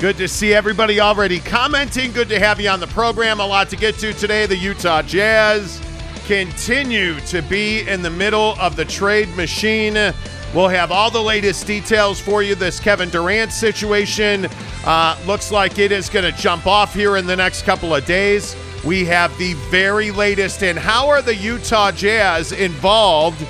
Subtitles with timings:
[0.00, 2.12] Good to see everybody already commenting.
[2.12, 3.40] Good to have you on the program.
[3.40, 4.44] A lot to get to today.
[4.44, 5.80] The Utah Jazz
[6.26, 9.94] continue to be in the middle of the trade machine.
[10.54, 12.54] We'll have all the latest details for you.
[12.54, 14.46] This Kevin Durant situation
[14.84, 18.04] uh, looks like it is going to jump off here in the next couple of
[18.04, 18.56] days.
[18.84, 23.40] We have the very latest in how are the Utah Jazz involved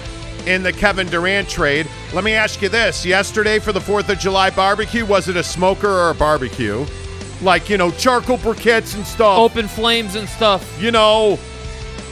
[0.46, 1.86] in the Kevin Durant trade.
[2.12, 3.04] Let me ask you this.
[3.04, 6.84] Yesterday for the 4th of July barbecue, was it a smoker or a barbecue?
[7.42, 9.38] Like, you know, charcoal briquettes and stuff.
[9.38, 10.80] Open flames and stuff.
[10.80, 11.38] You know,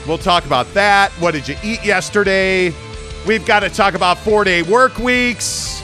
[0.07, 1.11] we'll talk about that.
[1.12, 2.73] What did you eat yesterday?
[3.27, 5.81] We've got to talk about four day work weeks.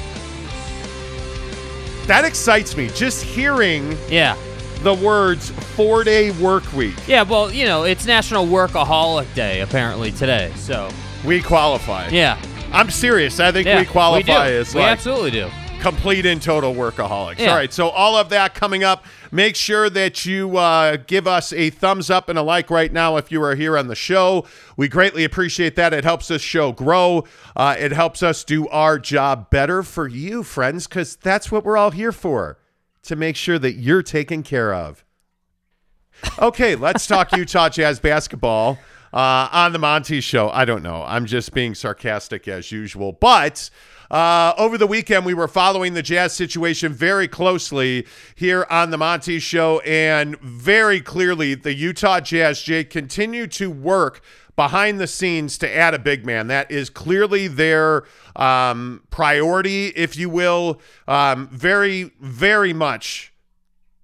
[2.06, 2.88] That excites me.
[2.94, 4.34] Just hearing Yeah.
[4.82, 6.94] the words four day work week.
[7.06, 10.50] Yeah, well, you know, it's National Workaholic Day apparently today.
[10.56, 10.88] So,
[11.24, 12.08] We qualify.
[12.08, 12.40] yeah.
[12.72, 13.40] I'm serious.
[13.40, 14.54] I think Yeah, we qualify do.
[14.58, 15.48] as we like absolutely do.
[15.80, 17.38] complete and total workaholics.
[17.38, 17.50] Yeah.
[17.52, 19.04] All right, so all of that coming up.
[19.32, 23.16] Make sure that you uh, give us a thumbs up and a like right now
[23.16, 24.46] if you are here on the show.
[24.76, 25.92] We greatly appreciate that.
[25.94, 27.24] It helps this show grow.
[27.56, 31.76] Uh, it helps us do our job better for you, friends, because that's what we're
[31.76, 32.58] all here for
[33.02, 35.04] to make sure that you're taken care of.
[36.38, 38.78] Okay, let's talk Utah Jazz basketball
[39.12, 40.50] uh, on the Monty Show.
[40.50, 41.04] I don't know.
[41.06, 43.12] I'm just being sarcastic as usual.
[43.12, 43.70] But
[44.10, 48.98] uh, over the weekend, we were following the Jazz situation very closely here on the
[48.98, 54.22] Monty Show, and very clearly, the Utah Jazz, Jay, continue to work
[54.56, 56.48] behind the scenes to add a big man.
[56.48, 58.04] That is clearly their
[58.34, 60.80] um, priority, if you will.
[61.06, 63.32] Um, very, very much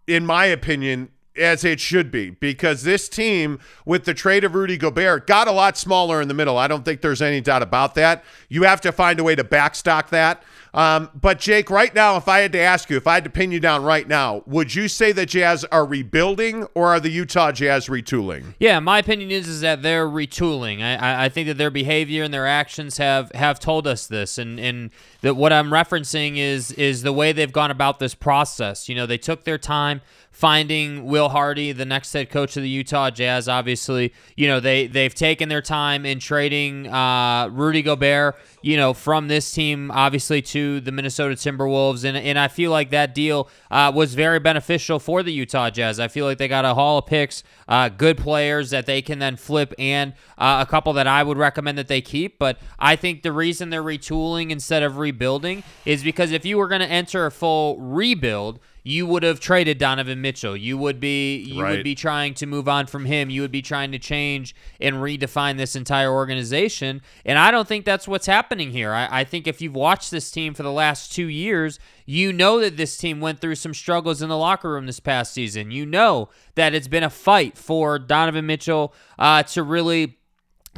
[0.06, 4.76] in my opinion, as it should be, because this team, with the trade of Rudy
[4.76, 6.56] Gobert, got a lot smaller in the middle.
[6.56, 8.24] I don't think there's any doubt about that.
[8.48, 10.42] You have to find a way to backstock that.
[10.74, 13.30] Um, but, Jake, right now, if I had to ask you, if I had to
[13.30, 17.10] pin you down right now, would you say the Jazz are rebuilding or are the
[17.10, 18.54] Utah Jazz retooling?
[18.58, 20.82] Yeah, my opinion is is that they're retooling.
[20.82, 24.58] I, I, think that their behavior and their actions have have told us this, and
[24.58, 24.90] and
[25.20, 28.88] that what I'm referencing is is the way they've gone about this process.
[28.88, 30.00] You know, they took their time
[30.34, 33.48] finding Will Hardy, the next head coach of the Utah Jazz.
[33.48, 38.36] Obviously, you know they they've taken their time in trading uh, Rudy Gobert.
[38.60, 42.90] You know, from this team, obviously to the Minnesota Timberwolves, and and I feel like
[42.90, 46.00] that deal uh, was very beneficial for the Utah Jazz.
[46.00, 49.20] I feel like they got a haul of picks, uh, good players that they can
[49.20, 52.40] then flip, and uh, a couple that I would recommend that they keep.
[52.40, 56.66] But I think the reason they're retooling instead of rebuilding is because if you were
[56.66, 60.54] going to enter a full rebuild you would have traded Donovan Mitchell.
[60.54, 61.70] You would be you Right.
[61.70, 63.30] would be trying to move on from him.
[63.30, 67.00] You would be trying to change and redefine this entire organization.
[67.24, 68.92] And I don't think that's what's happening here.
[68.92, 72.60] I, I think if you've watched this team for the last two years, you know
[72.60, 75.70] that this team went through some struggles in the locker room this past season.
[75.70, 80.18] You know that it's been a fight for Donovan Mitchell uh, to really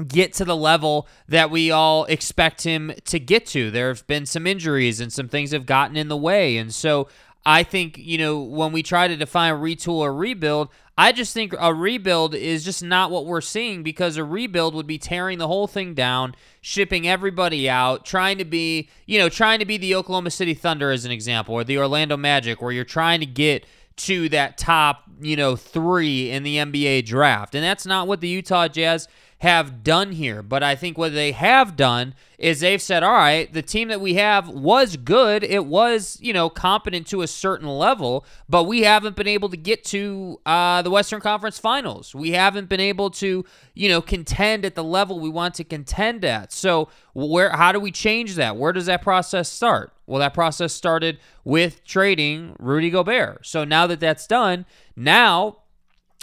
[0.08, 3.70] get to the level that we all expect him to get to.
[3.70, 6.58] There have been some injuries and some things have gotten in the way.
[6.58, 7.08] And so
[7.46, 10.68] I think, you know, when we try to define retool or rebuild,
[10.98, 14.86] I just think a rebuild is just not what we're seeing because a rebuild would
[14.86, 19.60] be tearing the whole thing down, shipping everybody out, trying to be, you know, trying
[19.60, 22.84] to be the Oklahoma City Thunder as an example, or the Orlando Magic, where you're
[22.84, 23.64] trying to get
[23.96, 27.54] to that top, you know, three in the NBA draft.
[27.54, 29.06] And that's not what the Utah Jazz
[29.38, 30.42] have done here.
[30.42, 34.00] But I think what they have done is they've said, all right, the team that
[34.00, 35.44] we have was good.
[35.44, 39.56] It was, you know, competent to a certain level, but we haven't been able to
[39.56, 42.14] get to uh, the Western Conference Finals.
[42.14, 43.44] We haven't been able to,
[43.74, 46.52] you know, contend at the level we want to contend at.
[46.52, 48.56] So where how do we change that?
[48.56, 49.92] Where does that process start?
[50.06, 53.46] Well, that process started with trading Rudy Gobert.
[53.46, 55.58] So now that that's done, now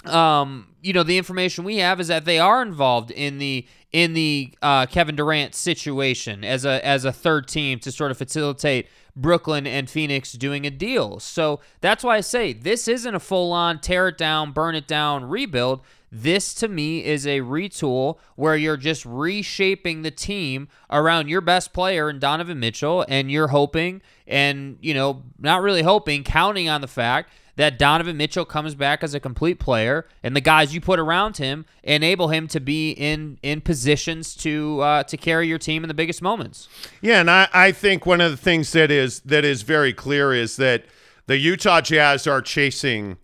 [0.06, 4.12] um, you know, the information we have is that they are involved in the in
[4.12, 8.88] the uh, Kevin Durant situation as a as a third team to sort of facilitate
[9.16, 11.20] Brooklyn and Phoenix doing a deal.
[11.20, 14.86] So that's why I say this isn't a full on tear it down, burn it
[14.86, 15.80] down rebuild.
[16.10, 21.72] This to me is a retool where you're just reshaping the team around your best
[21.72, 26.82] player in Donovan Mitchell, and you're hoping and, you know, not really hoping, counting on
[26.82, 30.80] the fact that Donovan Mitchell comes back as a complete player, and the guys you
[30.80, 35.58] put around him enable him to be in in positions to uh, to carry your
[35.58, 36.68] team in the biggest moments.
[37.00, 40.32] Yeah, and I, I think one of the things that is that is very clear
[40.32, 40.84] is that
[41.26, 43.16] the Utah Jazz are chasing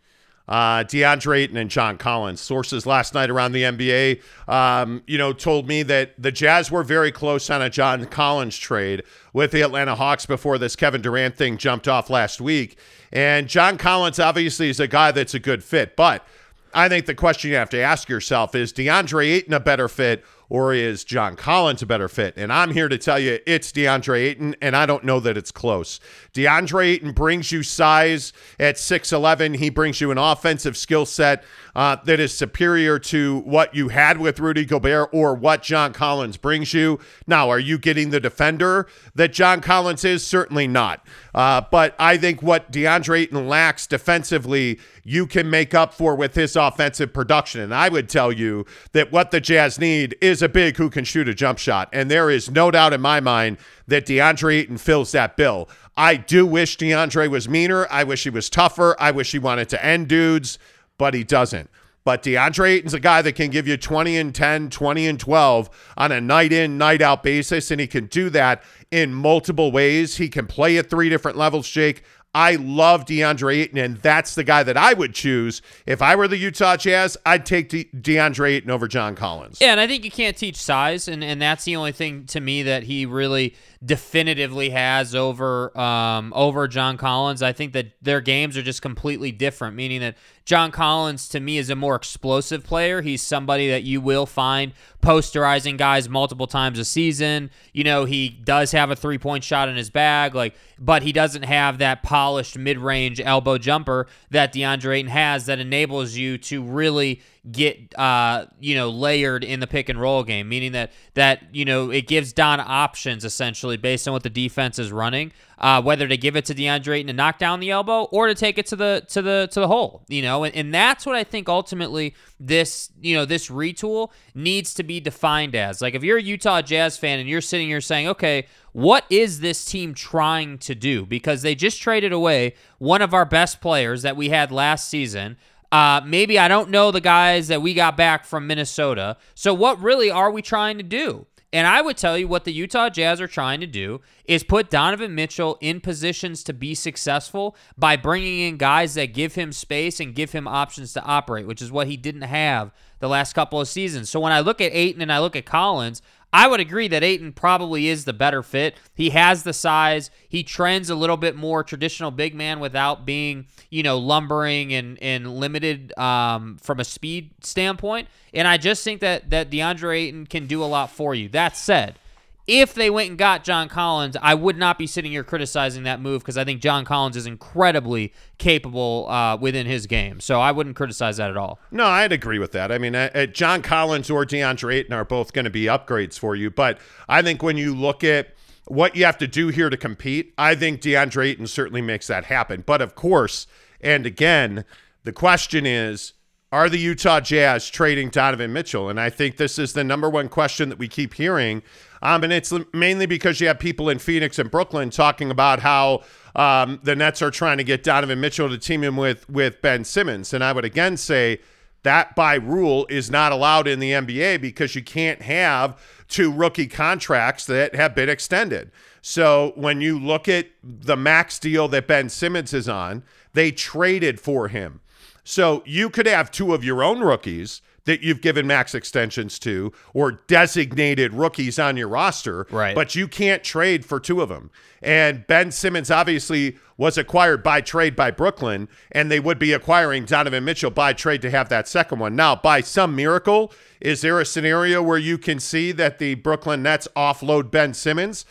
[0.50, 2.40] uh, DeAndre Ayton and John Collins.
[2.40, 6.82] Sources last night around the NBA, um, you know, told me that the Jazz were
[6.82, 11.36] very close on a John Collins trade with the Atlanta Hawks before this Kevin Durant
[11.36, 12.76] thing jumped off last week.
[13.12, 16.26] And John Collins obviously is a guy that's a good fit, but
[16.72, 20.24] I think the question you have to ask yourself is DeAndre Ayton a better fit
[20.48, 22.34] or is John Collins a better fit?
[22.36, 25.52] And I'm here to tell you it's DeAndre Ayton, and I don't know that it's
[25.52, 26.00] close.
[26.34, 29.56] DeAndre Ayton brings you size at 6'11.
[29.56, 34.18] He brings you an offensive skill set uh, that is superior to what you had
[34.18, 36.98] with Rudy Gobert or what John Collins brings you.
[37.26, 40.26] Now, are you getting the defender that John Collins is?
[40.26, 41.06] Certainly not.
[41.34, 46.34] Uh, but I think what DeAndre Ayton lacks defensively, you can make up for with
[46.34, 47.60] his offensive production.
[47.60, 51.04] And I would tell you that what the Jazz need is a big who can
[51.04, 51.88] shoot a jump shot.
[51.92, 55.68] And there is no doubt in my mind that DeAndre Ayton fills that bill.
[55.96, 57.86] I do wish DeAndre was meaner.
[57.90, 58.96] I wish he was tougher.
[58.98, 60.58] I wish he wanted to end dudes,
[61.00, 61.70] but he doesn't.
[62.04, 65.92] But DeAndre Ayton's a guy that can give you 20 and 10, 20 and 12
[65.96, 70.18] on a night in, night out basis, and he can do that in multiple ways.
[70.18, 72.02] He can play at three different levels, Jake.
[72.34, 75.62] I love DeAndre Ayton, and that's the guy that I would choose.
[75.86, 79.58] If I were the Utah Jazz, I'd take De- DeAndre Ayton over John Collins.
[79.58, 82.40] Yeah, and I think you can't teach size, and, and that's the only thing to
[82.40, 87.42] me that he really definitively has over um, over John Collins.
[87.42, 91.56] I think that their games are just completely different, meaning that John Collins to me
[91.56, 93.00] is a more explosive player.
[93.00, 94.72] He's somebody that you will find
[95.02, 97.50] posterizing guys multiple times a season.
[97.72, 101.44] You know, he does have a three-point shot in his bag, like but he doesn't
[101.44, 107.22] have that polished mid-range elbow jumper that DeAndre Ayton has that enables you to really
[107.50, 111.64] get uh, you know layered in the pick and roll game, meaning that that you
[111.64, 116.06] know it gives Don options essentially based on what the defense is running, uh, whether
[116.06, 118.66] to give it to DeAndre Ayton to knock down the elbow or to take it
[118.66, 121.48] to the to the to the hole, you know, and, and that's what I think
[121.48, 125.80] ultimately this you know this retool needs to be defined as.
[125.80, 129.40] Like if you're a Utah Jazz fan and you're sitting here saying, okay, what is
[129.40, 131.06] this team trying to do?
[131.06, 135.36] Because they just traded away one of our best players that we had last season.
[135.72, 139.16] Uh, maybe I don't know the guys that we got back from Minnesota.
[139.34, 141.26] So, what really are we trying to do?
[141.52, 144.70] And I would tell you what the Utah Jazz are trying to do is put
[144.70, 149.98] Donovan Mitchell in positions to be successful by bringing in guys that give him space
[149.98, 152.70] and give him options to operate, which is what he didn't have
[153.00, 154.08] the last couple of seasons.
[154.08, 156.02] So when I look at Ayton and I look at Collins,
[156.32, 158.76] I would agree that Ayton probably is the better fit.
[158.94, 160.10] He has the size.
[160.28, 164.96] He trends a little bit more traditional big man without being, you know, lumbering and,
[165.02, 168.08] and limited um, from a speed standpoint.
[168.32, 171.28] And I just think that that DeAndre Ayton can do a lot for you.
[171.30, 171.98] That said,
[172.46, 176.00] if they went and got John Collins, I would not be sitting here criticizing that
[176.00, 180.20] move because I think John Collins is incredibly capable uh, within his game.
[180.20, 181.58] So I wouldn't criticize that at all.
[181.70, 182.72] No, I'd agree with that.
[182.72, 186.18] I mean, uh, uh John Collins or DeAndre Ayton are both going to be upgrades
[186.18, 186.50] for you.
[186.50, 186.78] But
[187.08, 188.34] I think when you look at
[188.66, 192.24] what you have to do here to compete, I think DeAndre Ayton certainly makes that
[192.24, 192.62] happen.
[192.64, 193.46] But of course,
[193.80, 194.64] and again,
[195.04, 196.12] the question is,
[196.52, 198.88] are the Utah Jazz trading Donovan Mitchell?
[198.88, 201.62] And I think this is the number one question that we keep hearing
[202.02, 206.02] um, and it's mainly because you have people in Phoenix and Brooklyn talking about how
[206.34, 209.84] um, the Nets are trying to get Donovan Mitchell to team him with with Ben
[209.84, 210.32] Simmons.
[210.32, 211.40] And I would again say
[211.82, 216.66] that by rule is not allowed in the NBA because you can't have two rookie
[216.66, 218.70] contracts that have been extended.
[219.02, 223.02] So when you look at the max deal that Ben Simmons is on,
[223.32, 224.80] they traded for him.
[225.24, 229.72] So you could have two of your own rookies that you've given max extensions to
[229.94, 232.46] or designated rookies on your roster.
[232.50, 232.74] Right.
[232.74, 234.50] But you can't trade for two of them.
[234.82, 240.06] And Ben Simmons obviously was acquired by trade by Brooklyn, and they would be acquiring
[240.06, 242.16] Donovan Mitchell by trade to have that second one.
[242.16, 246.62] Now, by some miracle, is there a scenario where you can see that the Brooklyn
[246.62, 248.24] Nets offload Ben Simmons?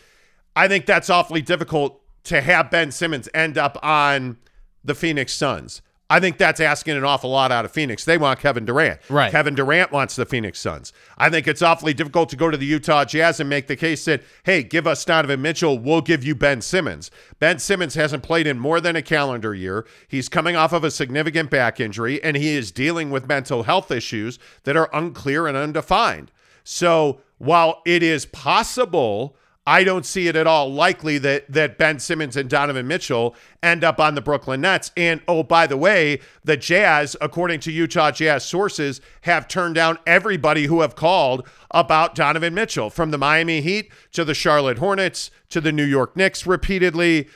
[0.55, 4.37] I think that's awfully difficult to have Ben Simmons end up on
[4.83, 5.81] the Phoenix Suns.
[6.09, 8.03] I think that's asking an awful lot out of Phoenix.
[8.03, 8.99] They want Kevin Durant.
[9.09, 9.31] Right.
[9.31, 10.91] Kevin Durant wants the Phoenix Suns.
[11.17, 14.05] I think it's awfully difficult to go to the Utah Jazz and make the case
[14.05, 17.11] that, hey, give us Donovan Mitchell, we'll give you Ben Simmons.
[17.37, 19.85] Ben Simmons hasn't played in more than a calendar year.
[20.07, 23.91] He's coming off of a significant back injury, and he is dealing with mental health
[23.91, 26.31] issues that are unclear and undefined.
[26.63, 29.35] So while it is possible
[29.69, 33.83] I don't see it at all likely that that Ben Simmons and Donovan Mitchell end
[33.83, 34.91] up on the Brooklyn Nets.
[34.97, 39.99] And oh, by the way, the Jazz, according to Utah Jazz sources, have turned down
[40.07, 45.29] everybody who have called about Donovan Mitchell, from the Miami Heat to the Charlotte Hornets
[45.49, 47.29] to the New York Knicks repeatedly.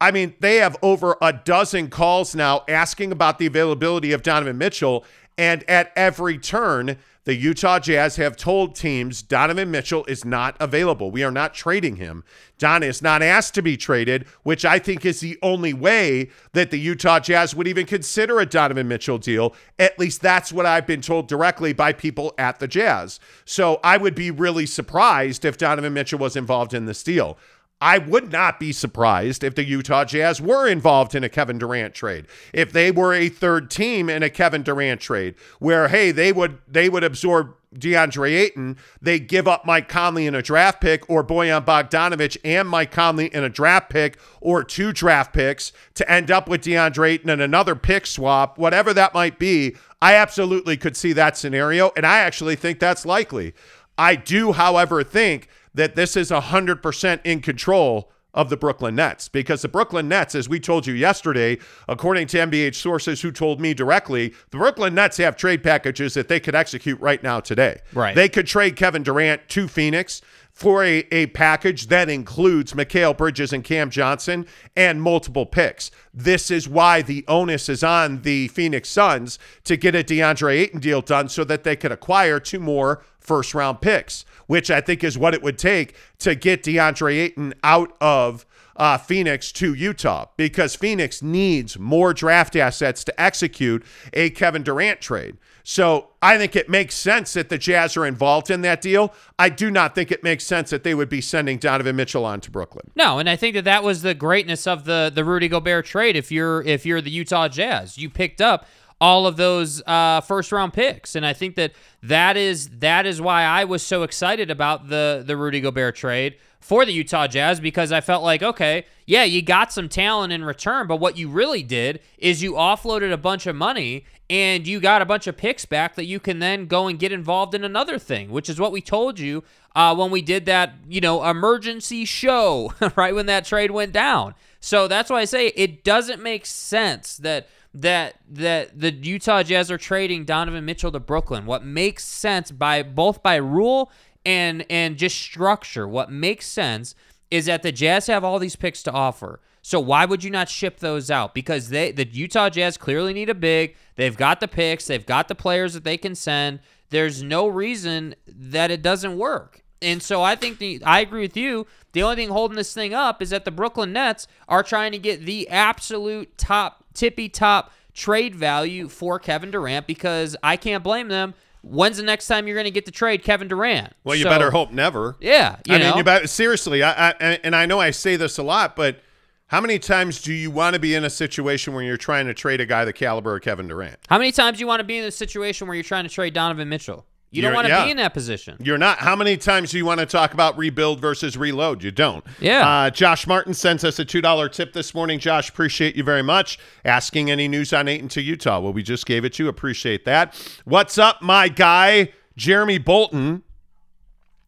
[0.00, 4.58] I mean, they have over a dozen calls now asking about the availability of Donovan
[4.58, 5.04] Mitchell.
[5.36, 11.10] And at every turn, the Utah Jazz have told teams Donovan Mitchell is not available.
[11.10, 12.22] We are not trading him.
[12.58, 16.70] Don is not asked to be traded, which I think is the only way that
[16.70, 19.54] the Utah Jazz would even consider a Donovan Mitchell deal.
[19.78, 23.18] At least that's what I've been told directly by people at the Jazz.
[23.44, 27.38] So I would be really surprised if Donovan Mitchell was involved in this deal.
[27.84, 31.92] I would not be surprised if the Utah Jazz were involved in a Kevin Durant
[31.92, 32.26] trade.
[32.54, 36.60] If they were a third team in a Kevin Durant trade where hey, they would
[36.66, 41.22] they would absorb DeAndre Ayton, they give up Mike Conley in a draft pick or
[41.22, 46.30] Bojan Bogdanovic and Mike Conley in a draft pick or two draft picks to end
[46.30, 49.76] up with DeAndre Ayton and another pick swap, whatever that might be.
[50.00, 53.52] I absolutely could see that scenario and I actually think that's likely.
[53.98, 59.62] I do, however, think that this is 100% in control of the Brooklyn Nets because
[59.62, 61.56] the Brooklyn Nets, as we told you yesterday,
[61.88, 66.28] according to NBA sources who told me directly, the Brooklyn Nets have trade packages that
[66.28, 67.80] they could execute right now today.
[67.92, 68.14] Right.
[68.14, 70.20] They could trade Kevin Durant to Phoenix
[70.54, 74.46] for a, a package that includes Mikal Bridges and Cam Johnson
[74.76, 75.90] and multiple picks.
[76.14, 80.78] This is why the onus is on the Phoenix Suns to get a DeAndre Ayton
[80.78, 85.02] deal done so that they could acquire two more first round picks, which I think
[85.02, 88.46] is what it would take to get DeAndre Ayton out of
[88.76, 95.00] uh, Phoenix to Utah because Phoenix needs more draft assets to execute a Kevin Durant
[95.00, 95.36] trade.
[95.66, 99.14] So I think it makes sense that the Jazz are involved in that deal.
[99.38, 102.42] I do not think it makes sense that they would be sending Donovan Mitchell on
[102.42, 102.90] to Brooklyn.
[102.94, 106.16] No, and I think that that was the greatness of the the Rudy Gobert trade.
[106.16, 108.66] If you're if you're the Utah Jazz, you picked up
[109.00, 113.20] all of those uh, first round picks, and I think that that is that is
[113.20, 117.60] why I was so excited about the the Rudy Gobert trade for the Utah Jazz
[117.60, 121.28] because I felt like okay, yeah, you got some talent in return, but what you
[121.28, 125.36] really did is you offloaded a bunch of money and you got a bunch of
[125.36, 128.58] picks back that you can then go and get involved in another thing, which is
[128.58, 133.26] what we told you uh, when we did that, you know, emergency show right when
[133.26, 134.34] that trade went down.
[134.60, 139.70] So that's why I say it doesn't make sense that that that the Utah Jazz
[139.70, 141.44] are trading Donovan Mitchell to Brooklyn.
[141.44, 143.90] What makes sense by both by rule
[144.24, 146.94] and and just structure, what makes sense
[147.30, 149.40] is that the Jazz have all these picks to offer.
[149.66, 151.32] So why would you not ship those out?
[151.34, 153.76] Because they the Utah Jazz clearly need a big.
[153.96, 156.60] They've got the picks, they've got the players that they can send.
[156.90, 159.62] There's no reason that it doesn't work.
[159.80, 161.66] And so I think the I agree with you.
[161.92, 164.98] The only thing holding this thing up is that the Brooklyn Nets are trying to
[164.98, 171.08] get the absolute top tippy top trade value for Kevin Durant because I can't blame
[171.08, 171.32] them.
[171.62, 173.94] When's the next time you're going to get to trade Kevin Durant?
[174.04, 175.16] Well, you So, better hope never.
[175.20, 175.88] Yeah, you I know.
[175.88, 176.82] mean, you better seriously.
[176.82, 179.00] I, I and I know I say this a lot, but
[179.48, 182.34] how many times do you want to be in a situation where you're trying to
[182.34, 183.98] trade a guy the caliber of Kevin Durant?
[184.08, 186.10] How many times do you want to be in a situation where you're trying to
[186.10, 187.06] trade Donovan Mitchell?
[187.30, 187.84] You don't You're- want to yeah.
[187.84, 188.56] be in that position.
[188.60, 188.98] You're not.
[188.98, 191.82] How many times do you want to talk about rebuild versus reload?
[191.82, 192.24] You don't.
[192.40, 192.68] Yeah.
[192.68, 195.18] Uh, Josh Martin sends us a two dollar tip this morning.
[195.18, 196.58] Josh, appreciate you very much.
[196.84, 198.60] Asking any news on Ayton to Utah?
[198.60, 199.48] Well, we just gave it to you.
[199.48, 200.36] Appreciate that.
[200.64, 203.42] What's up, my guy, Jeremy Bolton?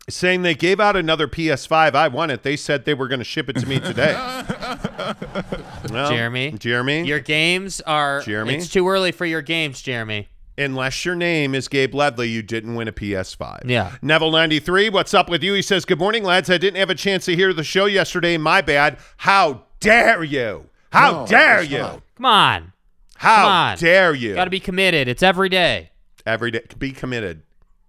[0.09, 1.95] Saying they gave out another PS5.
[1.97, 2.45] I want it.
[2.45, 4.15] They said they were going to ship it to me today.
[5.91, 6.51] Well, Jeremy.
[6.59, 7.05] Jeremy.
[7.07, 8.21] Your games are.
[8.23, 8.57] Jeremy?
[8.57, 10.29] It's too early for your games, Jeremy.
[10.59, 13.69] Unless your name is Gabe Ledley, you didn't win a PS5.
[13.71, 13.93] Yeah.
[14.03, 15.55] Neville93, what's up with you?
[15.55, 16.51] He says, Good morning, lads.
[16.51, 18.37] I didn't have a chance to hear the show yesterday.
[18.37, 18.99] My bad.
[19.19, 20.69] How dare you?
[20.93, 21.79] How No, dare you?
[21.79, 22.03] not.
[22.17, 22.73] Come on.
[23.17, 23.79] How Come on.
[23.79, 24.35] dare you?
[24.35, 25.07] Got to be committed.
[25.09, 25.91] It's every day.
[26.27, 26.63] Every day.
[26.77, 27.43] Be committed.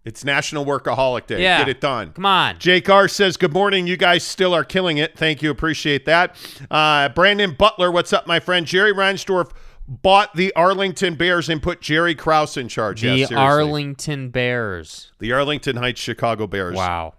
[0.08, 1.42] It's National Workaholic Day.
[1.44, 1.58] Yeah.
[1.60, 2.14] Get it done.
[2.14, 2.58] Come on.
[2.60, 3.88] Jake R says, Good morning.
[3.88, 5.18] You guys still are killing it.
[5.18, 5.52] Thank you.
[5.52, 6.34] Appreciate that.
[6.72, 8.66] Uh, Brandon Butler, what's up, my friend?
[8.66, 9.52] Jerry Reinsdorf
[9.86, 13.02] bought the Arlington Bears and put Jerry Krause in charge.
[13.02, 13.28] The Yeah.
[13.38, 15.12] Arlington Bears.
[15.20, 16.76] The Arlington Heights Chicago Bears.
[16.78, 17.16] Wow.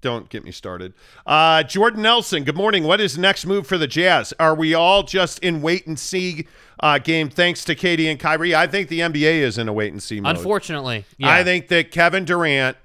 [0.00, 0.94] Don't get me started.
[1.26, 2.84] Uh, Jordan Nelson, good morning.
[2.84, 4.32] What is next move for the Jazz?
[4.38, 6.46] Are we all just in wait and see
[6.78, 8.54] uh, game thanks to KD and Kyrie?
[8.54, 10.36] I think the NBA is in a wait and see mode.
[10.36, 11.04] Unfortunately.
[11.16, 11.30] Yeah.
[11.30, 12.76] I think that Kevin Durant.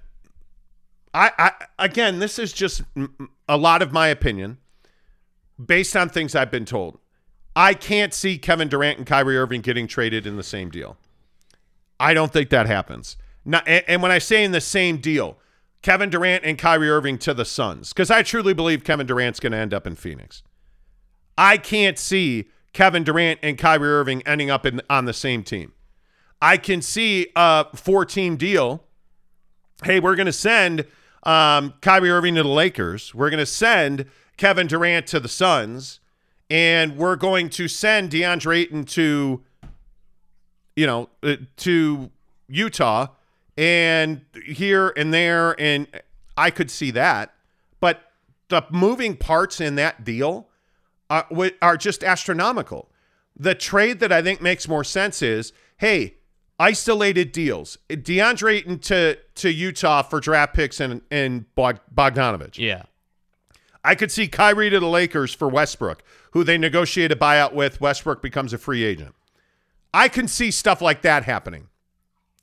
[1.13, 2.81] I, I again, this is just
[3.47, 4.57] a lot of my opinion,
[5.63, 6.97] based on things I've been told.
[7.55, 10.97] I can't see Kevin Durant and Kyrie Irving getting traded in the same deal.
[11.99, 13.17] I don't think that happens.
[13.45, 15.37] Not, and, and when I say in the same deal,
[15.83, 19.51] Kevin Durant and Kyrie Irving to the Suns because I truly believe Kevin Durant's going
[19.51, 20.41] to end up in Phoenix.
[21.37, 25.73] I can't see Kevin Durant and Kyrie Irving ending up in, on the same team.
[26.41, 28.85] I can see a four team deal.
[29.83, 30.85] Hey, we're going to send
[31.23, 33.13] um, Kyrie Irving to the Lakers.
[33.13, 34.05] We're going to send
[34.37, 35.99] Kevin Durant to the Suns.
[36.49, 39.41] And we're going to send DeAndre Ayton to,
[40.75, 42.11] you know, uh, to
[42.47, 43.07] Utah
[43.57, 45.59] and here and there.
[45.59, 45.87] And
[46.37, 47.33] I could see that.
[47.79, 48.11] But
[48.49, 50.49] the moving parts in that deal
[51.09, 52.89] uh, are, are just astronomical.
[53.35, 56.15] The trade that I think makes more sense is hey,
[56.59, 57.77] isolated deals.
[57.89, 62.57] DeAndre Ayton to, to Utah for draft picks and, and Bogdanovic.
[62.57, 62.83] Yeah.
[63.83, 67.81] I could see Kyrie to the Lakers for Westbrook, who they negotiate a buyout with.
[67.81, 69.13] Westbrook becomes a free agent.
[69.93, 71.67] I can see stuff like that happening.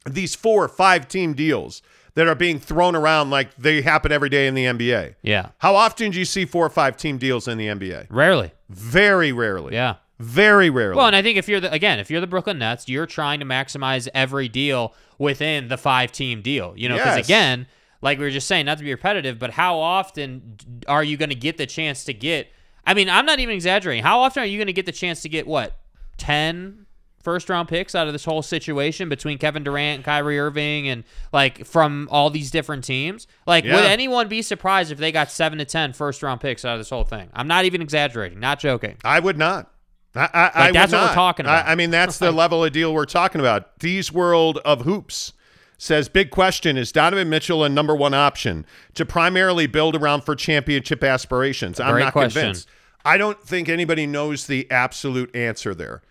[0.07, 1.83] These four or five team deals
[2.15, 5.15] that are being thrown around like they happen every day in the NBA.
[5.23, 5.51] Yeah.
[5.59, 8.07] How often do you see four or five team deals in the NBA?
[8.11, 8.53] Rarely.
[8.69, 9.75] Very rarely.
[9.75, 9.97] Yeah.
[10.19, 10.97] Very rarely.
[10.97, 13.41] Well, and I think if you're the again, if you're the Brooklyn Nets, you're trying
[13.41, 16.75] to maximize every deal within the five team deal.
[16.77, 17.27] You know, because Yes.
[17.27, 17.67] again,
[18.03, 20.57] like we were just saying, not to be repetitive, but how often
[20.89, 22.49] are you going to get the chance to get?
[22.87, 24.03] I mean, I'm not even exaggerating.
[24.03, 25.79] How often are you going to get the chance to get what
[26.19, 26.87] 10
[27.23, 31.05] first round picks out of this whole situation between Kevin Durant and Kyrie Irving and
[31.33, 33.27] like from all these different teams?
[33.47, 33.75] Like, Yeah.
[33.77, 36.81] would anyone be surprised if they got seven to 10 first round picks out of
[36.81, 37.29] this whole thing?
[37.35, 38.97] I'm not even exaggerating, not joking.
[39.05, 39.71] I would not.
[40.15, 41.67] I, I, I would that's what we're talking about.
[41.67, 43.79] I, I mean, that's the level of deal we're talking about.
[43.79, 45.35] D's World of Hoops
[45.79, 50.35] says, big question is Donovan Mitchell a number one option to primarily build around for
[50.35, 51.79] championship aspirations?
[51.79, 52.41] I'm Great not question.
[52.41, 52.69] convinced.
[53.05, 56.03] I don't think anybody knows the absolute answer there.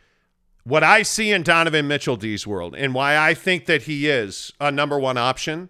[0.63, 4.51] What I see in Donovan Mitchell, D's World, and why I think that he is
[4.59, 5.69] a number one option,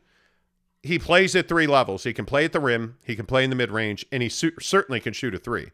[0.81, 2.03] he plays at three levels.
[2.03, 4.29] He can play at the rim, he can play in the mid range, and he
[4.29, 5.71] su- certainly can shoot a three.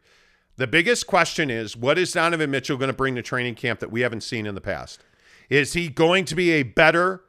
[0.56, 3.92] The biggest question is what is Donovan Mitchell going to bring to training camp that
[3.92, 5.02] we haven't seen in the past?
[5.48, 7.22] Is he going to be a better,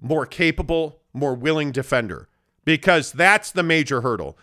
[0.00, 2.28] more capable, more willing defender?
[2.64, 4.36] Because that's the major hurdle.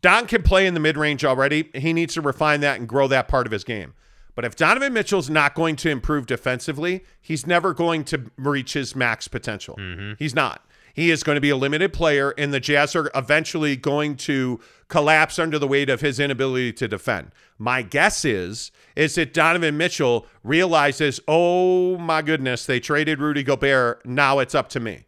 [0.00, 1.70] Don can play in the mid range already.
[1.74, 3.94] He needs to refine that and grow that part of his game.
[4.34, 8.96] But if Donovan Mitchell's not going to improve defensively, he's never going to reach his
[8.96, 9.76] max potential.
[9.76, 10.12] Mm-hmm.
[10.18, 10.66] He's not.
[10.94, 14.60] He is going to be a limited player, and the Jazz are eventually going to
[14.86, 17.32] collapse under the weight of his inability to defend.
[17.58, 24.06] My guess is is that Donovan Mitchell realizes, oh my goodness, they traded Rudy Gobert.
[24.06, 25.06] Now it's up to me.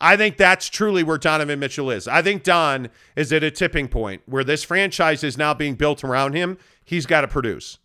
[0.00, 2.06] I think that's truly where Donovan Mitchell is.
[2.06, 6.04] I think Don is at a tipping point where this franchise is now being built
[6.04, 6.58] around him.
[6.84, 7.78] He's got to produce.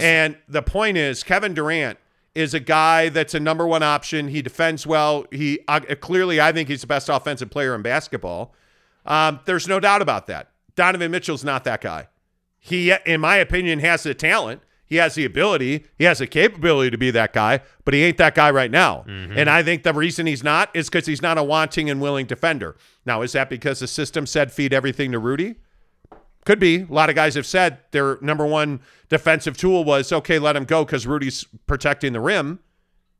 [0.00, 1.98] And the point is, Kevin Durant
[2.34, 4.28] is a guy that's a number one option.
[4.28, 5.26] He defends well.
[5.30, 8.54] He uh, clearly, I think he's the best offensive player in basketball.
[9.04, 10.50] Um, there's no doubt about that.
[10.76, 12.08] Donovan Mitchell's not that guy.
[12.58, 14.62] He, in my opinion, has the talent.
[14.86, 15.86] He has the ability.
[15.96, 19.04] He has the capability to be that guy, but he ain't that guy right now.
[19.06, 22.26] And I think the reason he's not is because he's not a wanting and willing
[22.26, 22.76] defender.
[23.06, 25.56] Now, is that because the system said feed everything to Rudy?
[26.44, 26.82] Could be.
[26.82, 30.64] A lot of guys have said their number one defensive tool was okay, let him
[30.64, 32.58] go because Rudy's protecting the rim.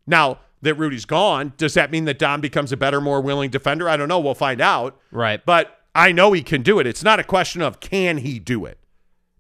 [0.06, 3.88] Now that Rudy's gone, does that mean that Don becomes a better, more willing defender?
[3.88, 4.18] I don't know.
[4.18, 4.98] We'll find out.
[5.12, 5.44] Right.
[5.44, 6.86] But I know he can do it.
[6.86, 8.78] It's not a question of can he do it.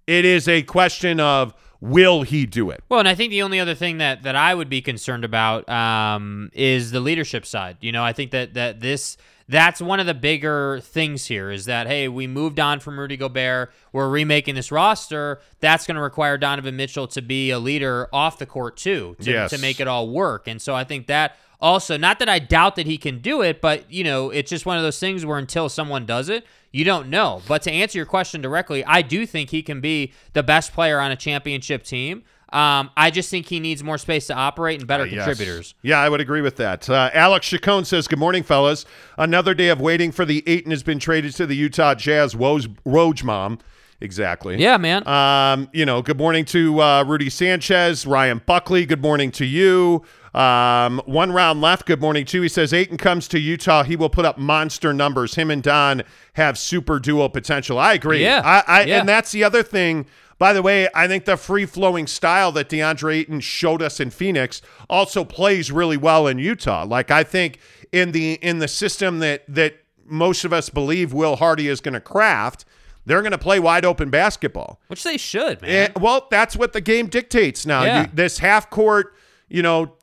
[0.06, 2.82] It is a question of will he do it.
[2.88, 5.68] Well, and I think the only other thing that that I would be concerned about
[5.68, 7.78] um, is the leadership side.
[7.80, 9.16] You know, I think that that this
[9.48, 13.16] that's one of the bigger things here is that hey, we moved on from Rudy
[13.16, 13.72] Gobert.
[13.92, 15.40] We're remaking this roster.
[15.60, 19.30] That's going to require Donovan Mitchell to be a leader off the court too, to,
[19.30, 19.50] Yes.
[19.50, 20.46] to make it all work.
[20.48, 23.60] And so I think that also, not that I doubt that he can do it,
[23.60, 26.84] but you know, it's just one of those things where until someone does it, you
[26.84, 27.40] don't know.
[27.46, 30.98] But to answer your question directly, I do think he can be the best player
[30.98, 32.24] on a championship team.
[32.52, 35.24] Um, I just think he needs more space to operate and better Yes.
[35.24, 35.74] contributors.
[35.82, 36.88] Yeah, I would agree with that.
[36.88, 38.84] Uh, Alex Chacon says, Good morning, fellas.
[39.16, 42.34] Another day of waiting for the Ayton has been traded to the Utah Jazz.
[42.34, 43.58] Woj, Woj bomb.
[44.00, 44.56] Exactly.
[44.60, 45.06] Yeah, man.
[45.06, 48.84] Um, you know, good morning to uh, Rudy Sanchez, Ryan Buckley.
[48.84, 50.02] Good morning to you.
[50.34, 51.86] Um, one round left.
[51.86, 52.42] Good morning too.
[52.42, 53.84] He says Ayton comes to Utah.
[53.84, 55.36] He will put up monster numbers.
[55.36, 57.78] Him and Don have super duo potential.
[57.78, 58.22] I agree.
[58.22, 58.40] Yeah.
[58.44, 59.00] I, I Yeah.
[59.00, 60.06] and that's the other thing.
[60.42, 64.10] By the way, I think the free flowing style that DeAndre Ayton showed us in
[64.10, 66.84] Phoenix also plays really well in Utah.
[66.84, 67.60] Like I think
[67.92, 71.94] in the in the system that that most of us believe Will Hardy is going
[71.94, 72.64] to craft,
[73.06, 74.80] they're going to play wide open basketball.
[74.88, 75.92] Which they should, eh, man.
[75.94, 77.84] And, well, that's what the game dictates now.
[77.84, 78.00] Yeah.
[78.00, 79.14] You, this half court,
[79.48, 79.94] you know,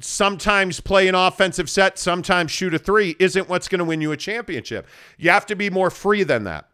[0.00, 4.10] sometimes play an offensive set, sometimes shoot a three isn't what's going to win you
[4.10, 4.88] a championship.
[5.18, 6.68] You have to be more free than that.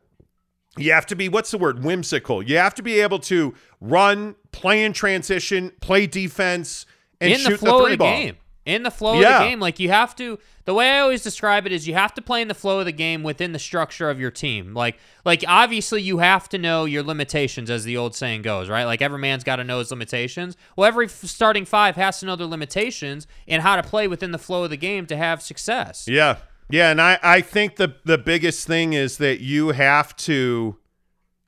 [0.79, 1.83] You have to be, what's the word?
[1.83, 2.43] Whimsical.
[2.43, 6.87] You have to be able to run, play in transition, play defense,
[7.21, 8.17] and in shoot the flow three of the ball.
[8.17, 8.37] game.
[8.67, 9.39] In the flow Yeah.
[9.39, 10.39] of the game, like you have to.
[10.67, 12.85] The way I always describe it is, you have to play in the flow of
[12.85, 14.75] the game within the structure of your team.
[14.75, 18.85] Like, like obviously you have to know your limitations, as the old saying goes, right?
[18.85, 20.57] Like every man's got to know his limitations.
[20.77, 24.39] Well, every starting five has to know their limitations and how to play within the
[24.39, 26.07] flow of the game to have success.
[26.07, 26.37] Yeah.
[26.71, 30.77] Yeah, and I, I think the the biggest thing is that you have to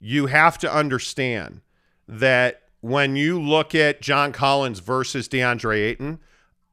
[0.00, 1.60] you have to understand
[2.08, 6.18] that when you look at John Collins versus DeAndre Ayton,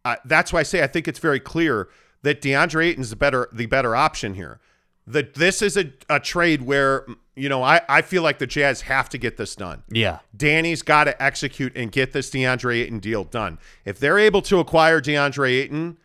[0.03, 1.87] uh, that's why I say I think it's very clear
[2.23, 4.59] that DeAndre Ayton's the better the better option here.
[5.05, 8.81] That this is a, a trade where you know I, I feel like the Jazz
[8.81, 9.83] have to get this done.
[9.89, 10.19] Yeah.
[10.35, 13.59] Danny's got to execute and get this DeAndre Ayton deal done.
[13.85, 15.97] If they're able to acquire DeAndre Ayton,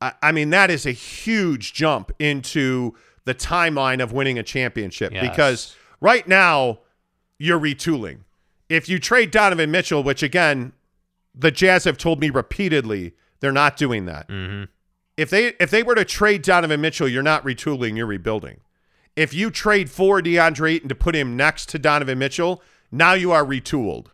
[0.00, 5.12] I, I mean, that is a huge jump into the timeline of winning a championship
[5.12, 5.28] Yes.
[5.28, 6.80] because right now
[7.38, 8.18] you're retooling.
[8.68, 10.72] If you trade Donovan Mitchell, which again,
[11.34, 14.28] the Jazz have told me repeatedly they're not doing that.
[14.28, 14.64] Mm-hmm.
[15.16, 18.60] If they if they were to trade Donovan Mitchell, you're not retooling, you're rebuilding.
[19.16, 23.30] If you trade for DeAndre Ayton to put him next to Donovan Mitchell, now you
[23.30, 24.06] are retooled.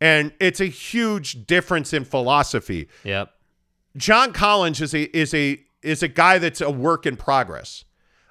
[0.00, 2.88] And it's a huge difference in philosophy.
[3.04, 3.33] Yep.
[3.96, 7.84] John Collins is a is a is a guy that's a work in progress.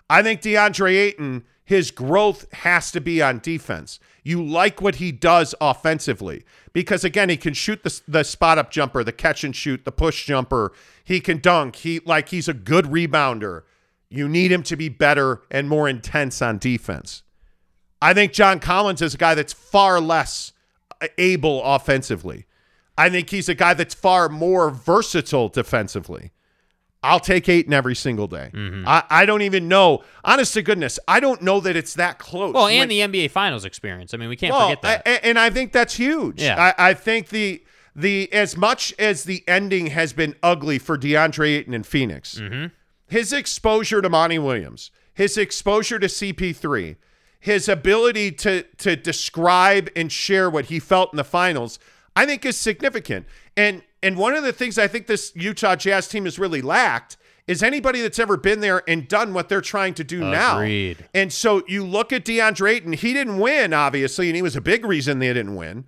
[0.09, 3.99] I think DeAndre Ayton, his growth has to be on defense.
[4.23, 8.71] You like what he does offensively because again, he can shoot the the spot up
[8.71, 10.73] jumper, the catch and shoot, the push jumper.
[11.03, 11.77] He can dunk.
[11.77, 13.63] He like he's a good rebounder.
[14.09, 17.23] You need him to be better and more intense on defense.
[18.01, 20.51] I think John Collins is a guy that's far less
[21.17, 22.45] able offensively.
[22.97, 26.31] I think he's a guy that's far more versatile defensively.
[27.01, 28.49] I'll take Ayton every single day.
[28.53, 28.87] Mm-hmm.
[28.87, 30.03] I, I don't even know.
[30.23, 32.53] Honest to goodness, I don't know that it's that close.
[32.53, 34.13] Well, When- and the NBA Finals experience.
[34.13, 35.01] I mean, we can't well, forget that.
[35.05, 36.41] I- and I think that's huge.
[36.41, 36.73] Yeah.
[36.77, 37.63] I, I think the
[37.95, 42.67] the as much as the ending has been ugly for DeAndre Ayton in Phoenix, Mm-hmm.
[43.07, 46.95] his exposure to Monty Williams, his exposure to CP3,
[47.39, 51.79] his ability to to describe and share what he felt in the finals,
[52.15, 53.25] I think is significant.
[53.57, 57.17] And and one of the things I think this Utah Jazz team has really lacked
[57.47, 60.57] is anybody that's ever been there and done what they're trying to do now.
[60.59, 61.09] Agreed.
[61.13, 64.61] And so you look at DeAndre Ayton, he didn't win, obviously, and he was a
[64.61, 65.85] big reason they didn't win.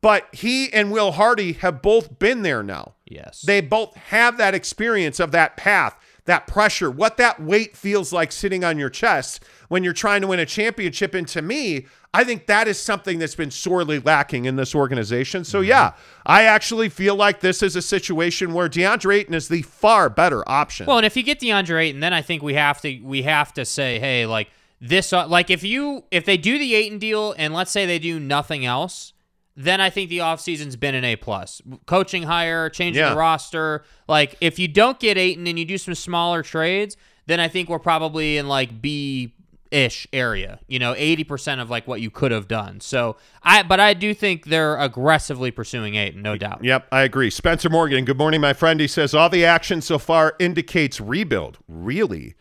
[0.00, 2.94] But he and Will Hardy have both been there now.
[3.06, 3.42] yes.
[3.42, 8.32] They both have that experience of that path, that pressure, what that weight feels like
[8.32, 11.14] sitting on your chest when you're trying to win a championship.
[11.14, 15.44] And to me, I think that is something that's been sorely lacking in this organization.
[15.44, 19.62] So, yeah, I actually feel like this is a situation where DeAndre Ayton is the
[19.62, 20.86] far better option.
[20.86, 23.52] Well, and if you get DeAndre Ayton, then I think we have to we have
[23.54, 24.48] to say, hey, like
[24.80, 27.98] this, uh, like if you if they do the Ayton deal, and let's say they
[27.98, 29.13] do nothing else,
[29.56, 31.62] then I think the offseason's been an A plus.
[31.86, 33.10] Coaching hire, changing Yeah.
[33.10, 33.84] the roster.
[34.08, 37.68] Like if you don't get Ayton and you do some smaller trades, then I think
[37.68, 39.32] we're probably in like B
[39.70, 40.60] ish area.
[40.68, 42.80] You know, eighty percent of like what you could have done.
[42.80, 46.62] So I, but I do think they're aggressively pursuing Ayton, no doubt.
[46.62, 47.30] Yep, I agree.
[47.30, 48.78] Spencer Morgan, good morning, my friend.
[48.80, 51.58] He says all the action so far indicates rebuild.
[51.68, 52.34] Really?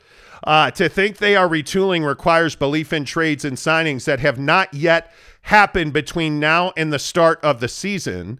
[0.46, 4.74] Uh, to think they are retooling requires belief in trades and signings that have not
[4.74, 5.10] yet
[5.44, 8.40] happened between now and the start of the season.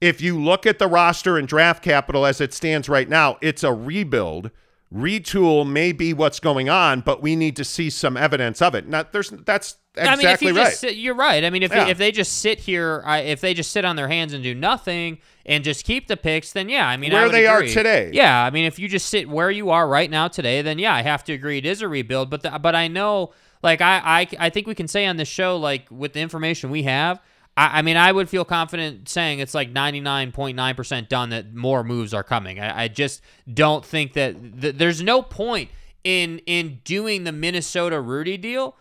[0.00, 3.64] If you look at the roster and draft capital as it stands right now, it's
[3.64, 4.50] a rebuild.
[4.94, 8.86] Retool may be what's going on, but we need to see some evidence of it.
[8.86, 10.66] Not there's that's exactly I mean, if you right.
[10.66, 11.42] just sit, you're right.
[11.42, 11.88] I mean, if Yeah.
[11.88, 14.54] if they just sit here, I, if they just sit on their hands and do
[14.54, 17.62] nothing and just keep the picks, then yeah, I mean, I Where would they are
[17.62, 18.10] today.
[18.12, 20.94] Yeah, I mean, if you just sit where you are right now today, then yeah,
[20.94, 22.30] I have to agree it is a rebuild.
[22.30, 23.32] But the, but I know,
[23.64, 26.70] like I, I I think we can say on this show, like with the information
[26.70, 27.20] we have.
[27.56, 32.12] I, I mean, I would feel confident saying it's like 99.9% done that more moves
[32.12, 32.60] are coming.
[32.60, 33.22] I, I just
[33.52, 35.70] don't think that th- there's no point
[36.04, 38.76] in in doing the Minnesota Rudy deal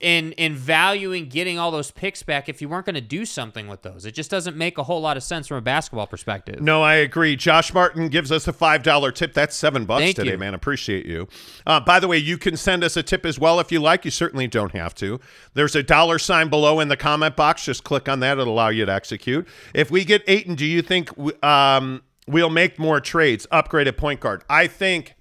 [0.00, 3.68] in in valuing getting all those picks back if you weren't going to do something
[3.68, 4.04] with those.
[4.04, 6.60] It just doesn't make a whole lot of sense from a basketball perspective.
[6.60, 7.36] No, I agree.
[7.36, 9.32] Josh Martin gives us a five dollar tip.
[9.34, 10.38] That's seven bucks Thank today, you.
[10.38, 10.54] man.
[10.54, 11.28] Appreciate you.
[11.66, 14.04] Uh, by the way, you can send us a tip as well if you like.
[14.04, 15.20] You certainly don't have to.
[15.54, 17.64] There's a dollar sign below in the comment box.
[17.64, 19.46] Just click on that; it'll allow you to execute.
[19.74, 23.46] If we get Ayton, do you think w- um, we'll make more trades?
[23.50, 24.44] Upgrade a point guard.
[24.48, 25.14] I think.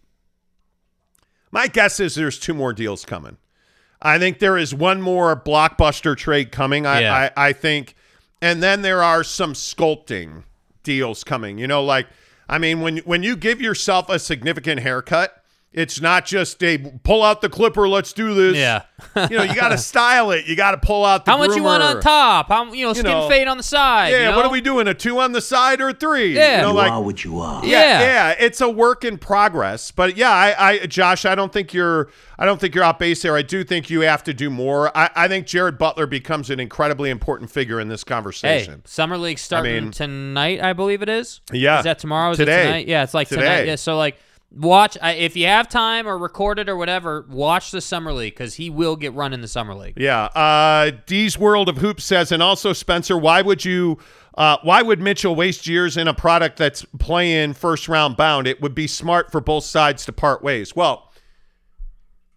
[1.50, 3.38] My guess is there's two more deals coming.
[4.02, 6.86] I think there is one more blockbuster trade coming.
[6.86, 7.32] I, Yeah.
[7.38, 7.96] I, I think,
[8.42, 10.44] and then there are some sculpting
[10.84, 11.58] deals coming.
[11.58, 12.08] You know, like
[12.50, 17.22] I mean, when when you give yourself a significant haircut, it's not just a pull
[17.22, 18.56] out the clipper, let's do this.
[18.58, 18.84] Yeah.
[19.30, 20.48] you know, you got to style it.
[20.48, 21.32] You got to pull out the.
[21.32, 22.48] How much you want on top?
[22.48, 24.10] How you know skin know, fade on the side?
[24.10, 24.88] Yeah, you what are we doing?
[24.88, 26.36] A two on the side or a three?
[26.36, 26.56] Yeah.
[26.58, 27.64] you know, You like are what you are.
[27.64, 28.02] yeah, Yeah.
[28.02, 29.92] yeah, it's a work in progress.
[29.92, 33.22] But yeah, I, I, Josh, I don't think you're, I don't think you're off base
[33.22, 33.36] there.
[33.36, 34.96] I do think you have to do more.
[34.98, 38.48] I, I think Jared Butler becomes an incredibly important figure in this conversation.
[38.50, 38.86] Hey, conversation.
[38.86, 41.42] summer league starting mean- tonight, I believe it is.
[41.52, 41.80] Yeah.
[41.80, 42.32] is that tomorrow?
[42.32, 42.62] Is Today.
[42.62, 42.88] it tonight?
[42.88, 43.42] Yeah, it's like Today.
[43.42, 43.68] tonight.
[43.68, 44.18] Yeah, so like
[44.52, 47.26] watch if you have time or record it or whatever.
[47.30, 49.96] Watch the summer league because he will get run in the summer league.
[49.98, 50.26] Yeah.
[50.26, 53.98] Uh, D's World of Hoops says, and also Spencer, why would you,
[54.38, 58.48] uh, why would Mitchell waste years in a product that's playing first round bound?
[58.48, 60.76] It would be smart for both sides to part ways.
[60.76, 61.07] Well,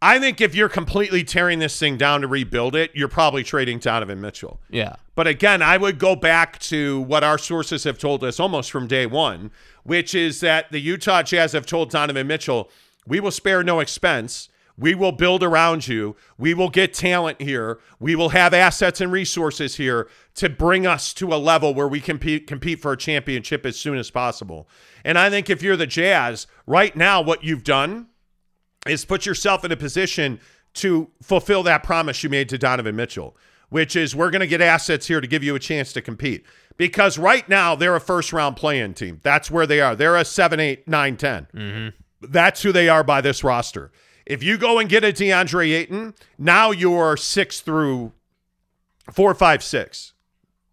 [0.02, 3.78] I think if you're completely tearing this thing down to rebuild it, you're probably trading
[3.78, 4.60] Donovan Mitchell.
[4.70, 8.70] Yeah, But again, I would go back to what our sources have told us almost
[8.70, 9.50] from day one,
[9.84, 12.70] which is that the Utah Jazz have told Donovan Mitchell,
[13.06, 14.48] we will spare no expense.
[14.78, 16.16] We will build around you.
[16.38, 17.78] We will get talent here.
[17.98, 22.00] We will have assets and resources here to bring us to a level where we
[22.00, 24.66] compete compete for a championship as soon as possible.
[25.04, 28.06] And I think if you're the Jazz, right now, what you've done
[28.86, 30.40] is put yourself in a position
[30.74, 33.36] to fulfill that promise you made to Donovan Mitchell,
[33.68, 36.44] which is we're going to get assets here to give you a chance to compete.
[36.76, 39.20] Because right now they're a first round play-in team.
[39.22, 39.94] That's where they are.
[39.94, 41.46] They're a 7, 8, 9, 10.
[41.54, 42.32] Mm-hmm.
[42.32, 43.90] That's who they are by this roster.
[44.26, 48.12] If you go and get a DeAndre Ayton, now you're six through
[49.12, 50.12] four, five, six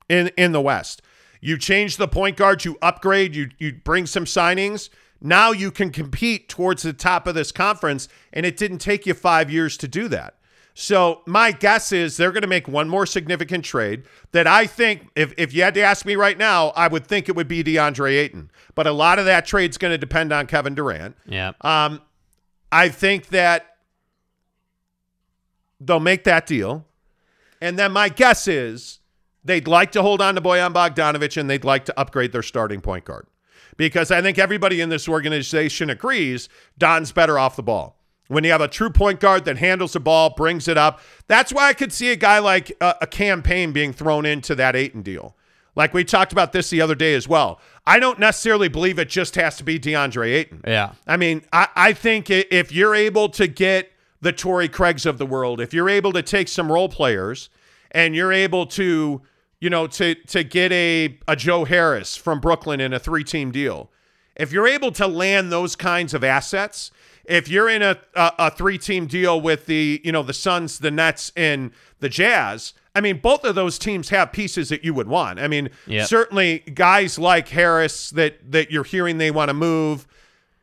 [0.08, 1.02] in in the West.
[1.42, 4.90] You change the point guard, you upgrade, you you bring some signings.
[5.22, 9.14] Now you can compete towards the top of this conference, and it didn't take you
[9.14, 10.36] five years to do that.
[10.80, 15.08] So my guess is they're going to make one more significant trade that I think,
[15.16, 17.64] if, if you had to ask me right now, I would think it would be
[17.64, 18.52] DeAndre Ayton.
[18.76, 21.16] But a lot of that trade's going to depend on Kevin Durant.
[21.26, 21.54] yeah.
[21.62, 22.02] Um,
[22.72, 23.78] I think that
[25.80, 26.86] they'll make that deal.
[27.60, 29.00] And then my guess is
[29.44, 32.82] they'd like to hold on to Bojan Bogdanovic and they'd like to upgrade their starting
[32.82, 33.26] point guard.
[33.78, 37.96] Because I think everybody in this organization agrees Don's better off the ball.
[38.28, 41.54] When you have a true point guard that handles the ball, brings it up, that's
[41.54, 44.76] why I could see a guy like a, a Cam Payne being thrown into that
[44.76, 45.38] Ayton deal.
[45.78, 47.62] Like we talked about this the other day as well.
[47.86, 50.62] I don't necessarily believe it just has to be DeAndre Ayton.
[50.66, 50.94] Yeah.
[51.06, 55.26] I mean, I, I think if you're able to get the Torrey Craigs of the
[55.26, 57.50] world, if you're able to take some role players
[57.92, 59.22] and you're able to,
[59.60, 63.52] you know, to to get a, a Joe Harris from Brooklyn in a three team
[63.52, 63.90] deal,
[64.36, 66.92] if you're able to land those kinds of assets,
[67.26, 70.80] if you're in a, a, a three team deal with the, you know, the Suns,
[70.80, 74.94] the Nets, and the Jazz, I mean, both of those teams have pieces that you
[74.94, 75.40] would want.
[75.40, 76.08] I mean, Yep.
[76.08, 80.08] certainly guys like Harris that that you're hearing they want to move.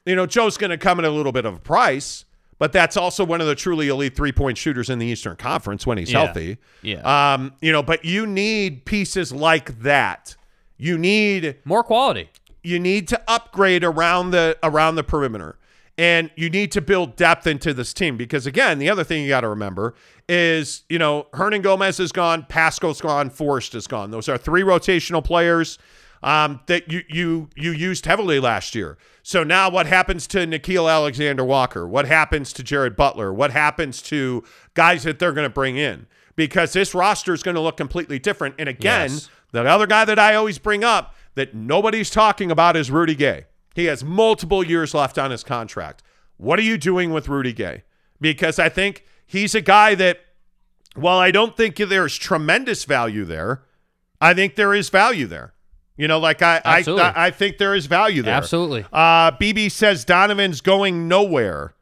[0.07, 2.24] You know, Joe's going to come at a little bit of a price,
[2.64, 5.87] but that's also one of the truly elite three point shooters in the Eastern Conference
[5.87, 6.24] when he's Yeah.
[6.24, 6.57] healthy.
[6.81, 7.35] Yeah.
[7.35, 10.35] Um, you know, but you need pieces like that.
[10.79, 12.31] You need More quality.
[12.62, 15.59] you need to upgrade around the around the perimeter
[15.98, 19.29] and you need to build depth into this team because again the other thing you
[19.29, 19.92] got to remember
[20.27, 25.22] is you know Hernangomez is gone Paschall's gone forrest is gone those are three rotational
[25.22, 25.79] players
[26.24, 30.90] um, that you you you used heavily last year so now what happens to Nickeil
[30.90, 34.42] alexander walker what happens to jared butler what happens to
[34.74, 38.18] guys that they're going to bring in because this roster is going to look completely
[38.18, 39.28] different and again Yes.
[39.52, 43.44] the other guy that I always bring up that nobody's talking about is Rudy Gay.
[43.74, 46.02] He has multiple years left on his contract.
[46.37, 47.82] What are you doing with Rudy Gay?
[48.20, 50.20] Because I think he's a guy that,
[50.94, 53.62] while I don't think there's tremendous value there,
[54.20, 55.53] I think there is value there.
[55.96, 57.04] You know, like I, I, Absolutely.
[57.04, 58.35] I, I think there is value there.
[58.35, 58.85] Absolutely.
[58.92, 61.74] Uh, BB says Donovan's going nowhere.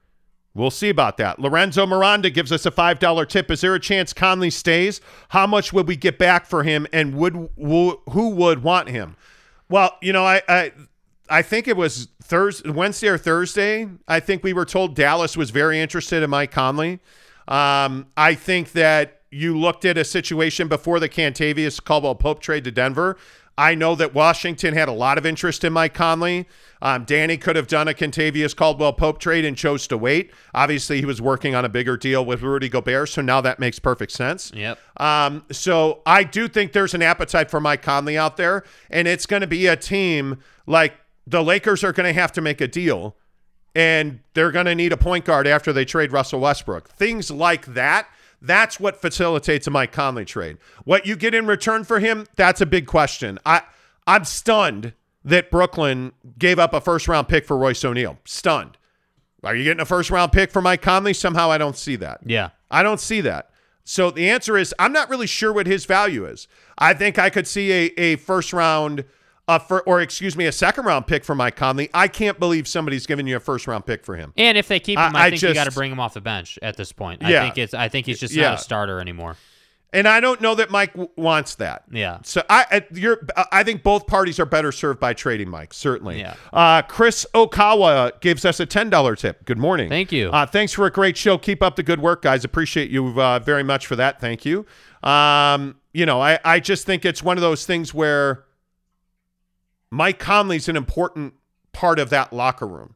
[0.55, 1.39] We'll see about that.
[1.39, 3.51] Lorenzo Miranda gives us a $5 tip.
[3.51, 5.01] Is there a chance Conley stays?
[5.31, 9.17] How much would we get back for him and would wo- who would want him?
[9.71, 10.73] Well, you know, I I,
[11.31, 13.89] I think it was Thursday, Wednesday or Thursday.
[14.07, 17.01] I think we were told Dallas was very interested in Mike Conley.
[17.49, 22.65] Um, I think that you looked at a situation before the Kentavious Caldwell Pope trade
[22.65, 23.17] to Denver.
[23.59, 26.49] I know that Washington had a lot of interest in Mike Conley.
[26.81, 30.33] Um, Danny could have done a Kentavious Caldwell Pope trade and chose to wait.
[30.55, 33.79] Obviously, he was working on a bigger deal with Rudy Gobert, so now that makes
[33.79, 34.51] perfect sense.
[34.55, 34.79] Yep.
[34.97, 39.27] Um, so I do think there's an appetite for Mike Conley out there, and it's
[39.27, 40.95] going to be a team like
[41.27, 43.17] the Lakers are going to have to make a deal,
[43.75, 46.89] and they're going to need a point guard after they trade Russell Westbrook.
[46.89, 48.09] Things like that.
[48.43, 50.59] That's what facilitates a Mike Conley trade.
[50.85, 53.39] What you get in return for him, that's a big question.
[53.47, 53.63] I
[54.07, 58.19] I'm stunned that Brooklyn gave up a first round pick for Royce O'Neale.
[58.25, 58.77] Stunned.
[59.45, 61.15] Are you getting a first round pick for Mike Conley?
[61.15, 62.21] Somehow I don't see that.
[62.27, 62.51] Yeah.
[62.71, 63.51] I don't see that.
[63.85, 66.49] So the answer is I'm not really sure what his value is.
[66.79, 69.05] I think I could see a, a first round
[69.55, 71.91] uh, for, or excuse me, a second round pick for Mike Conley.
[71.95, 74.33] I can't believe somebody's giving you a first round pick for him.
[74.37, 76.15] And if they keep him, I, I- I think you got to bring him off
[76.15, 77.23] the bench at this point.
[77.23, 77.41] Yeah.
[77.41, 77.75] I think it's.
[77.75, 78.51] I think he's just Yeah.
[78.51, 79.37] not a starter anymore.
[79.95, 81.83] And I don't know that Mike w- wants that.
[81.91, 82.21] Yeah.
[82.23, 85.75] So I, I you're I think both parties are better served by trading Mike.
[85.75, 86.19] Certainly.
[86.19, 86.35] Yeah.
[86.51, 89.45] Uh, Chris Okawa gives us a ten dollar tip.
[89.45, 89.91] Good morning.
[89.91, 90.31] Thank you.
[90.31, 91.37] Uh, thanks for a great show.
[91.37, 92.43] Keep up the good work, guys.
[92.43, 94.19] Appreciate you uh, very much for that.
[94.19, 94.65] Thank you.
[95.03, 98.45] Um, you know, I I just think it's one of those things where
[99.93, 101.35] Mike Conley's an important
[101.73, 102.95] part of that locker room.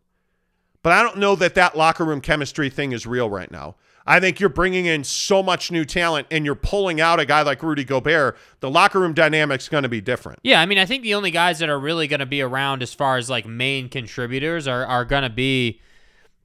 [0.83, 3.77] But I don't know that that locker room chemistry thing is real right now.
[4.07, 7.43] I think you're bringing in so much new talent and you're pulling out a guy
[7.43, 8.39] like Rudy Gobert.
[8.61, 10.39] The locker room dynamic's going to be different.
[10.43, 12.83] Yeah, I mean, I think the only guys that are really going to be around
[12.83, 15.81] as far as like main contributors are are going to be,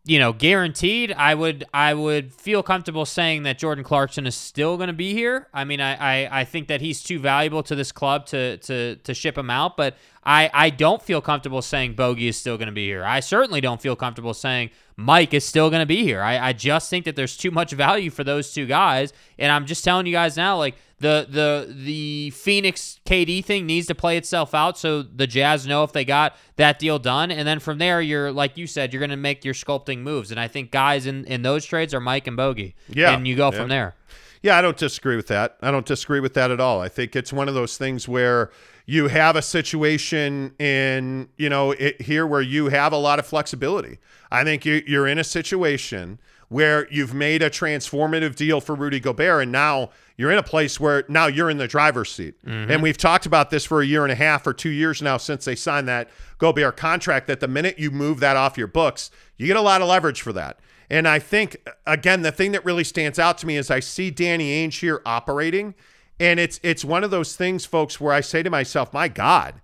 [0.03, 1.13] you know, guaranteed.
[1.13, 5.13] I would I would feel comfortable saying that Jordan Clarkson is still going to be
[5.13, 5.47] here.
[5.53, 8.95] I mean, I, I I think that he's too valuable to this club to to
[8.95, 12.67] to ship him out, but I I don't feel comfortable saying Bogey is still going
[12.67, 13.03] to be here.
[13.03, 16.21] I certainly don't feel comfortable saying Mike is still going to be here.
[16.21, 19.65] I, I just think that there's too much value for those two guys, and I'm
[19.65, 24.17] just telling you guys now, like the the the Phoenix KD thing needs to play
[24.17, 27.79] itself out, so the Jazz know if they got that deal done, and then from
[27.79, 30.69] there, you're like you said, you're going to make your sculpting moves, and I think
[30.69, 33.57] guys in in those trades are Mike and Bogey, Yeah, and you go yeah.
[33.57, 33.95] from there.
[34.43, 35.57] Yeah, I don't disagree with that.
[35.62, 36.81] I don't disagree with that at all.
[36.81, 38.49] I think it's one of those things where
[38.91, 43.25] you have a situation in, you know, it, here where you have a lot of
[43.25, 43.99] flexibility.
[44.30, 48.99] I think you, you're in a situation where you've made a transformative deal for Rudy
[48.99, 52.36] Gobert, and now you're in a place where now you're in the driver's seat.
[52.45, 52.69] Mm-hmm.
[52.69, 55.15] And we've talked about this for a year and a half or two years now
[55.15, 57.27] since they signed that Gobert contract.
[57.27, 60.21] That the minute you move that off your books, you get a lot of leverage
[60.21, 60.60] for that.
[60.89, 64.12] And I think again, the thing that really stands out to me is I see
[64.12, 65.75] Danny Ainge here operating,
[66.21, 69.55] and it's it's one of those things, folks, where I say to myself, "My God,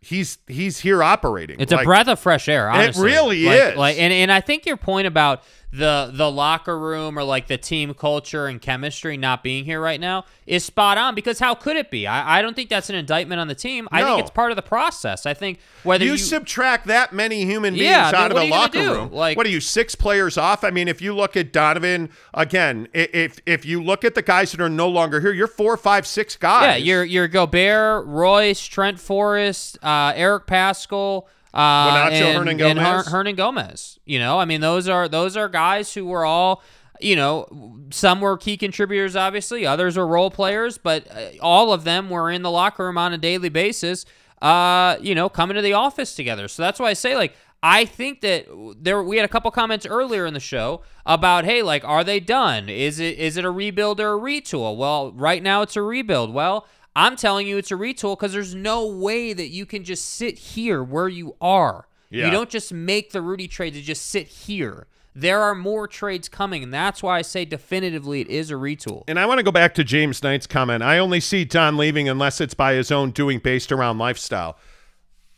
[0.00, 2.68] he's he's here operating." It's Like, a breath of fresh air.
[2.70, 3.08] Honestly.
[3.10, 3.76] It really Like- is.
[3.76, 7.56] Like, and and I think your point about the the locker room or like the
[7.56, 11.76] team culture and chemistry not being here right now is spot on because how could
[11.76, 12.06] it be?
[12.06, 13.88] I, I don't think that's an indictment on the team.
[13.90, 15.24] I think it's part of the process.
[15.24, 18.34] I think whether You, you, subtract that many human beings Yeah, I mean, out of
[18.34, 19.12] what a are you gonna locker room.
[19.12, 20.62] Like- what are you six players off?
[20.62, 24.52] I mean, if you look at Donovan again, if if you look at the guys
[24.52, 26.64] that are no longer here, you're four, five, six guys.
[26.64, 31.24] yeah, you're you're Gobert, Royce, Trent Forrest, uh, Eric Paschall.
[31.54, 33.08] Uh, and, Hernan and Gomez.
[33.08, 33.98] Hernangomez.
[34.04, 36.62] You know, I mean, those are those are guys who were all,
[37.00, 41.84] you know, some were key contributors, obviously, others are role players, but uh, all of
[41.84, 44.06] them were in the locker room on a daily basis.
[44.40, 46.48] Uh, you know, coming to the office together.
[46.48, 48.46] So that's why I say, like, I think that
[48.80, 52.18] there we had a couple comments earlier in the show about hey like are they
[52.18, 55.82] done is it is it a rebuild or a retool well right now it's a
[55.82, 59.82] rebuild well I'm telling you it's a retool because there's no way that you can
[59.84, 62.26] just sit here where you are Yeah.
[62.26, 66.26] you don't just make the Rudy trade to just sit here there are more trades
[66.28, 69.42] coming and that's why I say definitively it is a retool And I want to
[69.42, 70.82] go back to James Knight's comment.
[70.82, 74.56] I only see Don leaving unless it's by his own doing based around lifestyle.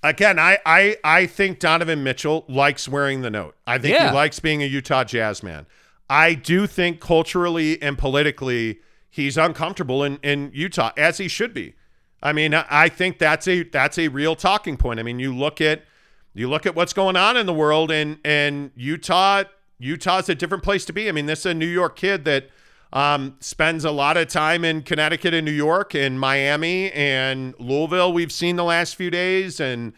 [0.02, 3.56] Again, I I, I think Donovan Mitchell likes wearing the note.
[3.66, 4.10] I think Yeah.
[4.10, 5.66] he likes being a Utah Jazz man.
[6.10, 8.78] I do think culturally and politically
[9.14, 11.74] he's uncomfortable in, in Utah, as he should be.
[12.20, 14.98] I mean, I, think that's a that's a real talking point.
[14.98, 15.84] I mean, you look at
[16.32, 19.44] you look at what's going on in the world and and Utah
[19.78, 21.08] Utah's a different place to be.
[21.08, 22.48] I mean, this is a New York kid that
[22.92, 28.12] um, spends a lot of time in Connecticut and New York and Miami and Louisville.
[28.12, 29.92] We've seen the last few days, and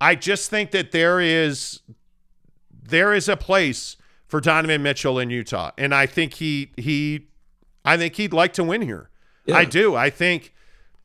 [0.00, 1.82] I just think that there is
[2.82, 7.28] there is a place for Donovan Mitchell in Utah, and I think he he
[7.86, 9.10] I think he'd like to win here.
[9.52, 9.94] I do.
[9.94, 10.52] I think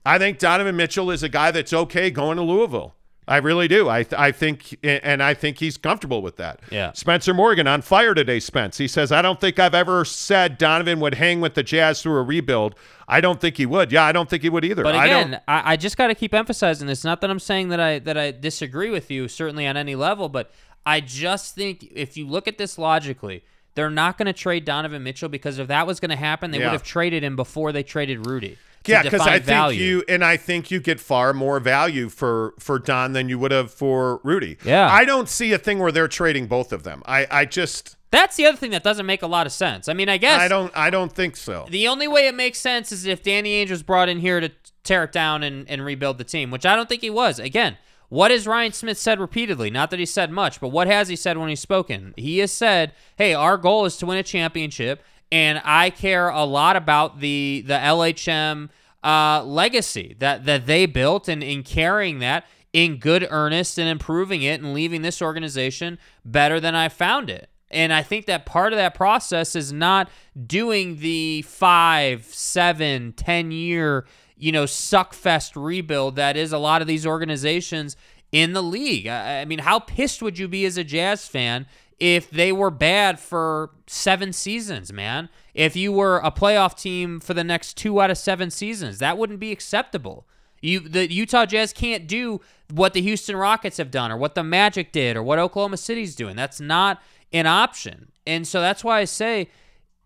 [0.05, 2.95] I think Donovan Mitchell is a guy that's okay going to Louisville.
[3.27, 3.87] I really do.
[3.87, 6.59] I I think and I think he's comfortable with that.
[6.71, 6.91] Yeah.
[6.93, 8.77] Spencer Morgan on fire today, Spence.
[8.77, 12.17] He says, I don't think I've ever said Donovan would hang with the Jazz through
[12.17, 12.75] a rebuild.
[13.07, 13.91] I don't think he would.
[13.91, 14.83] Yeah, I don't think he would either.
[14.83, 17.03] But I again, don't I, I, just got to keep emphasizing this.
[17.03, 20.27] Not that I'm saying that I that I disagree with you, certainly on any level,
[20.27, 20.51] but
[20.85, 23.43] I just think if you look at this logically,
[23.75, 26.59] they're not going to trade Donovan Mitchell because if that was going to happen, they
[26.59, 26.65] Yeah.
[26.65, 28.57] would have traded him before they traded Rudy.
[28.85, 32.79] Yeah, because I think you and I think you get far more value for for
[32.79, 34.57] Don than you would have for Rudy.
[34.65, 34.91] Yeah.
[34.91, 37.03] I don't see a thing where they're trading both of them.
[37.05, 39.87] I I just That's the other thing that doesn't make a lot of sense.
[39.87, 41.67] I mean, I guess I don't I don't think so.
[41.69, 44.49] The only way it makes sense is if Danny Ainge was brought in here to
[44.83, 47.37] tear it down and, and rebuild the team, which I don't think he was.
[47.37, 47.77] Again,
[48.11, 49.69] What has Ryan Smith said repeatedly?
[49.69, 52.13] Not that he said much, but what has he said when he's spoken?
[52.17, 55.01] He has said, "Hey, our goal is to win a championship,
[55.31, 58.67] and I care a lot about the the LHM
[59.01, 64.41] uh, legacy that that they built, and in carrying that in good earnest and improving
[64.41, 68.73] it and leaving this organization better than I found it." And I think that part
[68.73, 70.09] of that process is not
[70.47, 74.05] doing the five, seven, ten year,
[74.41, 77.95] you know, suckfest rebuild that is a lot of these organizations
[78.31, 79.05] in the league.
[79.05, 81.67] I, I mean, how pissed would you be as a Jazz fan
[81.99, 85.29] if they were bad for seven seasons, man?
[85.53, 89.15] If you were a playoff team for the next two out of seven seasons, that
[89.15, 90.25] wouldn't be acceptable.
[90.59, 94.43] You the Utah Jazz can't do what the Houston Rockets have done or what the
[94.43, 96.35] Magic did or what Oklahoma City's doing.
[96.35, 96.99] That's not
[97.31, 98.11] an option.
[98.25, 99.49] And so that's why I say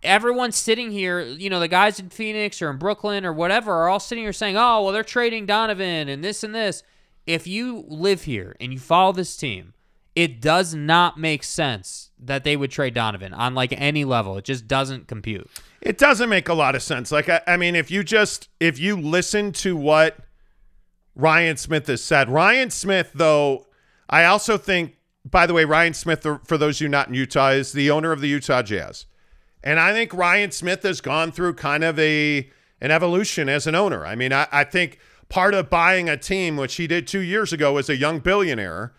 [0.06, 3.90] everyone's sitting here, you know, the guys in Phoenix or in Brooklyn or whatever are
[3.90, 6.84] all sitting here saying, "Oh, well they're trading Donovan and this and this."
[7.26, 9.74] If you live here and you follow this team,
[10.16, 14.38] it does not make sense that they would trade Donovan on like any level.
[14.38, 15.50] It just doesn't compute.
[15.82, 17.12] It doesn't make a lot of sense.
[17.12, 20.18] Like I, I mean, if you just if you listen to what
[21.16, 23.68] Ryan Smith has said, Ryan Smith, though,
[24.10, 27.50] I also think, by the way, Ryan Smith, for those of you not in Utah,
[27.50, 29.06] is the owner of the Utah Jazz.
[29.66, 32.50] And I think Ryan Smith has gone through kind of a
[32.80, 34.06] an evolution as an owner.
[34.06, 37.52] I mean, I, I think part of buying a team, which he did two years
[37.52, 38.94] ago as a young billionaire,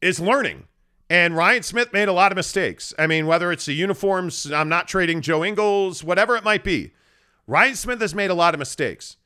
[0.00, 0.64] is learning.
[1.10, 2.94] And Ryan Smith made a lot of mistakes.
[2.98, 6.92] I mean, whether it's the uniforms, I'm not trading Joe Ingles, whatever it might be.
[7.46, 9.16] Ryan Smith has made a lot of mistakes.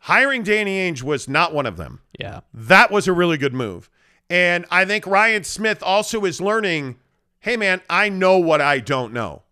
[0.00, 2.00] Hiring Danny Ainge was not one of them.
[2.18, 2.40] Yeah.
[2.52, 3.88] That was a really good move.
[4.28, 6.96] And I think Ryan Smith also is learning
[7.40, 9.42] hey, man, I know what I don't know.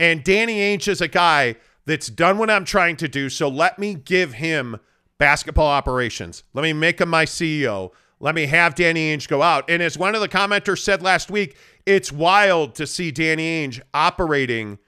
[0.00, 3.28] And Danny Ainge is a guy that's done what I'm trying to do.
[3.28, 4.78] So let me give him
[5.18, 6.42] basketball operations.
[6.54, 7.92] Let me make him my CEO.
[8.18, 9.68] Let me have Danny Ainge go out.
[9.68, 13.80] And as one of the commenters said last week, it's wild to see Danny Ainge
[13.94, 14.78] operating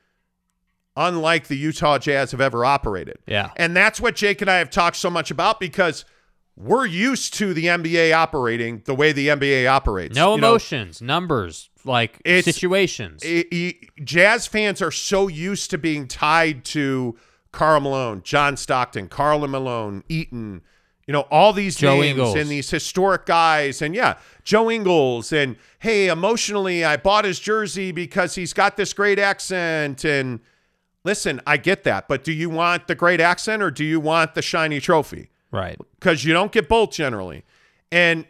[0.96, 3.18] unlike the Utah Jazz have ever operated.
[3.26, 3.50] Yeah.
[3.56, 6.04] And that's what Jake and I have talked so much about because
[6.56, 10.14] we're used to the NBA operating the way the NBA operates.
[10.14, 13.22] No You know, emotions, numbers, like It's- situations.
[13.24, 13.74] i- i-
[14.04, 17.16] Jazz fans are so used to being tied to
[17.52, 20.62] Karl Malone, John Stockton, Karl Malone, Eaton,
[21.06, 22.36] you know, all these Joe names Ingles.
[22.36, 23.82] and these historic guys.
[23.82, 24.14] And yeah,
[24.44, 25.32] Joe Ingles.
[25.32, 30.04] And hey, emotionally, I bought his jersey because he's got this great accent.
[30.04, 30.40] And
[31.04, 32.06] listen, I get that.
[32.08, 35.28] But do you want the great accent or do you want the shiny trophy?
[35.50, 35.76] right.
[36.00, 37.44] because you don't get both generally.
[37.90, 38.24] And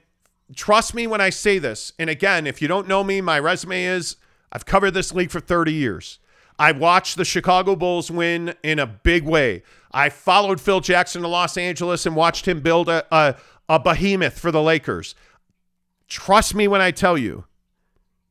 [0.57, 1.92] trust me when I say this.
[1.98, 4.16] And again, if you don't know me, my resume is
[4.50, 6.18] I've covered this league for 30 years.
[6.59, 9.62] I watched the Chicago Bulls win in a big way.
[9.90, 13.36] I followed Phil Jackson to Los Angeles and watched him build a, a,
[13.68, 15.14] a behemoth for the Lakers.
[16.09, 17.44] Trust me when I tell you,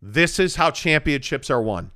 [0.01, 1.91] this is how championships are won.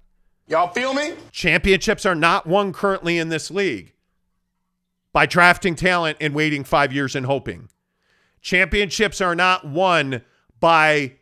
[0.48, 1.14] Y'all feel me?
[1.32, 3.94] Championships are not won currently in this league
[5.12, 7.70] by drafting talent and waiting five years and hoping.
[8.46, 10.22] Championships are not won
[10.60, 11.14] by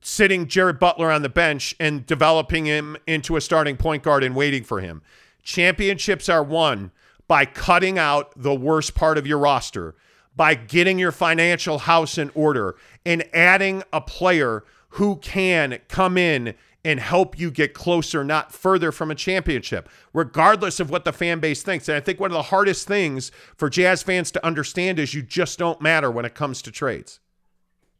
[0.00, 4.34] sitting Jared Butler on the bench and developing him into a starting point guard and
[4.34, 5.02] waiting for him.
[5.42, 6.90] Championships are won
[7.28, 9.94] by cutting out the worst part of your roster,
[10.34, 16.54] by getting your financial house in order and adding a player who can come in
[16.84, 21.40] and help you get closer, not further from a championship, regardless of what the fan
[21.40, 21.88] base thinks.
[21.88, 25.22] And I think one of the hardest things for Jazz fans to understand is you
[25.22, 27.20] just don't matter when it comes to trades.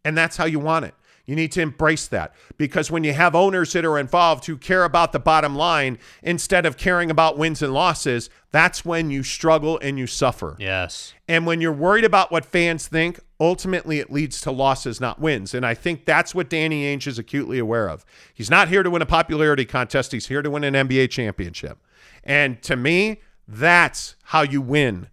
[0.05, 0.95] And that's how you want it.
[1.27, 4.85] You need to embrace that because when you have owners that are involved who care
[4.85, 9.79] about the bottom line instead of caring about wins and losses, that's when you struggle
[9.79, 10.55] and you suffer.
[10.59, 11.15] Yes.
[11.27, 15.55] And when you're worried about what fans think, ultimately it leads to losses, not wins.
[15.55, 18.05] And I think that's what Danny Ainge is acutely aware of.
[18.33, 21.79] He's not here to win a popularity contest, he's here to win an NBA championship.
[22.23, 25.09] And to me, that's how you win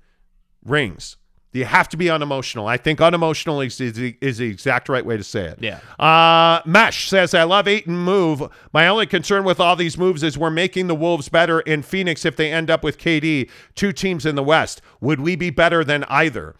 [0.64, 1.18] rings.
[1.54, 2.66] You have to be unemotional.
[2.66, 5.60] I think unemotional is, is, the, is the exact right way to say it.
[5.60, 5.82] Yeah.
[6.00, 8.44] Uh, Mesh says, I love Ayton move.
[8.72, 12.24] My only concern with all these moves is we're making the Wolves better in Phoenix
[12.24, 14.82] if they end up with KD, two teams in the West.
[15.02, 16.56] Would we be better than either?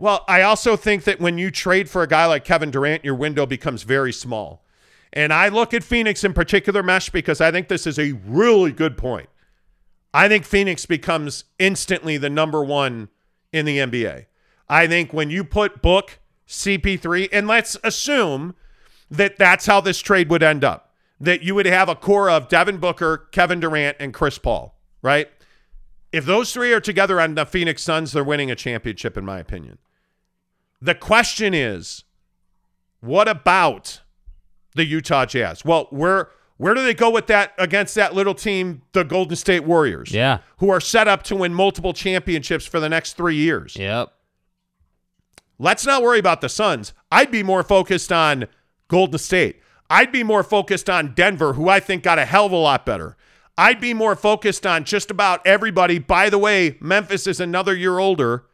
[0.00, 3.16] Well, I also think that when you trade for a guy like Kevin Durant, your
[3.16, 4.64] window becomes very small.
[5.12, 8.70] And I look at Phoenix in particular, Mesh, because I think this is a really
[8.70, 9.28] good point.
[10.14, 13.08] I think Phoenix becomes instantly the number one
[13.52, 14.26] in the NBA.
[14.68, 18.54] I think when you put Book, CP3, and let's assume
[19.10, 22.48] that that's how this trade would end up, that you would have a core of
[22.48, 25.28] Devin Booker, Kevin Durant, and Chris Paul, right?
[26.12, 29.40] If those three are together on the Phoenix Suns, they're winning a championship, in my
[29.40, 29.78] opinion.
[30.80, 32.04] The question is,
[33.00, 34.00] what about
[34.74, 35.64] the Utah Jazz?
[35.64, 39.64] Well, where where do they go with that against that little team, the Golden State
[39.64, 40.10] Warriors?
[40.12, 40.38] Yeah.
[40.58, 43.76] Who are set up to win multiple championships for the next three years.
[43.76, 44.12] Yep.
[45.60, 46.92] Let's not worry about the Suns.
[47.10, 48.46] I'd be more focused on
[48.88, 49.60] Golden State.
[49.90, 52.84] I'd be more focused on Denver, who I think got a hell of a lot
[52.84, 53.16] better.
[53.56, 55.98] I'd be more focused on just about everybody.
[55.98, 58.44] By the way, Memphis is another year older.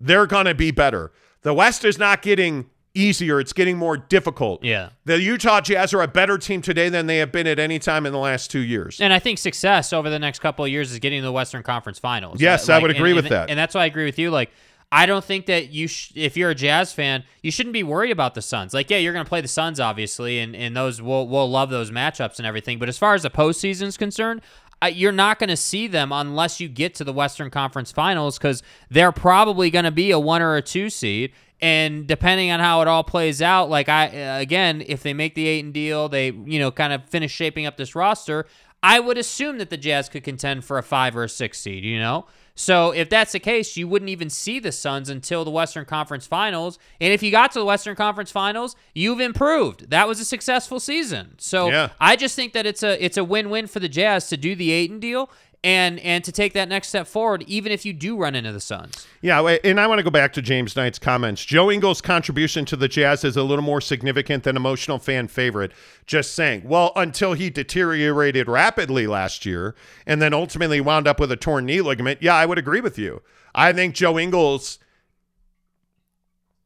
[0.00, 1.12] They're going to be better.
[1.44, 4.62] The West is not getting easier, it's getting more difficult.
[4.64, 4.90] Yeah.
[5.04, 8.06] The Utah Jazz are a better team today than they have been at any time
[8.06, 9.00] in the last two years.
[9.00, 11.62] And I think success over the next couple of years is getting to the Western
[11.62, 12.40] Conference Finals.
[12.40, 13.50] Yes, I would agree and- with and- that.
[13.50, 14.30] And that's why I agree with you.
[14.30, 14.50] Like,
[14.92, 18.12] I don't think that you, sh- if you're a Jazz fan, you shouldn't be worried
[18.12, 18.72] about the Suns.
[18.72, 21.68] Like, yeah, you're going to play the Suns, obviously, and, and those we'll, we'll love
[21.70, 22.78] those matchups and everything.
[22.78, 24.40] But as far as the postseason is concerned,
[24.88, 28.62] you're not going to see them unless you get to the Western Conference Finals because
[28.90, 31.32] they're probably going to be a one or a two seed.
[31.60, 35.34] And depending on how it all plays out, like I uh, again, if they make
[35.34, 38.46] the Ayton deal, they you know kind of finish shaping up this roster.
[38.82, 41.84] I would assume that the Jazz could contend for a five or a six seed.
[41.84, 42.26] You know,
[42.56, 46.26] so if that's the case, you wouldn't even see the Suns until the Western Conference
[46.26, 46.78] Finals.
[47.00, 49.90] And if you got to the Western Conference Finals, you've improved.
[49.90, 51.34] That was a successful season.
[51.38, 51.88] So Yeah.
[52.00, 54.54] I just think that it's a it's a win win for the Jazz to do
[54.54, 55.30] the and deal.
[55.64, 58.60] And, and to take that next step forward, even if you do run into the
[58.60, 59.06] Suns.
[59.22, 61.42] Yeah, and I want to go back to James Knight's comments.
[61.42, 65.72] Joe Ingles' contribution to the Jazz is a little more significant than emotional fan favorite.
[66.04, 66.64] Just saying.
[66.66, 69.74] Well, until he deteriorated rapidly last year
[70.06, 72.98] and then ultimately wound up with a torn knee ligament, yeah, I would agree with
[72.98, 73.22] you.
[73.54, 74.78] I think Joe Ingles,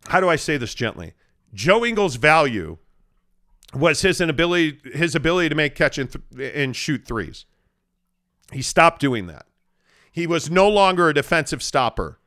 [0.08, 1.12] how do I say this gently?
[1.54, 2.78] Joe Ingles' value
[3.74, 7.44] was his inability, his ability to make catch and, th- and shoot threes.
[8.52, 9.46] He stopped doing that.
[10.10, 12.18] He was no longer a defensive stopper.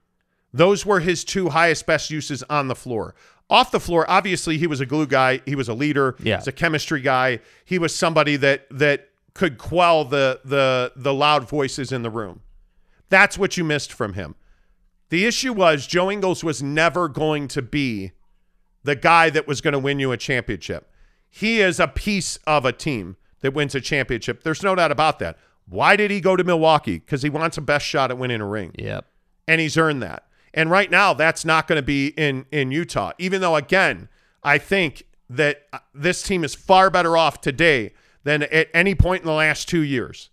[0.54, 3.16] Those were his two highest best uses on the floor.
[3.50, 6.38] Off the floor, obviously he was a glue guy, he was a leader, Yeah.
[6.38, 7.40] he's a chemistry guy.
[7.66, 12.42] He was somebody that that could quell the the the loud voices in the room.
[13.10, 14.36] That's what you missed from him.
[15.10, 18.12] The issue was Joe Ingles was never going to be
[18.84, 20.90] the guy that was going to win you a championship.
[21.30, 24.44] He is a piece of a team that wins a championship.
[24.44, 25.38] There's no doubt about that.
[25.72, 27.00] Why did he go to Milwaukee?
[27.00, 29.06] Because he wants a best shot at winning a ring Yep.
[29.48, 30.26] and he's earned that.
[30.54, 33.14] And right now, that's not going to be in in Utah.
[33.18, 34.10] Even though, again,
[34.44, 37.94] I think that uh, this team is far better off today
[38.26, 40.30] than at any point in the last two years.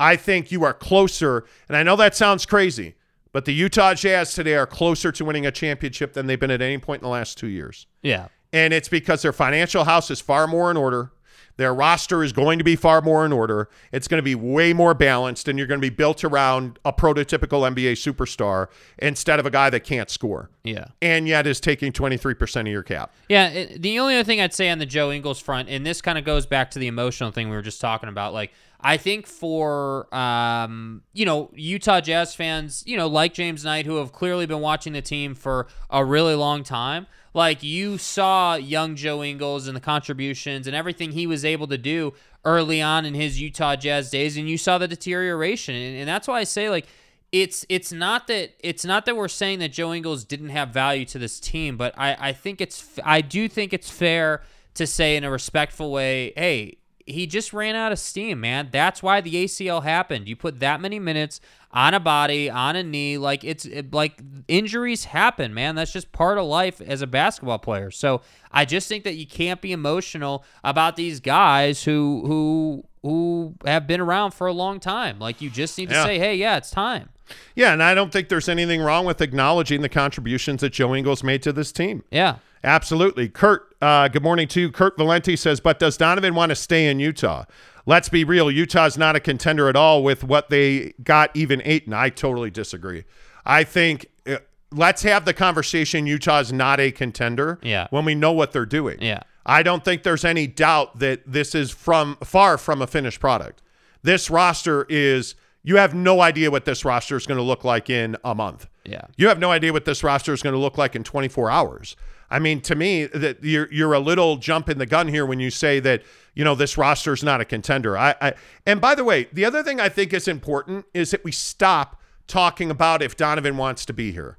[0.00, 2.96] I think you are closer, and I know that sounds crazy,
[3.32, 6.60] but the Utah Jazz today are closer to winning a championship than they've been at
[6.60, 7.86] any point in the last two years.
[8.02, 8.26] Yeah.
[8.52, 11.12] And it's because their financial house is far more in order.
[11.56, 13.68] Their roster is going to be far more in order.
[13.92, 16.92] It's going to be way more balanced, and you're going to be built around a
[16.92, 20.86] prototypical NBA superstar instead of a guy that can't score Yeah.
[21.00, 23.12] and yet is taking 23% of your cap.
[23.28, 26.00] Yeah, it, the only other thing I'd say on the Joe Ingles front, and this
[26.02, 28.32] kind of goes back to the emotional thing we were just talking about.
[28.34, 33.86] Like, I think for um, you know Utah Jazz fans, you know, like James Knight,
[33.86, 37.06] who have clearly been watching the team for a really long time.
[37.34, 41.76] Like you saw young Joe Ingles and the contributions and everything he was able to
[41.76, 42.14] do
[42.44, 46.28] early on in his Utah Jazz days, and you saw the deterioration, and, and that's
[46.28, 46.86] why I say like
[47.32, 51.04] it's it's not that it's not that we're saying that Joe Ingles didn't have value
[51.06, 54.42] to this team, but I I think it's I do think it's fair
[54.74, 58.68] to say in a respectful way, hey, he just ran out of steam, man.
[58.70, 60.28] That's why the ACL happened.
[60.28, 61.40] You put that many minutes
[61.74, 64.18] on a body, on a knee, like it's it, like
[64.48, 65.74] injuries happen, man.
[65.74, 67.90] That's just part of life as a basketball player.
[67.90, 68.22] So
[68.52, 73.86] I just think that you can't be emotional about these guys who who who have
[73.88, 75.18] been around for a long time.
[75.18, 76.04] Like you just need to Yeah.
[76.04, 77.10] say, hey, yeah, it's time.
[77.56, 81.24] Yeah, and I don't think there's anything wrong with acknowledging the contributions that Joe Ingles
[81.24, 82.04] made to this team.
[82.10, 82.36] Yeah.
[82.64, 83.28] Absolutely.
[83.28, 84.72] Kurt, uh, good morning to you.
[84.72, 87.44] Kurt Valenti says, but does Donovan want to stay in Utah?
[87.86, 88.50] Let's be real.
[88.50, 91.84] Utah's not a contender at all with what they got even eight.
[91.84, 93.04] And I totally disagree.
[93.44, 94.38] I think uh,
[94.72, 96.06] let's have the conversation.
[96.06, 97.86] Utah's not a contender Yeah.
[97.90, 98.98] when we know what they're doing.
[99.02, 99.20] Yeah.
[99.44, 103.60] I don't think there's any doubt that this is from far from a finished product.
[104.02, 107.90] This roster is, you have no idea what this roster is going to look like
[107.90, 108.66] in a month.
[108.84, 109.02] Yeah.
[109.18, 111.96] You have no idea what this roster is going to look like in 24 hours.
[112.30, 115.40] I mean, to me, that you're you're a little jump in the gun here when
[115.40, 116.02] you say that
[116.34, 117.96] you know this roster is not a contender.
[117.96, 118.34] I, I
[118.66, 122.00] and by the way, the other thing I think is important is that we stop
[122.26, 124.38] talking about if Donovan wants to be here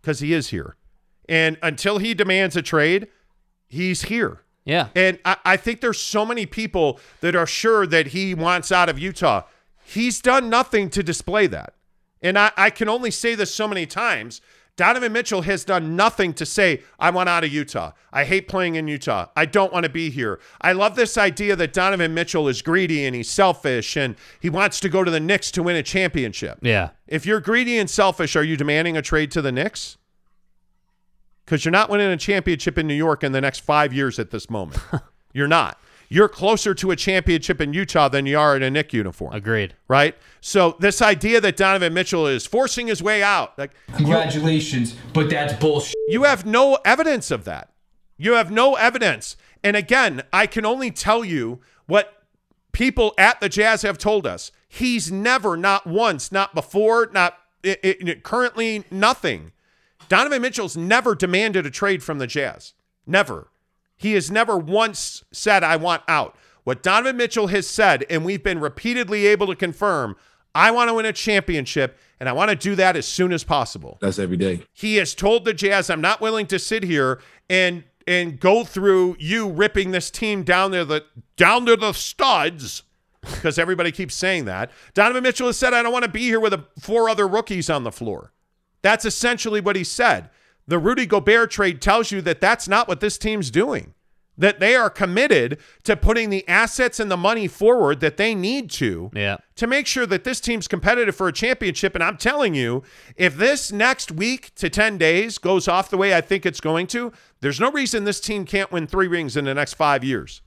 [0.00, 0.76] because he is here,
[1.28, 3.08] and until he demands a trade,
[3.68, 4.42] he's here.
[4.64, 4.88] Yeah.
[4.94, 8.88] And I, I think there's so many people that are sure that he wants out
[8.88, 9.42] of Utah.
[9.84, 11.74] He's done nothing to display that.
[12.22, 14.40] And I, I can only say this so many times.
[14.80, 17.92] Donovan Mitchell has done nothing to say, I want out of Utah.
[18.14, 19.26] I hate playing in Utah.
[19.36, 20.40] I don't want to be here.
[20.62, 24.80] I love this idea that Donovan Mitchell is greedy and he's selfish and he wants
[24.80, 26.60] to go to the Knicks to win a championship.
[26.62, 26.92] Yeah.
[27.06, 29.98] If you're greedy and selfish, are you demanding a trade to the Knicks?
[31.44, 34.30] Because you're not winning a championship in New York in the next five years at
[34.30, 34.80] this moment.
[35.34, 35.78] you're not.
[36.12, 39.76] You're closer to a championship in Utah than you are in a Nick uniform Agreed.
[39.86, 40.16] right?
[40.40, 45.52] So this idea that Donovan Mitchell is forcing his way out, like Congratulations, but that's
[45.54, 45.94] bullshit.
[46.08, 47.72] you have no evidence of that.
[48.18, 49.36] You have no evidence.
[49.62, 52.24] And again, I can only tell you what
[52.72, 54.50] people at the Jazz have told us.
[54.68, 59.52] He's never, not once, not before, not i i currently, nothing.
[60.08, 62.74] Donovan Mitchell's never demanded a trade from the Jazz.
[63.06, 63.48] Never.
[64.00, 66.34] He has never once said, I want out.
[66.64, 70.16] What Donovan Mitchell has said, and we've been repeatedly able to confirm,
[70.54, 73.44] I want to win a championship, and I want to do that as soon as
[73.44, 73.98] possible.
[74.00, 74.62] That's every day.
[74.72, 77.20] He has told the Jazz, I'm not willing to sit here
[77.50, 81.04] and and go through you ripping this team down there the
[81.36, 82.84] down to the studs.
[83.20, 84.70] Because everybody keeps saying that.
[84.94, 87.68] Donovan Mitchell has said, I don't want to be here with a, four other rookies
[87.68, 88.32] on the floor.
[88.80, 90.30] That's essentially what he said.
[90.70, 93.92] The Rudy Gobert trade tells you that that's not what this team's doing.
[94.38, 98.70] That they are committed to putting the assets and the money forward that they need
[98.70, 99.36] to Yeah.
[99.56, 101.94] to make sure that this team's competitive for a championship.
[101.94, 102.82] And I'm telling you,
[103.16, 106.86] if this next week to 10 days goes off the way I think it's going
[106.86, 110.40] to, there's no reason this team can't win three rings in the next five years.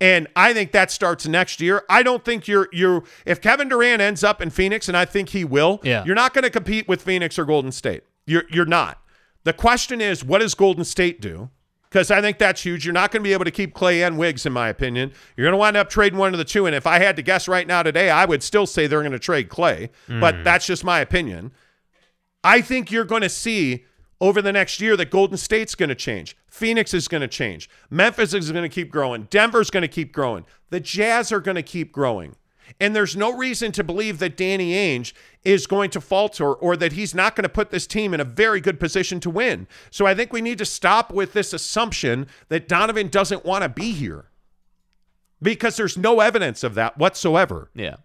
[0.00, 1.82] And I think that starts next year.
[1.90, 5.28] I don't think you're you're if Kevin Durant ends up in Phoenix, and I think
[5.28, 6.04] he will, Yeah.
[6.06, 8.02] you're not going to compete with Phoenix or Golden State.
[8.26, 8.98] You're you're not.
[9.48, 11.48] The question is, what does Golden State do?
[11.88, 12.84] Because I think that's huge.
[12.84, 15.10] You're not going to be able to keep Klay and Wiggs, in my opinion.
[15.38, 16.66] You're going to wind up trading one of the two.
[16.66, 19.12] And if I had to guess right now today, I would still say they're going
[19.12, 19.88] to trade Klay.
[20.20, 20.42] But hmm.
[20.42, 21.52] that's just my opinion.
[22.44, 23.86] I think you're going to see
[24.20, 26.36] over the next year that Golden State's going to change.
[26.46, 27.70] Phoenix is going to change.
[27.88, 29.28] Memphis is going to keep growing.
[29.30, 30.44] Denver's going to keep growing.
[30.68, 32.36] The Jazz are going to keep growing.
[32.80, 35.12] And there's no reason to believe that Danny Ainge
[35.44, 38.24] is going to falter or that he's not going to put this team in a
[38.24, 39.66] very good position to win.
[39.90, 43.68] So I think we need to stop with this assumption that Donovan doesn't want to
[43.68, 44.30] be here
[45.40, 47.70] because there's no evidence of that whatsoever.
[47.74, 47.96] Yeah.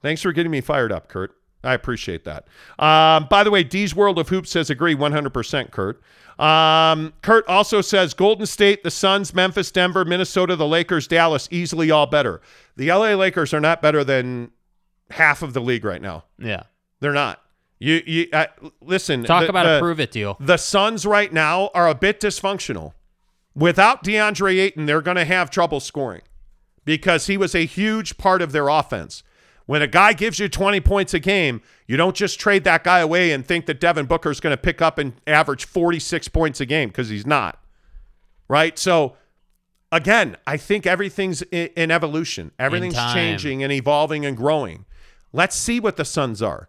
[0.00, 1.34] Thanks for getting me fired up, Kurt.
[1.64, 2.46] I appreciate that.
[2.78, 6.00] Um, by the way, D's World of Hoops says agree 100%, Kurt.
[6.38, 11.90] Um, Kurt also says Golden State, the Suns, Memphis, Denver, Minnesota, the Lakers, Dallas, easily
[11.90, 12.40] all better.
[12.76, 14.50] The LA Lakers are not better than
[15.10, 16.24] half of the league right now.
[16.38, 16.64] Yeah.
[17.00, 17.40] They're not.
[17.78, 18.46] You, you uh,
[18.80, 19.24] listen.
[19.24, 20.36] Talk the- about the- a prove it deal.
[20.40, 22.92] the Suns right now are a bit dysfunctional.
[23.54, 26.22] Without DeAndre Ayton, they're going to have trouble scoring
[26.84, 29.22] because he was a huge part of their offense.
[29.66, 32.98] When a guy gives you 20 points a game, you don't just trade that guy
[32.98, 36.60] away and think that Devin Booker is going to pick up and average 46 points
[36.60, 37.58] a game because he's not.
[38.48, 38.78] Right?
[38.78, 39.16] So,
[39.90, 42.50] again, I think everything's in, in evolution.
[42.58, 43.14] Everything's time.
[43.14, 44.84] changing and evolving and growing.
[45.32, 46.68] Let's see what the Suns are.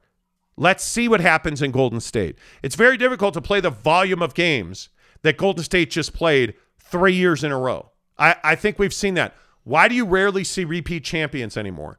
[0.56, 2.38] Let's see what happens in Golden State.
[2.62, 4.90] It's very difficult to play the volume of games
[5.24, 7.90] that Golden State just played three years in a row.
[8.20, 9.34] I, I think we've seen that.
[9.64, 11.98] Why do you rarely see repeat champions anymore?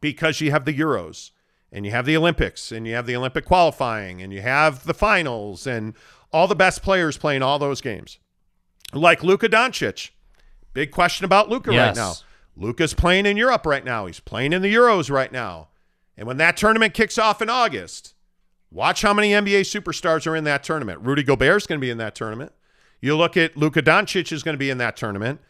[0.00, 1.30] Because you have the Euros
[1.72, 4.94] and you have the Olympics and you have the Olympic qualifying and you have the
[4.94, 5.94] finals and
[6.32, 8.18] all the best players playing all those games.
[8.92, 10.10] Like Luka Doncic.
[10.72, 12.14] Big question about Luka right now.
[12.56, 14.06] Luka's playing in Europe right now.
[14.06, 15.68] He's playing in the Euros right now.
[16.16, 18.14] And when that tournament kicks off in August,
[18.70, 21.00] watch how many NBA superstars are in that tournament.
[21.00, 22.52] Rudy Gobert's going to be in that tournament.
[23.00, 25.40] You look at Luka Doncic is going to be in that tournament.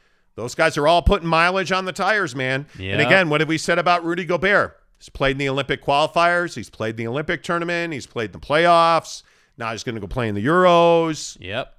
[0.41, 2.67] Those guys are all putting mileage on the tires, man.
[2.79, 4.75] And again, what have we said about Rudy Gobert?
[4.99, 6.55] He's played in the Olympic qualifiers.
[6.55, 7.93] He's played in the Olympic tournament.
[7.93, 9.23] He's played in the playoffs.
[9.59, 11.37] Now he's going to go play in the Euros.
[11.41, 11.75] Yep.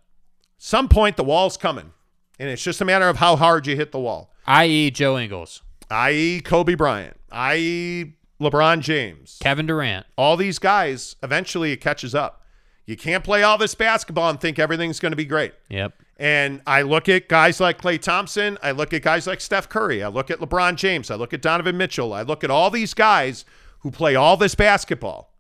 [0.59, 1.91] Some point, the wall's coming.
[2.39, 4.91] And it's just a matter of how hard you hit the wall, I.e.
[4.91, 9.37] Joe Ingles, i.e., Kobe Bryant, i.e., LeBron James.
[9.41, 10.05] Kevin Durant.
[10.17, 12.40] all these guys, eventually it catches up.
[12.85, 15.53] You can't play all this basketball and think everything's going to be great.
[15.69, 15.93] Yep.
[16.17, 18.57] And I look at guys like Klay Thompson.
[18.61, 20.03] I look at guys like Steph Curry.
[20.03, 21.09] I look at LeBron James.
[21.09, 22.13] I look at Donovan Mitchell.
[22.13, 23.45] I look at all these guys
[23.79, 25.33] who play all this basketball.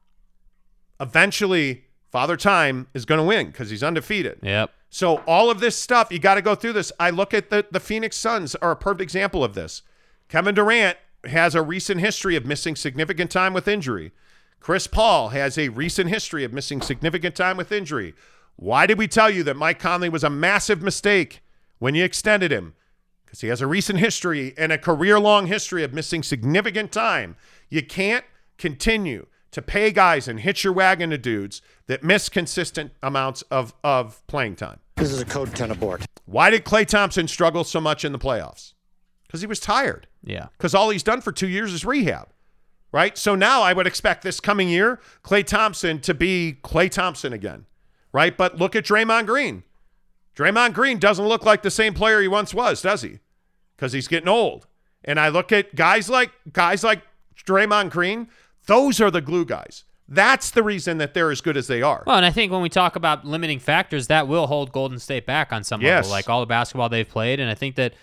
[0.99, 4.39] Eventually, Father Time is going to win because he's undefeated.
[4.41, 4.71] Yep.
[4.89, 6.91] So all of this stuff, you got to go through this.
[6.99, 9.83] I look at the the Phoenix Suns are a perfect example of this.
[10.27, 14.11] Kevin Durant has a recent history of missing significant time with injury.
[14.61, 18.13] Chris Paul has a recent history of missing significant time with injury.
[18.57, 21.41] Why did we tell you that Mike Conley was a massive mistake
[21.79, 22.75] when you extended him?
[23.25, 27.37] Because he has a recent history and a career long history of missing significant time.
[27.69, 28.23] You can't
[28.59, 33.73] continue to pay guys and hitch your wagon to dudes that miss consistent amounts of,
[33.83, 34.79] of playing time.
[34.95, 36.05] This is a code 10 abort.
[36.25, 38.73] Why did Klay Thompson struggle so much in the playoffs?
[39.25, 40.07] Because he was tired.
[40.23, 40.47] Yeah.
[40.57, 42.27] Because all he's done for two years is rehab,
[42.91, 43.17] right?
[43.17, 47.65] So now I would expect this coming year, Klay Thompson to be Klay Thompson again,
[48.11, 48.35] right?
[48.35, 49.63] But look at Draymond Green.
[50.35, 53.19] Draymond Green doesn't look like the same player he once was, does he?
[53.75, 54.67] Because he's getting old.
[55.03, 57.01] And I look at guys like guys like
[57.45, 58.27] Draymond Green.
[58.67, 59.83] Those are the glue guys.
[60.07, 62.03] That's the reason that they're as good as they are.
[62.05, 65.25] Well, and I think when we talk about limiting factors, that will hold Golden State
[65.25, 66.03] back on some Yes.
[66.05, 67.39] level, like all the basketball they've played.
[67.39, 67.93] And I think that,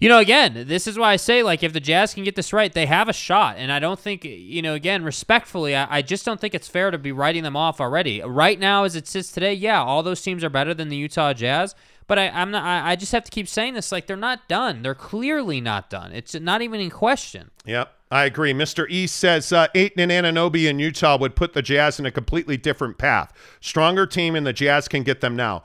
[0.00, 2.52] you know, again, this is why I say, like, if the Jazz can get this
[2.52, 3.56] right, they have a shot.
[3.58, 6.90] And I don't think, you know, again, respectfully, I, I just don't think it's fair
[6.90, 8.20] to be writing them off already.
[8.22, 11.32] Right now, as it sits today, yeah, all those teams are better than the Utah
[11.32, 11.74] Jazz.
[12.06, 12.64] But I, I'm not.
[12.64, 13.90] I, I just have to keep saying this.
[13.90, 14.82] Like they're not done.
[14.82, 16.12] They're clearly not done.
[16.12, 17.50] It's not even in question.
[17.64, 18.52] Yep, I agree.
[18.52, 18.86] Mr.
[18.90, 22.56] East says uh, Ayton and Anunoby in Utah would put the Jazz in a completely
[22.56, 23.32] different path.
[23.60, 25.62] Stronger team, and the Jazz can get them now.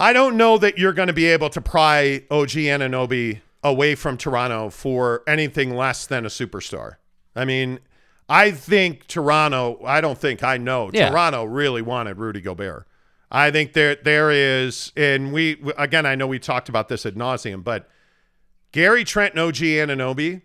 [0.00, 4.16] I don't know that you're going to be able to pry OG Anunoby away from
[4.16, 6.96] Toronto for anything less than a superstar.
[7.36, 7.80] I mean,
[8.28, 10.90] I think Toronto, I don't think I know.
[10.92, 11.10] Yeah.
[11.10, 12.86] Toronto really wanted Rudy Gobert.
[13.30, 17.14] I think there there is, and we again, I know we talked about this at
[17.14, 17.88] nauseum, but
[18.72, 20.42] Gary Trent and OG Anunoby,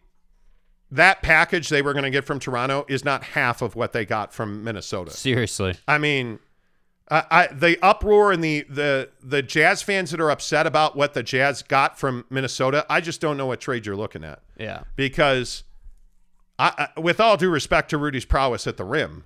[0.91, 4.05] that package they were going to get from Toronto is not half of what they
[4.05, 5.11] got from Minnesota.
[5.11, 5.75] Seriously.
[5.87, 6.39] I mean,
[7.11, 11.13] I, I the uproar and the the the Jazz fans that are upset about what
[11.13, 14.83] the Jazz got from Minnesota, I just don't know what trade you're looking at Yeah.
[14.95, 15.63] because,
[16.57, 19.25] I, I with all due respect to Rudy's prowess at the rim,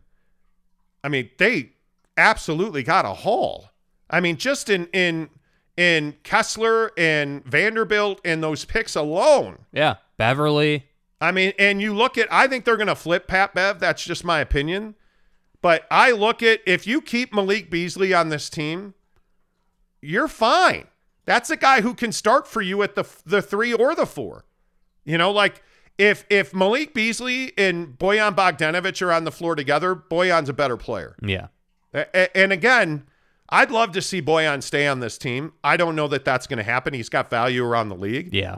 [1.04, 1.72] I mean they
[2.18, 3.70] absolutely got a haul.
[4.10, 5.30] I mean, just in in
[5.78, 9.60] in Kessler and Vanderbilt and those picks alone.
[9.72, 9.96] Yeah.
[10.18, 10.86] Beverley.
[11.22, 13.80] I mean, and you look at, I think they're going to flip Pat Bev.
[13.80, 14.96] That's just my opinion.
[15.62, 18.94] But I look at, if you keep Malik Beasley on this team,
[20.02, 20.88] you're fine.
[21.26, 24.46] That's a guy who can start for you at the the three or the four.
[25.06, 25.62] You know, like
[25.98, 30.78] if if Malik Beasley and Bojan Bogdanovic are on the floor together, Bojan's a better
[30.78, 31.16] player.
[31.22, 31.48] Yeah.
[32.34, 33.04] And again,
[33.50, 35.54] I'd love to see Bojan stay on this team.
[35.64, 36.94] I don't know that that's going to happen.
[36.94, 38.34] He's got value around the league.
[38.34, 38.58] Yeah.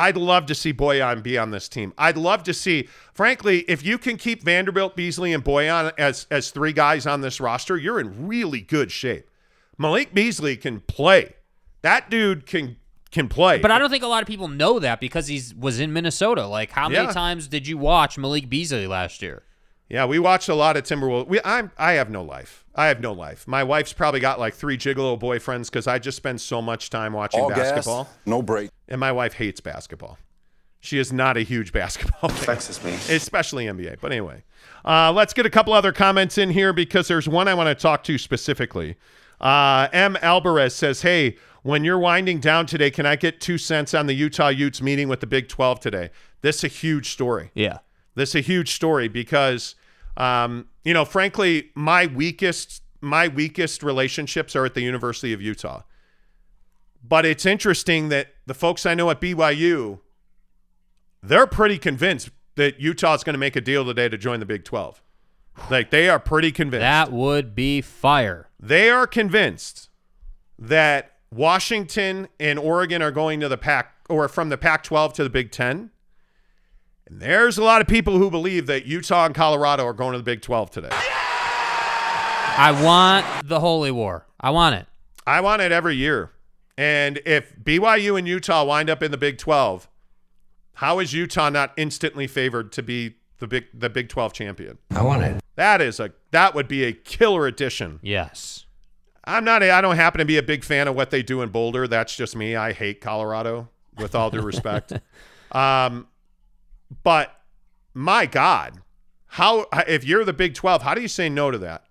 [0.00, 1.92] I'd love to see Bojan be on this team.
[1.98, 6.50] I'd love to see, frankly, if you can keep Vanderbilt, Beasley, and Bojan as as
[6.50, 9.28] three guys on this roster, you're in really good shape.
[9.76, 11.34] Malik Beasley can play.
[11.82, 12.76] That dude can
[13.10, 13.58] can play.
[13.58, 16.46] But I don't think a lot of people know that because he's was in Minnesota.
[16.46, 17.12] Like, how many Yeah.
[17.12, 19.42] times did you watch Malik Beasley last year?
[19.90, 21.26] Yeah, we watched a lot of Timberwolves.
[21.26, 22.64] We, I'm, I have no life.
[22.76, 23.46] I have no life.
[23.48, 27.12] My wife's probably got like three gigolo boyfriends because I just spend so much time
[27.12, 28.04] watching All basketball.
[28.04, 28.70] gas, no break.
[28.88, 30.16] And my wife hates basketball.
[30.78, 32.46] She is not a huge basketball fan.
[32.46, 32.92] Texas me.
[33.14, 34.00] especially NBA.
[34.00, 34.44] But anyway,
[34.84, 37.74] uh, let's get a couple other comments in here because there's one I want to
[37.74, 38.96] talk to specifically.
[39.40, 40.16] Uh, M.
[40.22, 44.14] Alvarez says, Hey, when you're winding down today, can I get two cents on the
[44.14, 46.10] Utah Utes meeting with the Big 12 today?
[46.42, 47.50] This is a huge story.
[47.54, 47.78] Yeah.
[48.14, 49.74] This is a huge story because,
[50.20, 55.82] um, you know, frankly, my weakest my weakest relationships are at the University of Utah.
[57.02, 60.00] But it's interesting that the folks I know at BYU,
[61.22, 64.44] they're pretty convinced that Utah is going to make a deal today to join the
[64.44, 65.02] Big 12.
[65.70, 66.82] Like they are pretty convinced.
[66.82, 68.50] That would be fire.
[68.60, 69.88] They are convinced
[70.58, 75.24] that Washington and Oregon are going to the Pac or from the Pac 12 to
[75.24, 75.90] the Big 10.
[77.10, 80.18] And there's a lot of people who believe that Utah and Colorado are going to
[80.18, 80.88] the Big 12 today.
[80.92, 84.26] I want the holy war.
[84.40, 84.86] I want it.
[85.26, 86.30] I want it every year.
[86.78, 89.88] And if BYU and Utah wind up in the Big 12,
[90.74, 94.78] how is Utah not instantly favored to be the Big the Big 12 champion?
[94.90, 95.42] I want it.
[95.56, 97.98] That is a that would be a killer addition.
[98.02, 98.66] Yes.
[99.24, 101.42] I'm not a, I don't happen to be a big fan of what they do
[101.42, 101.86] in Boulder.
[101.86, 102.56] That's just me.
[102.56, 104.92] I hate Colorado with all due respect.
[105.52, 106.06] um
[107.02, 107.42] but
[107.94, 108.80] my god,
[109.26, 111.84] how if you're the Big 12, how do you say no to that?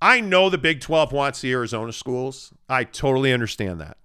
[0.00, 2.52] I know the Big 12 wants the Arizona schools.
[2.68, 3.96] I totally understand that.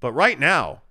[0.00, 0.82] But right now,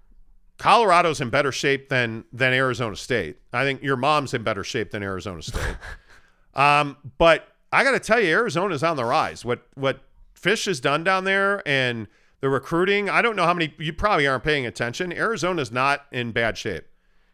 [0.57, 3.37] Colorado's in better shape than than Arizona State.
[3.53, 5.77] I think your mom's in better shape than Arizona State.
[6.53, 9.43] um, but I got to tell you, Arizona's on the rise.
[9.45, 10.01] What what
[10.39, 12.07] Fisch has done down there and
[12.41, 13.09] the recruiting.
[13.09, 15.11] I don't know how many you probably aren't paying attention.
[15.11, 16.85] Arizona's not in bad shape.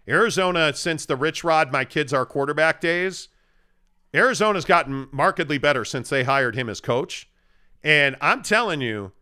[0.07, 3.29] Arizona, since the Rich Rod, my kids are quarterback days,
[4.13, 7.29] Arizona's gotten markedly better since they hired him as coach.
[7.83, 9.13] And I'm telling you,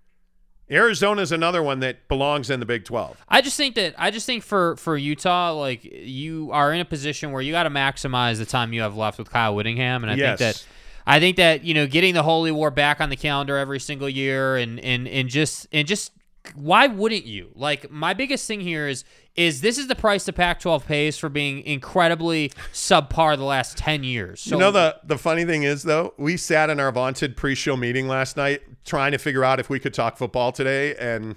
[0.72, 3.24] Arizona's another one that belongs in the Big 12.
[3.28, 6.86] I just think that I just think for for Utah, like you are in a
[6.86, 10.12] position where you got to maximize the time you have left with Kyle Whittingham, and
[10.12, 10.40] I Yes.
[10.40, 10.66] think that
[11.08, 14.10] I think that you know getting the Holy War back on the calendar every single
[14.10, 16.12] year, and and and just and just
[16.56, 17.50] why wouldn't you?
[17.56, 19.04] Like my biggest thing here is
[19.36, 24.04] is this is the price the Pac-12 pays for being incredibly subpar the last ten
[24.04, 24.42] years.
[24.42, 27.76] So you know the the funny thing is though, we sat in our vaunted pre-show
[27.76, 31.36] meeting last night trying to figure out if we could talk football today, and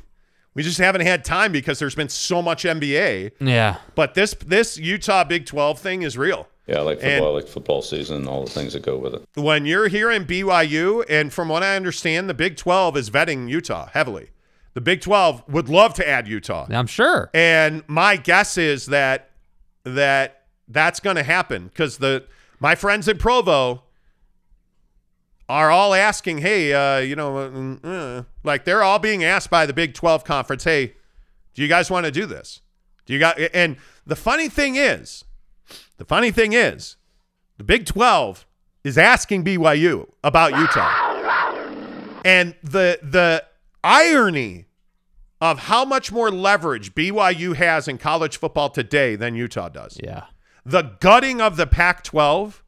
[0.54, 3.32] we just haven't had time because there's been so much NBA.
[3.40, 3.76] yeah.
[3.94, 6.48] But this this Utah Big 12 thing is real.
[6.66, 8.96] Yeah, I like And- football, I like football season, and all the things that go
[8.96, 9.24] with it.
[9.34, 13.48] When you're here in BYU, and from what I understand, the Big 12 is vetting
[13.50, 14.30] Utah heavily.
[14.74, 16.66] The Big 12 would love to add Utah.
[16.70, 17.30] I'm sure.
[17.34, 19.30] And my guess is that
[19.84, 22.24] that that's going to happen because the
[22.60, 23.82] my friends in Provo
[25.48, 27.36] are all asking, hey, uh, you know,
[27.84, 30.94] uh, uh, like they're all being asked by the Big 12 conference, hey,
[31.54, 32.62] do you guys want to do this?
[33.04, 33.38] Do you got?
[33.52, 35.24] And the funny thing is,
[35.98, 36.96] the funny thing is,
[37.58, 38.46] the Big 12
[38.84, 41.10] is asking BYU about Utah.
[42.24, 43.44] And the the
[43.84, 44.66] irony
[45.40, 49.98] of how much more leverage BYU has in college football today than Utah does.
[50.02, 50.26] Yeah.
[50.64, 52.62] The gutting of the Pac 12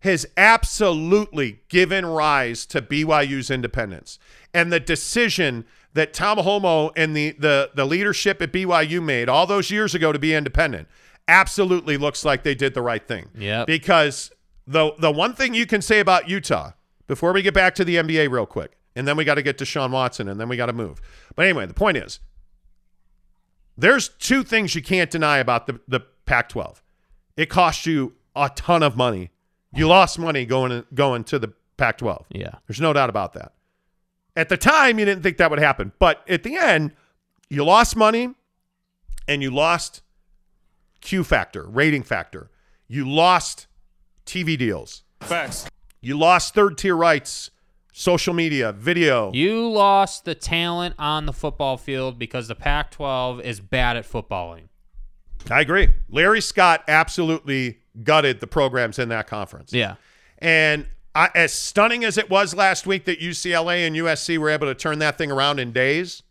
[0.00, 4.18] has absolutely given rise to BYU's independence.
[4.54, 9.46] And the decision that Tom Holmoe and the, the, the leadership at BYU made all
[9.46, 10.88] those years ago to be independent
[11.26, 13.28] absolutely looks like they did the right thing.
[13.36, 13.66] Yep.
[13.66, 14.32] Because
[14.66, 16.72] the, the one thing you can say about Utah,
[17.06, 19.58] before we get back to the NBA real quick, and then we got to get
[19.58, 21.00] to Sean Watson, and then we got to move.
[21.36, 22.18] But anyway, the point is
[23.76, 26.82] there's two things you can't deny about the, the Pac 12.
[27.36, 29.30] It cost you a ton of money.
[29.72, 32.26] You lost money going going to the Pac 12.
[32.30, 32.50] Yeah.
[32.66, 33.52] There's no doubt about that.
[34.34, 35.92] At the time, you didn't think that would happen.
[36.00, 36.92] But at the end,
[37.48, 38.34] you lost money
[39.28, 40.02] and you lost
[41.00, 42.50] Q factor, rating factor.
[42.88, 43.68] You lost
[44.26, 45.04] TV deals.
[45.20, 45.68] Facts.
[46.00, 47.50] You lost third tier rights,
[47.98, 49.32] social media, video.
[49.32, 54.08] You lost the talent on the football field because the Pac 12 is bad at
[54.08, 54.68] footballing.
[55.50, 55.88] I agree.
[56.08, 59.72] Larry Scott absolutely gutted the programs in that conference.
[59.72, 59.96] Yeah.
[60.38, 60.86] And
[61.16, 64.74] I, as stunning as it was last week that UCLA and USC were able to
[64.76, 66.22] turn that thing around in days,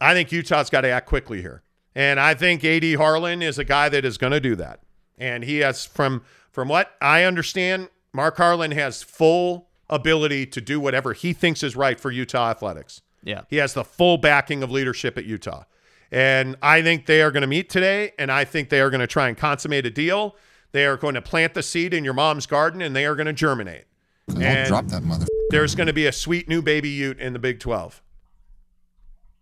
[0.00, 1.62] I think Utah's got to act quickly here.
[1.96, 4.80] And I think AD Harlan is a guy that is going to do that.
[5.18, 6.22] And he has, from
[6.54, 11.74] from what I understand, Mark Harlan has full ability to do whatever he thinks is
[11.76, 13.02] right for Utah athletics.
[13.24, 13.42] Yeah.
[13.50, 15.64] He has the full backing of leadership at Utah.
[16.12, 19.00] And I think they are going to meet today, and I think they are going
[19.00, 20.36] to try and consummate a deal.
[20.70, 23.26] They are going to plant the seed in your mom's garden, and they are going
[23.26, 23.84] to germinate.
[24.28, 25.26] Don't And- drop that mother.
[25.50, 28.00] There's going to be a sweet new baby Ute in the Big 12.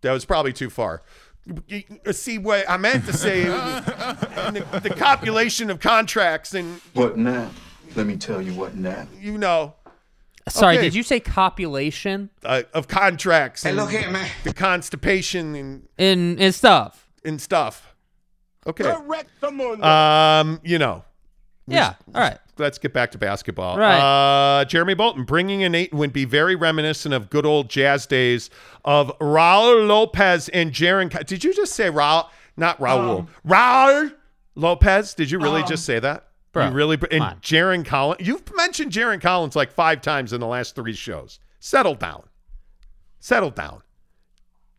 [0.01, 1.03] That was probably too far.
[1.67, 3.43] You- you See what I meant to say?
[3.45, 7.51] the, the copulation of contracts, and What now?
[7.95, 9.07] Let me tell you what now.
[9.19, 9.75] you know,
[10.49, 10.83] Sorry, Okay.
[10.87, 14.29] did you say copulation uh, of contracts, and look here, man.
[14.43, 17.07] the constipation and, and and stuff?
[17.23, 17.95] and stuff.
[18.67, 18.83] Okay.
[18.89, 21.03] Um, you know,
[21.67, 21.93] Yeah.
[22.13, 22.37] All right.
[22.57, 23.77] let's get back to basketball.
[23.77, 23.99] Right.
[24.59, 28.49] Uh, Jeremy Bolton bringing in Ayton would be very reminiscent of good old jazz days
[28.83, 31.25] of Raul Lopez and Jarron.
[31.25, 32.27] Did you just say Raul?
[32.57, 33.27] Not Raul.
[33.47, 34.13] Raul
[34.55, 35.13] Lopez.
[35.13, 36.27] Did you really just say that?
[36.53, 36.97] Bro, you really?
[37.11, 37.39] And on.
[37.39, 38.25] Jarron Collins.
[38.25, 41.39] You've mentioned Jarron Collins like five times in the last three shows.
[41.59, 42.23] Settle down.
[43.19, 43.81] Settle down.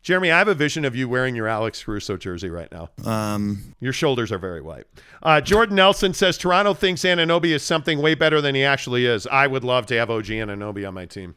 [0.01, 2.89] Jeremy, I have a vision of you wearing your Alex Caruso jersey right now.
[3.03, 4.85] Um, Your shoulders are very white.
[5.23, 9.25] Uh, Jordan Nelson says Toronto thinks Anunoby is something way better than he actually is.
[9.25, 11.33] I would love to have OG Anunoby on my team.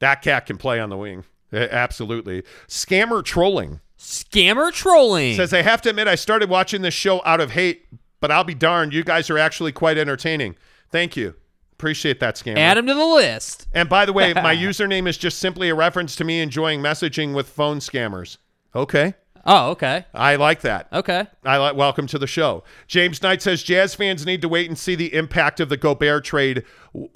[0.00, 1.24] That cat can play on the wing.
[1.50, 2.42] Absolutely.
[2.68, 5.36] Scammer trolling Scammer trolling.
[5.36, 7.86] says, I have to admit, I started watching this show out of hate,
[8.22, 8.94] but I'll be darned.
[8.94, 10.54] You guys are actually quite entertaining.
[10.90, 11.34] Thank you.
[11.72, 12.56] Appreciate that, Scammer.
[12.56, 13.66] Add him to the list.
[13.74, 17.34] And by the way, my username is just simply a reference to me enjoying messaging
[17.34, 18.38] with phone scammers.
[18.74, 19.14] Okay.
[19.44, 20.06] Oh, okay.
[20.14, 20.86] I like that.
[20.92, 21.26] Okay.
[21.44, 22.62] I like welcome to the show.
[22.86, 26.24] James Knight says Jazz fans need to wait and see the impact of the Gobert
[26.24, 26.62] trade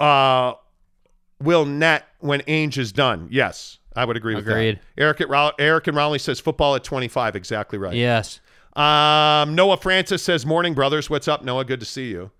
[0.01, 0.55] uh,
[1.41, 3.29] will net when Ainge is done.
[3.31, 4.81] Yes, I would agree with Agreed.
[4.97, 5.01] that.
[5.01, 7.37] Eric at Eric and Raleigh says football at 25.
[7.37, 7.95] Exactly right.
[7.95, 8.41] Yes.
[8.77, 11.09] Um, Noah Francis says morning brothers.
[11.09, 11.64] What's up, Noah?
[11.64, 12.31] Good to see you.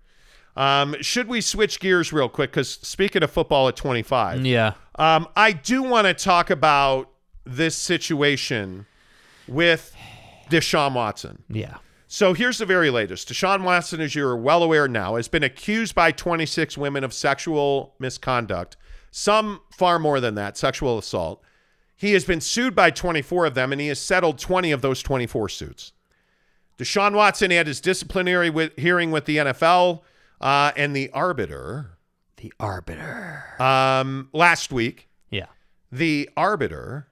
[0.55, 2.51] Um, should we switch gears real quick?
[2.51, 4.73] Because speaking of football at 25, Yeah.
[4.95, 7.09] um, I do want to talk about
[7.45, 8.85] this situation
[9.47, 9.95] with
[10.49, 11.43] Deshaun Watson.
[11.49, 11.77] Yeah.
[12.07, 13.29] So here's the very latest.
[13.29, 17.95] Deshaun Watson, as you're well aware now, has been accused by 26 women of sexual
[17.99, 18.77] misconduct,
[19.11, 21.43] some far more than that, sexual assault.
[21.95, 25.01] He has been sued by 24 of them, and he has settled 20 of those
[25.03, 25.91] 24 suits.
[26.77, 30.01] Deshaun Watson had his disciplinary with, hearing with the NFL
[30.39, 31.97] uh, and the arbiter
[32.37, 33.43] The arbiter.
[33.59, 35.09] um, last week.
[35.29, 35.47] Yeah.
[35.91, 37.07] The arbiter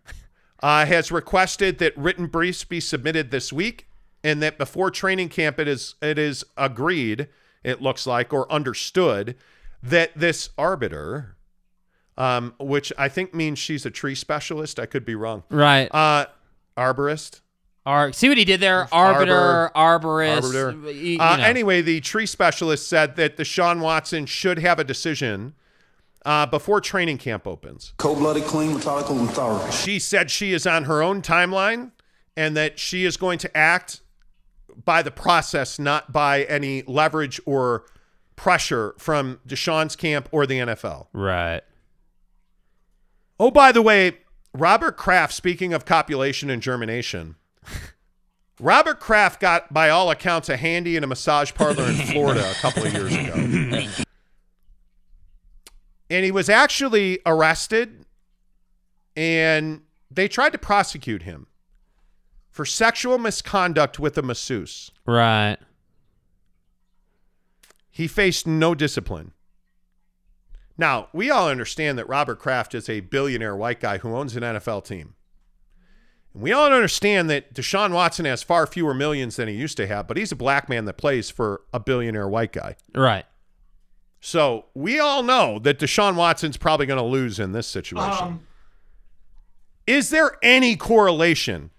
[0.62, 3.88] uh, has requested that written briefs be submitted this week,
[4.24, 7.28] and that before training camp, it is it is agreed.
[7.64, 9.36] It looks like or understood
[9.82, 11.36] that this arbiter,
[12.18, 14.80] um, which I think means she's a tree specialist.
[14.80, 15.44] I could be wrong.
[15.50, 15.88] Right.
[15.92, 16.26] Uh,
[16.78, 17.42] arborist.
[17.86, 18.88] Ar- see what he did there?
[18.92, 20.44] Arbiter, Arbor- arborist.
[20.56, 20.78] arbiter.
[20.86, 21.38] y- you Uh.
[21.40, 25.54] Anyway, the tree specialist said that the Deshaun Watson should have a decision
[26.26, 27.94] uh, before training camp opens.
[27.98, 29.70] Cold-blooded, clean, methodical, and thorough.
[29.70, 31.92] She said she is on her own timeline
[32.36, 34.02] and that she is going to act
[34.84, 37.86] by the process, not by any leverage or
[38.36, 41.08] pressure from Deshaun's camp or the NFL.
[41.14, 41.62] Right.
[43.40, 44.18] Oh, by the way,
[44.54, 47.36] Robert Kraft, speaking of copulation and germination,
[48.60, 52.54] Robert Kraft got, by all accounts, a handy in a massage parlor in Florida a
[52.56, 53.34] couple of years ago.
[56.10, 58.06] And he was actually arrested,
[59.16, 61.48] and they tried to prosecute him
[62.50, 64.92] for sexual misconduct with a masseuse.
[65.06, 65.58] Right.
[67.92, 69.34] He faced no discipline.
[70.78, 74.44] Now, we all understand that Robert Kraft is a billionaire white guy who owns an
[74.44, 75.16] NFL team.
[76.36, 79.88] And we all understand that Deshaun Watson has far fewer millions than he used to
[79.88, 82.76] have, but he's a black man that plays for a billionaire white guy.
[82.94, 83.26] Right.
[84.20, 88.28] So we all know that Deshaun Watson's probably going to lose in this situation.
[88.28, 88.48] Um,
[89.88, 91.70] Is there any correlation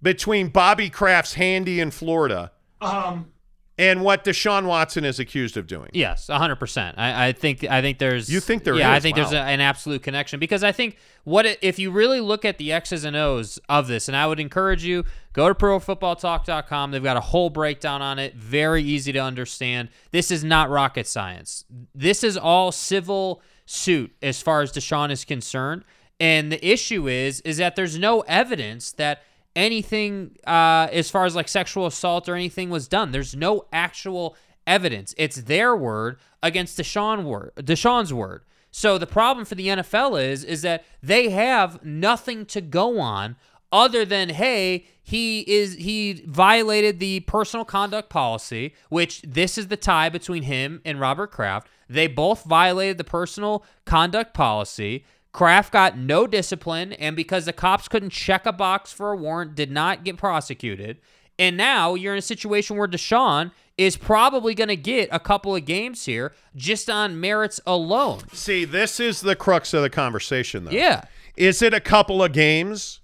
[0.00, 3.32] between Bobby Kraft's handy in Florida um,
[3.78, 5.88] and what Deshaun Watson is accused of doing?
[5.92, 6.98] Yes, hundred percent.
[6.98, 8.28] I, I think I think there's.
[8.28, 9.02] You think there yeah, I is?
[9.04, 12.44] think there's a, an absolute connection because I think what it, if you really look
[12.44, 16.90] at the X's and O's of this, and I would encourage you go to ProFootballTalk.com.
[16.90, 19.90] They've got a whole breakdown on it, very easy to understand.
[20.10, 21.64] This is not rocket science.
[21.94, 25.84] This is all civil suit as far as Deshaun is concerned,
[26.18, 29.22] and the issue is is that there's no evidence that
[29.58, 33.10] anything uh, as far as like sexual assault or anything was done.
[33.10, 34.36] There's no actual
[34.66, 35.14] evidence.
[35.18, 38.42] It's their word against Deshaun word, Deshaun's word.
[38.70, 43.36] So the problem for the NFL is is that they have nothing to go on
[43.72, 49.76] other than hey, he is he violated the personal conduct policy, which this is the
[49.76, 51.68] tie between him and Robert Kraft.
[51.88, 55.04] They both violated the personal conduct policy.
[55.32, 59.54] Kraft got no discipline, and because the cops couldn't check a box for a warrant,
[59.54, 60.98] did not get prosecuted.
[61.38, 65.54] And now you're in a situation where Deshaun is probably going to get a couple
[65.54, 68.20] of games here just on merits alone.
[68.32, 70.72] See, this is the crux of the conversation, though.
[70.72, 71.04] Yeah.
[71.36, 73.00] Is it a couple of games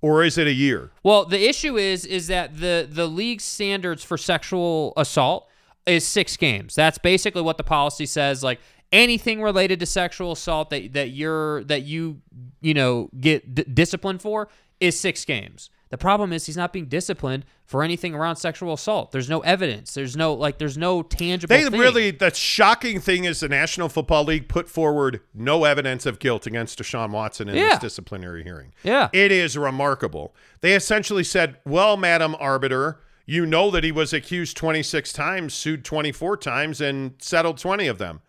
[0.00, 0.92] or is it a year?
[1.02, 5.48] Well, the issue is is that the the league standards for sexual assault
[5.86, 6.76] is six games.
[6.76, 8.44] That's basically what the policy says.
[8.44, 8.60] Like
[8.92, 12.20] anything related to sexual assault that that you're that you
[12.60, 14.48] you know get d- disciplined for
[14.80, 15.70] is six games.
[15.88, 19.12] The problem is he's not being disciplined for anything around sexual assault.
[19.12, 19.94] There's no evidence.
[19.94, 20.58] There's no like.
[20.58, 21.54] There's no tangible.
[21.56, 21.78] They thing.
[21.78, 26.44] really, the shocking thing is the National Football League put forward no evidence of guilt
[26.44, 27.70] against Deshaun Watson in Yeah.
[27.70, 28.72] this disciplinary hearing.
[28.82, 29.08] Yeah.
[29.12, 30.34] It is remarkable.
[30.60, 35.84] They essentially said, well, Madam Arbiter, you know that he was accused 26 times, sued
[35.84, 38.20] 24 times, and settled 20 of them.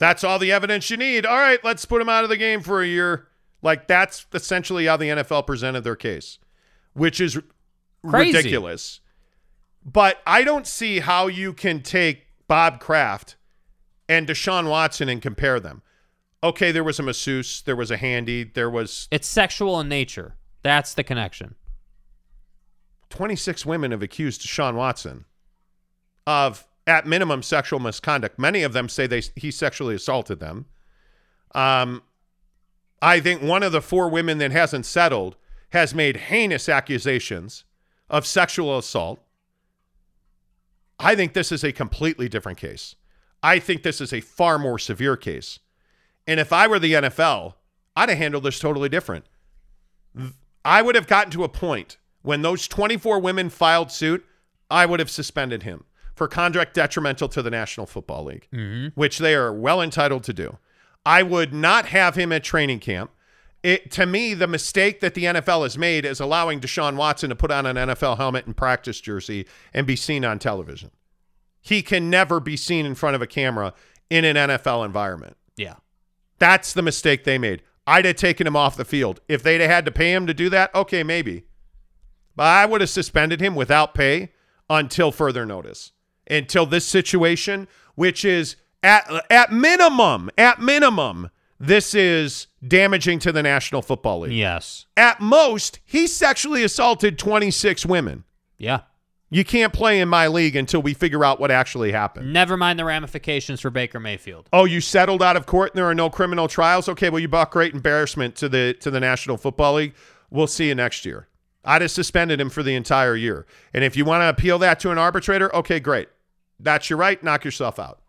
[0.00, 1.24] That's all the evidence you need.
[1.26, 3.28] All right, let's put him out of the game for a year.
[3.62, 6.38] Like, that's essentially how the NFL presented their case,
[6.94, 7.38] which is
[8.08, 8.34] Crazy.
[8.36, 9.00] ridiculous.
[9.84, 13.36] But I don't see how you can take Bob Kraft
[14.08, 15.82] and Deshaun Watson and compare them.
[16.42, 20.34] Okay, there was a masseuse, there was a handy, there was It's sexual in nature.
[20.62, 21.56] That's the connection.
[23.10, 25.26] 26 women have accused Deshaun Watson
[26.26, 28.38] of, at minimum, sexual misconduct.
[28.38, 30.66] Many of them say they he sexually assaulted them.
[31.54, 32.02] Um,
[33.00, 35.36] I think one of the four women that hasn't settled
[35.70, 37.64] has made heinous accusations
[38.10, 39.20] of sexual assault.
[40.98, 42.96] I think this is a completely different case.
[43.42, 45.60] I think this is a far more severe case.
[46.26, 47.54] And if I were the NFL,
[47.96, 49.24] I'd have handled this totally different.
[50.64, 54.26] I would have gotten to a point when those 24 women filed suit,
[54.70, 55.84] I would have suspended him
[56.20, 58.88] for conduct detrimental to the National Football League, mm-hmm.
[58.88, 60.58] which they are well entitled to do.
[61.06, 63.10] I would not have him at training camp.
[63.62, 67.36] It, to me, the mistake that the NFL has made is allowing Deshaun Watson to
[67.36, 70.90] put on an NFL helmet and practice jersey and be seen on television.
[71.62, 73.72] He can never be seen in front of a camera
[74.10, 75.38] in an NFL environment.
[75.56, 75.76] Yeah.
[76.38, 77.62] That's the mistake they made.
[77.86, 79.22] I'd have taken him off the field.
[79.26, 81.44] If they'd have had to pay him to do that, okay, maybe.
[82.36, 84.32] But I would have suspended him without pay
[84.68, 85.92] until further notice.
[86.30, 93.42] Until this situation, which is at at minimum, at minimum, this is damaging to the
[93.42, 94.32] National Football League.
[94.32, 94.86] Yes.
[94.96, 98.24] At most, he sexually assaulted 26 women.
[98.56, 98.80] Yeah.
[99.32, 102.32] You can't play in my league until we figure out what actually happened.
[102.32, 104.48] Never mind the ramifications for Baker Mayfield.
[104.52, 106.88] Oh, you settled out of court and there are no criminal trials?
[106.88, 109.94] Okay, well you brought great embarrassment to the to the National Football League.
[110.30, 111.28] We'll see you next year.
[111.64, 113.46] I'd have suspended him for the entire year.
[113.74, 116.08] And if you want to appeal that to an arbitrator, okay, great.
[116.62, 117.22] That's your right.
[117.22, 118.00] Knock yourself out.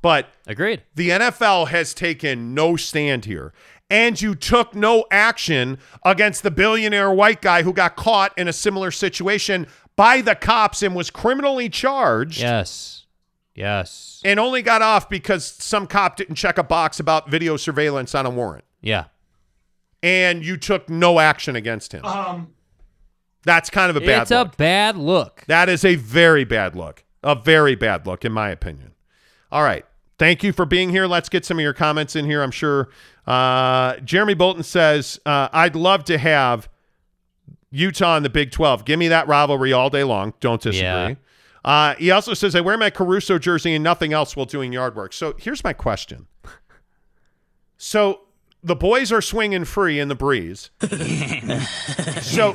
[0.00, 0.82] But Agreed.
[0.94, 3.52] the NFL has taken no stand here.
[3.90, 8.52] And you took no action against the billionaire white guy who got caught in a
[8.52, 9.66] similar situation
[9.96, 13.06] by the cops and was criminally charged Yes.
[13.54, 14.20] Yes.
[14.24, 18.24] and only got off because some cop didn't check a box about video surveillance on
[18.26, 18.64] a warrant.
[18.82, 19.06] Yeah.
[20.02, 22.04] And you took no action against him.
[22.04, 22.52] Um,
[23.44, 24.52] That's kind of a bad it's look.
[24.52, 25.44] a bad look.
[25.48, 27.02] That is a very bad look.
[27.22, 28.92] A very bad look, in my opinion.
[29.50, 29.84] All right.
[30.18, 31.06] Thank you for being here.
[31.06, 32.42] Let's get some of your comments in here.
[32.42, 32.88] I'm sure
[33.26, 36.68] uh, Jeremy Bolton says, uh, I'd love to have
[37.70, 38.84] Utah in the Big 12.
[38.84, 40.34] Give me that rivalry all day long.
[40.40, 40.82] Don't disagree.
[40.82, 41.14] Yeah.
[41.64, 44.96] Uh, he also says, I wear my Caruso jersey and nothing else while doing yard
[44.96, 45.12] work.
[45.12, 46.26] So here's my question.
[47.76, 48.22] So
[48.62, 50.70] the boys are swinging free in the breeze.
[52.22, 52.54] so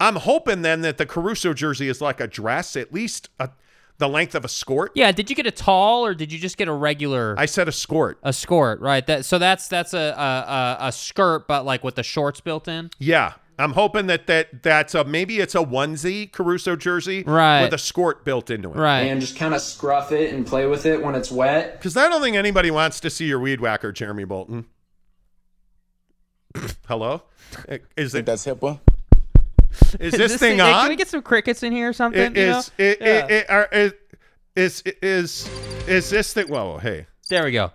[0.00, 3.50] I'm hoping then that the Caruso jersey is like a dress, at least a,
[3.98, 4.92] the length of a skirt.
[4.94, 5.10] Yeah.
[5.10, 7.34] Did you get a tall or did you just get a regular?
[7.36, 8.18] I said a skirt.
[8.22, 9.04] a skirt, right?
[9.06, 12.68] That so that's that's a, a a a skirt, but like with the shorts built
[12.68, 12.90] in.
[12.98, 13.32] Yeah.
[13.60, 17.62] I'm hoping that, that that's a maybe it's a onesie Caruso jersey Right.
[17.62, 18.76] with a skirt built into it.
[18.76, 19.00] Right.
[19.00, 21.72] and just kind of scruff it and play with it when it's wet.
[21.72, 24.66] Because I don't think anybody wants to see your weed whacker, Jeremy Bolton.
[26.86, 27.22] Hello?
[27.96, 28.78] Is it That's HIPAA.
[30.00, 30.82] is this, thing hey, on?
[30.82, 32.20] Can we get some crickets in here or something?
[32.20, 33.06] It is it, Yeah.
[33.06, 33.92] it, it, are, is
[34.56, 35.50] is is
[35.86, 36.48] is this thing?
[36.48, 37.72] Whoa, hey, there we go.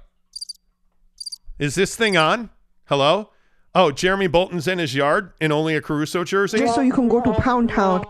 [1.60, 2.50] is this thing on?
[2.86, 3.30] Hello?
[3.76, 6.60] Oh, Jeremy Bolton's in his yard in only a Caruso jersey.
[6.60, 8.06] Just so you can go to Pound Town.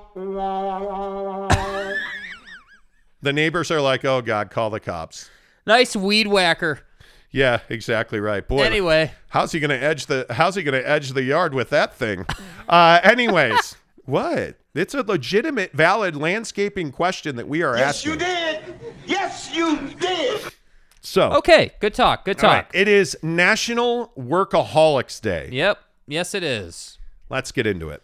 [3.22, 5.30] The neighbors are like, "Oh God, call the cops."
[5.66, 6.82] Nice weed whacker.
[7.34, 8.48] Yeah, exactly right.
[8.48, 11.96] Boy, Anyway, how's he gonna edge the How's he gonna edge the yard with that
[11.96, 12.26] thing?
[12.70, 13.76] Uh, anyways,
[14.06, 14.56] what?
[14.76, 18.20] It's a legitimate, valid landscaping question that we are asking.
[18.20, 18.96] Yes, you did.
[19.06, 20.42] Yes, you did.
[21.02, 22.24] So, okay, good talk.
[22.24, 22.76] Good all right, talk.
[22.76, 25.50] it is National Workaholics Day.
[25.52, 25.80] Yep.
[26.08, 26.98] Yes, it is.
[27.30, 28.04] Let's get into it.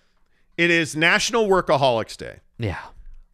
[0.57, 2.39] It is National Workaholics Day.
[2.57, 2.79] Yeah.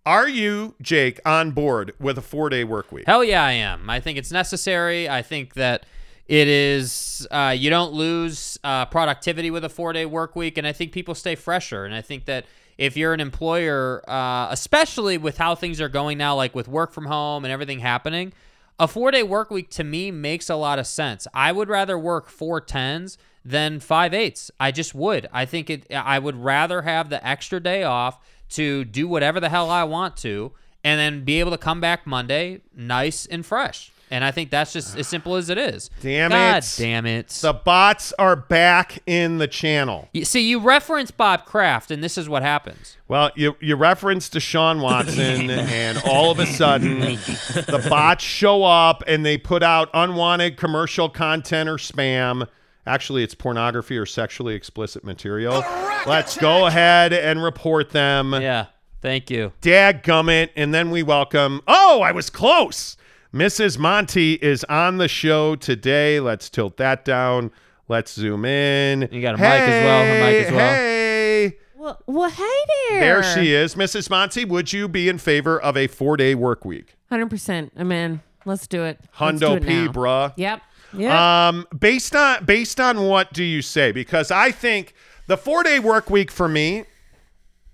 [0.05, 3.05] Are you, Jake, on board with a four day work week?
[3.07, 3.89] Hell yeah, I am.
[3.89, 5.09] I think it's necessary.
[5.09, 5.85] I think that
[6.27, 7.27] it is.
[7.29, 11.15] Uh, you don't lose uh, productivity with a four-day work week, and I think people
[11.15, 11.85] stay fresher.
[11.85, 12.45] And I think that
[12.77, 16.91] if you're an employer, uh, especially with how things are going now, like with work
[16.91, 18.33] from home and everything happening,
[18.79, 21.27] a four-day work week to me makes a lot of sense.
[21.33, 24.49] I would rather work four tens than five eights.
[24.59, 25.29] I just would.
[25.31, 25.85] I think it.
[25.93, 28.19] I would rather have the extra day off
[28.49, 30.51] to do whatever the hell I want to,
[30.83, 33.91] and then be able to come back Monday nice and fresh.
[34.11, 35.89] And I think that's just as simple as it is.
[36.01, 36.75] Damn God it.
[36.77, 37.29] damn it.
[37.29, 40.09] The bots are back in the channel.
[40.13, 42.97] You- See, you reference Bob Kraft, and this is what happens.
[43.07, 49.03] Well, you you referenced Deshaun Watson, and all of a sudden, the bots show up
[49.07, 52.47] and they put out unwanted commercial content or spam.
[52.87, 55.63] Actually, it's pornography or sexually explicit material.
[56.05, 58.33] Let's go ahead and report them.
[58.33, 58.67] Yeah.
[59.01, 59.53] Thank you.
[59.61, 60.49] Dadgummit.
[60.55, 61.61] And then we welcome.
[61.67, 62.97] Oh, I was close.
[63.33, 63.77] Mrs.
[63.77, 66.19] Monty is on the show today.
[66.19, 67.51] Let's tilt that down.
[67.87, 69.07] Let's zoom in.
[69.11, 70.75] You got a mic as well, her mic as well.
[70.75, 71.57] Hey.
[71.75, 72.99] Well, well, hey there.
[72.99, 73.75] There she is.
[73.75, 74.09] Mrs.
[74.09, 76.95] Monty, would you be in favor of a four day work week?
[77.09, 77.73] Hundred percent.
[77.75, 78.21] I'm in.
[78.45, 78.99] Let's do it.
[79.19, 79.91] Let's do Hundo it P, now.
[79.91, 80.33] bruh.
[80.37, 80.61] Yep.
[80.97, 81.11] Yep.
[81.11, 83.91] Um, based on based on what do you say?
[83.91, 84.93] Because I think
[85.27, 86.85] the four day work week for me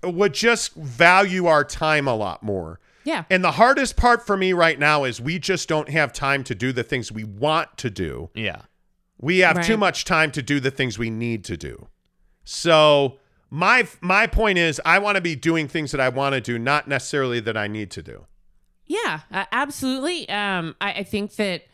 [0.02, 2.80] would just value our time a lot more.
[3.04, 3.24] yeah.
[3.30, 6.54] And the hardest part for me right now is we just don't have time to
[6.54, 8.30] do the things we want to do.
[8.34, 8.62] Yeah.
[9.18, 11.86] We have too much time to do the things we need to do.
[12.42, 13.18] So
[13.50, 16.58] my my point is I want to be doing things that I want to do,
[16.58, 18.26] not necessarily that I need to do.
[18.86, 20.28] Yeah, uh, absolutely.
[20.28, 21.66] Um, I, I think that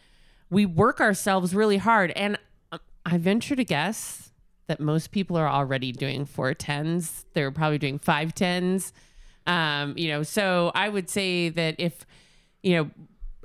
[0.51, 2.39] we work ourselves really hard, and
[2.73, 4.31] um, I venture to guess
[4.67, 7.25] that most people are already doing four tens.
[7.35, 8.93] They're probably doing five tens.
[9.47, 12.07] Um, you know, so I would say that if
[12.63, 12.91] you know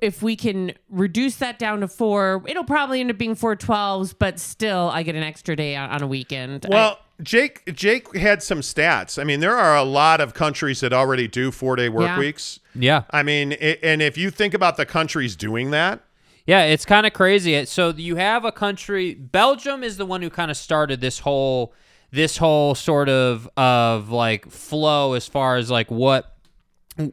[0.01, 4.13] if we can reduce that down to four, it'll probably end up being four twelves,
[4.13, 6.65] but still, I get an extra day on, on a weekend.
[6.65, 9.17] I- Well, Jake Jake had some stats.
[9.17, 12.19] I mean, there are a lot of countries that already do four day work Yeah.
[12.19, 12.59] weeks.
[12.75, 13.03] Yeah.
[13.11, 16.01] I mean, i and if you think about the countries doing that,
[16.45, 17.65] Yeah, it's kind of crazy.
[17.65, 19.13] So you have a country.
[19.13, 21.73] Belgium is the one who kind of started this whole
[22.11, 26.35] this whole sort of of like flow as far as like what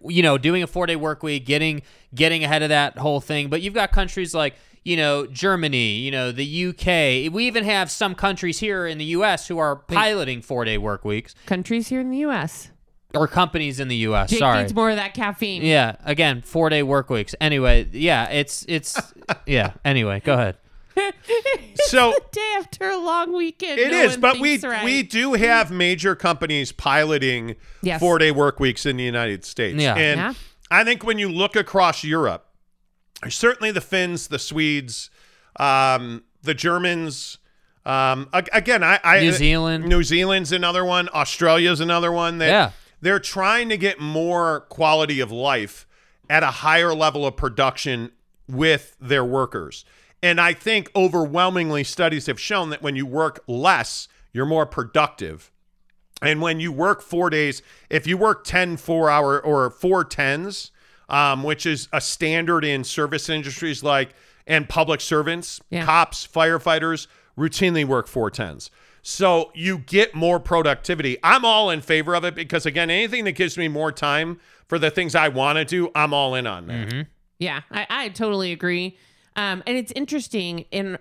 [0.04, 1.82] you know doing a four day work week, getting
[2.14, 3.48] getting ahead of that whole thing.
[3.48, 7.32] But you've got countries like you know Germany, you know the UK.
[7.32, 9.46] We even have some countries here in the U.S.
[9.46, 12.69] who are piloting four day work weeks countries here in the U.S.
[13.14, 14.30] or companies in the U.S.
[14.30, 14.60] Jake Sorry.
[14.62, 15.62] needs more of that caffeine.
[15.62, 17.34] Yeah, again, four day work weeks.
[17.40, 19.00] Anyway, yeah, it's it's
[19.46, 19.72] yeah.
[19.84, 20.56] Anyway, go ahead.
[21.74, 23.78] so Day after a long weekend.
[23.78, 24.84] It no is, but we right.
[24.84, 28.00] we do have major companies piloting Yes.
[28.00, 29.80] four day work weeks in the United States.
[29.80, 29.94] Yeah.
[29.94, 30.34] And Yeah.
[30.70, 32.46] I think when you look across Europe,
[33.28, 35.10] certainly the Finns, the Swedes,
[35.58, 37.38] um, the Germans.
[37.86, 39.86] Um, again, I, I New Zealand.
[39.86, 41.08] New Zealand's another one.
[41.14, 42.38] Australia's another one.
[42.38, 42.70] That Yeah.
[43.00, 45.86] They're trying to get more quality of life
[46.28, 48.12] at a higher level of production
[48.48, 49.84] with their workers.
[50.22, 55.50] And I think overwhelmingly studies have shown that when you work less, you're more productive.
[56.22, 60.70] And when you work four days, if you work 10 four hour or four tens,
[61.08, 64.10] um, which is a standard in service industries like
[64.46, 65.84] and public servants, Yeah.
[65.86, 67.06] cops, firefighters,
[67.38, 68.70] routinely work four tens.
[69.02, 71.18] So you get more productivity.
[71.22, 74.78] I'm all in favor of it because again, anything that gives me more time for
[74.78, 77.06] the things I want to do, I'm all in on that.
[77.38, 78.96] Yeah, I, I totally agree.
[79.36, 80.98] Um, and it's interesting in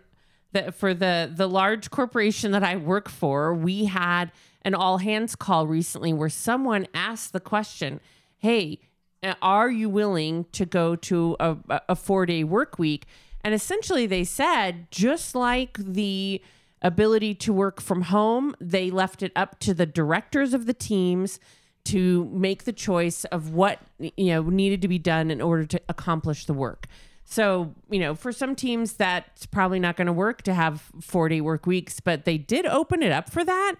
[0.51, 4.31] the for the the large corporation that I work for, we had
[4.63, 7.99] an all hands call recently where someone asked the question,
[8.37, 8.79] "Hey,
[9.21, 11.57] uh, are you willing to go to a,
[11.89, 13.05] a four day work week?"
[13.43, 16.41] And essentially, they said just like the
[16.81, 21.39] ability to work from home, they left it up to the directors of the teams
[21.85, 25.81] to make the choice of what you know needed to be done in order to
[25.89, 26.87] accomplish the work.
[27.25, 31.41] So, you know, for some teams that's probably not going to work to have 4-day
[31.41, 33.75] work weeks, but they did open it up for that.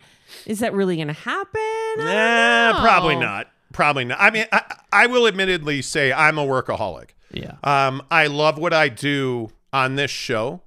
[0.46, 1.50] Is that really going to happen?
[1.56, 3.48] I don't Eh, probably not.
[3.74, 4.20] Probably not.
[4.22, 7.10] I mean, I, I will admittedly say I'm a workaholic.
[7.34, 7.54] Yeah.
[7.64, 10.62] Um, I love what I do on this show.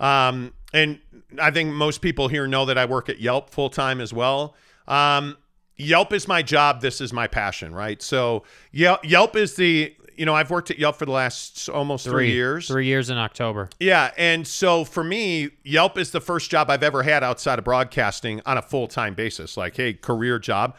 [0.00, 0.98] Um, and
[1.40, 4.54] I think most people here know that I work at Yelp full time as well.
[4.86, 5.38] Um,
[5.76, 6.80] Yelp is my job.
[6.80, 8.02] This is my passion, right?
[8.02, 8.42] So
[8.72, 12.32] Yelp, Yelp is the, you know, I've worked at Yelp for the last almost three,
[12.32, 12.66] years.
[12.68, 13.70] Three years in October.
[13.80, 14.10] Yeah.
[14.16, 18.40] And so for me, Yelp is the first job I've ever had outside of broadcasting
[18.44, 20.76] on a full time basis, like, hey, career job.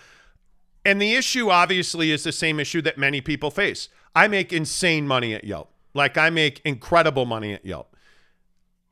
[0.86, 3.90] And the issue obviously is the same issue that many people face.
[4.14, 5.72] I make insane money at Yelp.
[5.94, 7.95] Like I make incredible money at Yelp.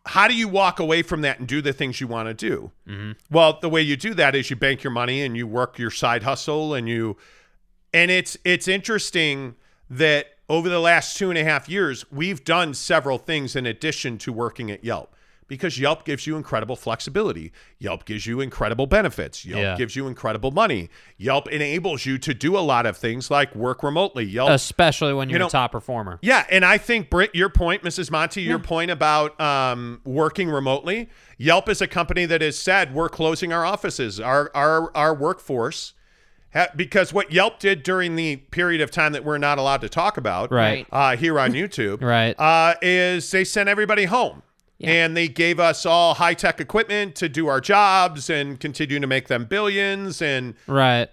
[0.06, 2.72] How do you walk away from that and do the things you want to do?
[2.88, 3.12] Mm-hmm.
[3.32, 5.92] Well, the way you do that is you bank your money and you work your
[5.92, 7.18] side hustle and you
[7.94, 9.56] and it's it's interesting
[9.90, 14.18] that over the last two and a half years, we've done several things in addition
[14.20, 15.16] to working at Yelp
[15.54, 17.52] because Yelp gives you incredible flexibility.
[17.78, 19.46] Yelp gives you incredible benefits.
[19.46, 19.76] Yelp Yeah.
[19.78, 20.90] gives you incredible money.
[21.18, 24.24] Yelp enables you to do a lot of things like work remotely.
[24.26, 26.18] Yelp Especially when you're know- a top performer.
[26.24, 28.10] yeah, and I think Britt, your point, Mrs.
[28.10, 31.10] Monty, your point about um, working remotely.
[31.38, 35.94] Yelp is a company that has said we're closing our offices, our our our workforce,
[36.76, 40.18] because what Yelp did during the period of time that we're not allowed to talk
[40.18, 40.86] about, Right.
[40.92, 42.40] uh, here on YouTube, Right.
[42.40, 44.44] uh, is they sent everybody home.
[44.90, 49.08] And they gave us all high tech equipment to do our jobs and continue to
[49.08, 50.22] make them billions.
[50.22, 51.10] And Right.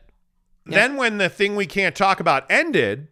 [0.66, 3.08] then when the thing we can't talk about ended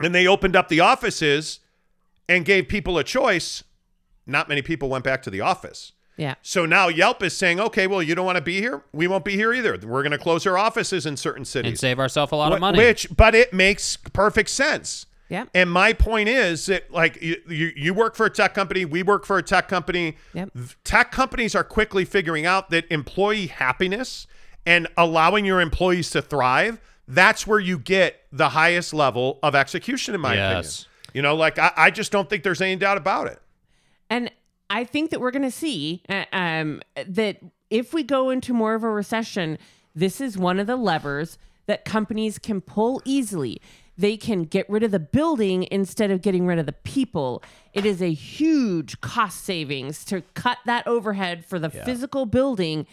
[0.00, 1.60] and they opened up the offices
[2.28, 3.64] and gave people a choice,
[4.26, 5.92] not many people went back to the office.
[6.16, 6.34] Yeah.
[6.42, 8.84] So now Yelp is saying, okay, well, you don't want to be here?
[8.92, 9.72] We won't be here either.
[9.82, 12.60] We're going to close our offices in certain cities And save ourselves a lot of
[12.60, 12.78] money.
[12.78, 15.06] Which, but it makes perfect sense.
[15.30, 15.48] Yep.
[15.54, 19.02] And my point is that, like, you, you, you work for a tech company, we
[19.02, 20.16] work for a tech company.
[20.34, 20.50] Yep.
[20.84, 24.26] Tech companies are quickly figuring out that employee happiness
[24.66, 30.14] and allowing your employees to thrive, that's where you get the highest level of execution,
[30.14, 30.80] in my Yes.
[30.80, 30.90] opinion.
[31.14, 33.40] You know, like, I, I just don't think there's any doubt about it.
[34.10, 34.30] And
[34.68, 37.38] I think that we're going to see uh, um, that
[37.70, 39.58] if we go into more of a recession,
[39.94, 43.60] this is one of the levers that companies can pull easily.
[43.96, 47.42] They can get rid of the building instead of getting rid of the people.
[47.72, 52.86] It is a huge cost savings to cut that overhead for the physical building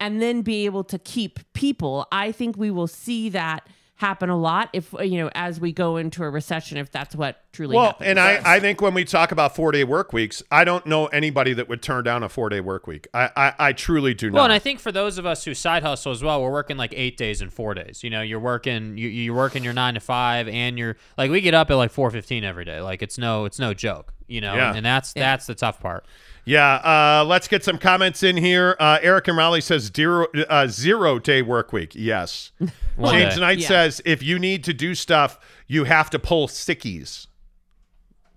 [0.00, 2.06] and then be able to keep people.
[2.10, 3.68] I think we will see that
[3.98, 7.16] happen a lot if uh, you know as we go into a recession if that's
[7.16, 7.82] what truly happens.
[8.00, 8.08] Well, happens.
[8.10, 11.06] and I, I think when we talk about four day work weeks, I don't know
[11.06, 13.08] anybody that would turn down a four day work week.
[13.12, 14.44] I, I, I truly do Well, not.
[14.44, 16.94] and I think for those of us who side hustle as well, we're working like
[16.96, 18.04] eight days and four days.
[18.04, 21.40] You know, you're working you, you're working your nine to five, and you're like we
[21.40, 22.80] get up at like four fifteen every day.
[22.80, 24.14] Like it's no it's no joke.
[24.28, 24.74] You know, Yeah.
[24.74, 26.04] and that's that's the tough part.
[26.48, 26.76] Yeah,
[27.20, 28.74] uh, let's get some comments in here.
[28.80, 31.92] Uh, Eric and Raleigh says zero, uh, zero day work week.
[31.94, 32.52] Yes.
[32.96, 33.40] One James day.
[33.40, 33.68] Knight Yeah.
[33.68, 37.26] says if you need to do stuff, you have to pull sickies.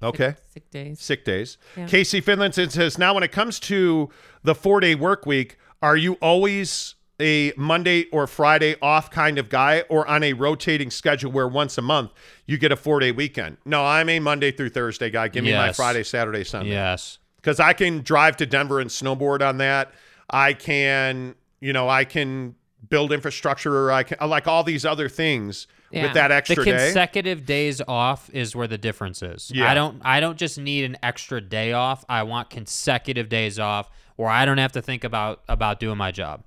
[0.03, 0.35] Okay.
[0.53, 0.99] sick days.
[0.99, 1.57] sick days.
[1.77, 1.85] Yeah.
[1.87, 4.09] Casey Finlinson says, now when it comes to
[4.43, 9.47] the four day work week, are you always a Monday or Friday off kind of
[9.47, 12.11] guy or on a rotating schedule where once a month
[12.47, 13.57] you get a four day weekend?
[13.63, 15.27] No, I'm a Monday through Thursday guy.
[15.27, 16.71] Give me my Friday, Saturday, Sunday.
[16.71, 17.19] Yes.
[17.41, 19.91] Because I can drive to Denver and snowboard on that.
[20.29, 22.55] I can, you know, I can
[22.89, 23.75] build infrastructure.
[23.85, 26.03] Or I can uh, like all these other things Yeah.
[26.03, 26.71] with that The extra day.
[26.71, 29.51] consecutive days off is where the difference is.
[29.53, 29.69] Yeah.
[29.69, 32.05] I don't I don't just need an extra day off.
[32.07, 36.11] I want consecutive days off where I don't have to think about about doing my
[36.11, 36.43] job.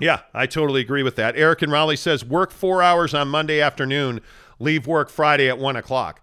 [0.00, 1.36] Yeah, I totally agree with that.
[1.36, 4.22] Eric and Raleigh says work four hours on Monday afternoon,
[4.58, 6.22] leave work Friday at one o'clock.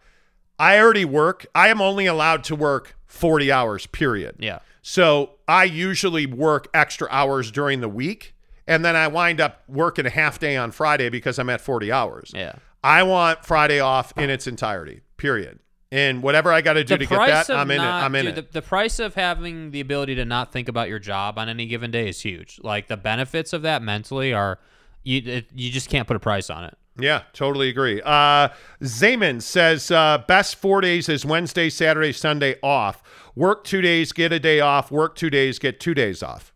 [0.59, 1.45] I already work.
[1.53, 4.35] I am only allowed to work 40 hours, period.
[4.39, 4.59] Yeah.
[4.81, 8.35] So I usually work extra hours during the week,
[8.65, 11.91] and then I wind up working a half day on Friday because I'm at 40
[11.91, 12.31] hours.
[12.33, 12.53] Yeah.
[12.83, 15.59] I want Friday off in its entirety, period.
[15.91, 17.83] And whatever I got to do to get that, I'm in it.
[17.83, 18.51] I'm in dude, it.
[18.51, 21.65] The, the price of having the ability to not think about your job on any
[21.65, 22.59] given day is huge.
[22.61, 24.59] Like the benefits of that mentally are
[25.03, 26.77] you it, you just can't put a price on it.
[26.99, 28.01] Yeah, totally agree.
[28.03, 28.49] Uh,
[28.81, 33.03] Zayman says uh, best four days is Wednesday, Saturday, Sunday off.
[33.35, 34.89] Work two days, get a day off.
[34.89, 36.53] Work two days, get two days off.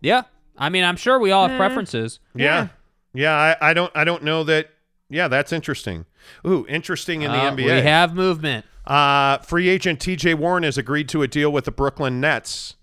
[0.00, 0.22] Yeah.
[0.56, 2.20] I mean, I'm sure we all have preferences.
[2.34, 2.68] Yeah,
[3.14, 3.32] yeah.
[3.60, 3.92] I, I don't.
[3.94, 4.70] I don't know that.
[5.08, 6.04] Yeah, that's interesting.
[6.46, 7.64] Ooh, interesting in the Uh, NBA.
[7.64, 8.66] We have movement.
[8.84, 10.34] Uh, free agent T.J.
[10.34, 12.74] Warren has agreed to a deal with the Brooklyn Nets,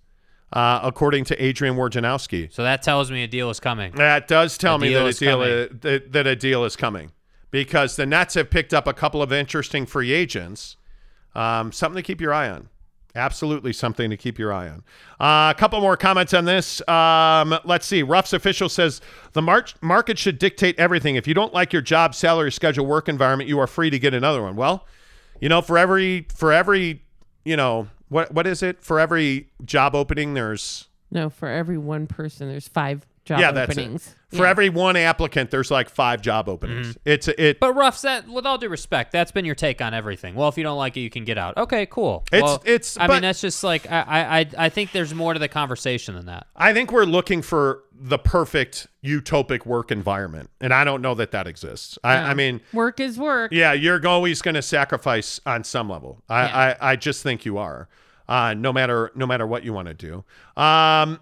[0.53, 2.51] uh, according to Adrian Wojnarowski.
[2.53, 3.93] So that tells me a deal is coming.
[3.93, 7.11] That does tell A me that a deal is, that, that a deal is coming
[7.51, 10.77] because the Nets have picked up a couple of interesting free agents.
[11.33, 12.69] Um, something to keep your eye on.
[13.17, 14.83] Absolutely something to keep your eye on.
[15.19, 16.85] Uh, a couple more comments on this.
[16.87, 18.03] Um, let's see.
[18.03, 18.99] Ruff's official says
[19.31, 21.15] the mar- market should dictate everything.
[21.15, 24.13] If you don't like your job, salary, schedule, work environment, you are free to get
[24.13, 24.57] another one.
[24.57, 24.85] Well,
[25.39, 27.03] you know, for every for every
[27.45, 28.83] you know what what is it?
[28.83, 33.71] For every job opening, there's No, for every one person, there's five job yeah, that's
[33.71, 34.07] openings.
[34.07, 34.37] it.
[34.37, 34.49] For Yeah.
[34.49, 36.97] every one applicant, there's like five job openings.
[37.05, 37.59] It's it.
[37.59, 40.35] But Ruff, that with all due respect, that's been your take on everything.
[40.35, 41.57] Well, if you don't like it, you can get out.
[41.57, 42.23] Okay, cool.
[42.31, 45.13] It's- Well, it's- I but- mean, that's just like I, I I I think there's
[45.13, 46.47] more to the conversation than that.
[46.55, 51.31] I think we're looking for the perfect utopic work environment, and I don't know that
[51.31, 51.97] that exists.
[52.03, 53.51] I, I mean, work is work.
[53.53, 56.21] yeah, you're always going to sacrifice on some level.
[56.29, 56.75] I, Yeah.
[56.81, 57.87] I, I just think you are,
[58.27, 60.25] uh, no matter no matter what you want to do.
[60.61, 61.19] Um,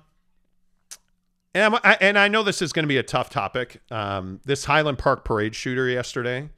[1.53, 3.81] and, I, and I know this is going to be a tough topic.
[3.91, 6.49] Um, this Highland Park parade shooter yesterday.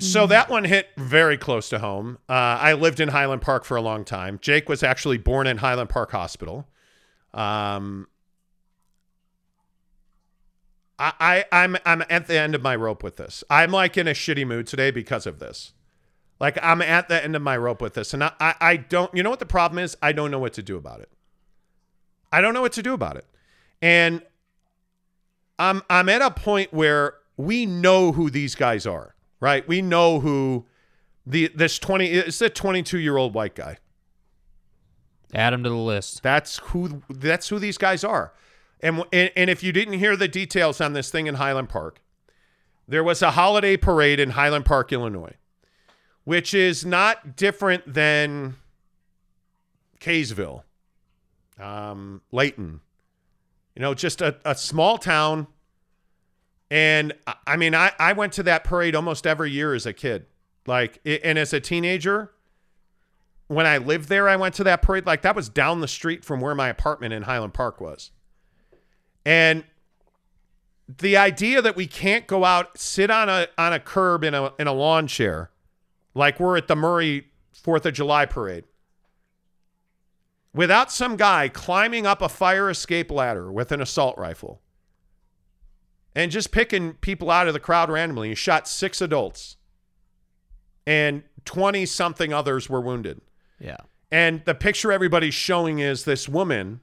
[0.00, 2.18] So that one hit very close to home.
[2.28, 4.38] Uh, I lived in Highland Park for a long time.
[4.40, 6.68] Jake was actually born in Highland Park Hospital.
[7.34, 8.06] Um,
[11.00, 13.42] I, I I'm I'm at the end of my rope with this.
[13.50, 15.72] I'm like in a shitty mood today because of this.
[16.38, 19.12] Like I'm at the end of my rope with this, and I, I I don't.
[19.14, 19.96] You know what the problem is?
[20.00, 21.10] I don't know what to do about it.
[22.32, 23.26] I don't know what to do about it,
[23.80, 24.22] and
[25.58, 29.66] I'm I'm at a point where we know who these guys are, right?
[29.66, 30.66] We know who
[31.26, 33.78] the this twenty it's a 22 year old white guy.
[35.34, 36.22] Add him to the list.
[36.22, 38.32] That's who that's who these guys are.
[38.80, 42.00] And, and and if you didn't hear the details on this thing in Highland Park,
[42.86, 45.34] there was a holiday parade in Highland Park, Illinois,
[46.24, 48.56] which is not different than
[50.00, 50.62] Kaysville,
[51.60, 52.80] um, Layton.
[53.74, 55.46] You know, just a, a small town.
[56.70, 57.14] And
[57.46, 60.26] I- mean, I, I went to that parade almost every year as a kid.
[60.66, 62.32] Like, and as a teenager,
[63.46, 65.06] when I lived there, I went to that parade.
[65.06, 68.10] Like that was down the street from where my apartment in Highland Park was.
[69.24, 69.64] And
[71.00, 74.52] the idea that we can't go out, sit on a on a curb in a
[74.58, 75.50] in a lawn chair,
[76.14, 78.64] like we're at the Murray Fourth of July parade,
[80.58, 84.60] without some guy climbing up a fire escape ladder with an assault rifle
[86.16, 88.30] and just picking people out of the crowd randomly.
[88.30, 89.56] He shot six adults,
[90.84, 93.20] and twenty something others were wounded.
[93.60, 93.76] Yeah.
[94.10, 96.80] And the picture everybody's showing is this woman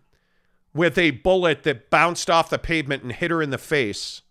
[0.73, 4.21] with a bullet that bounced off the pavement and hit her in the face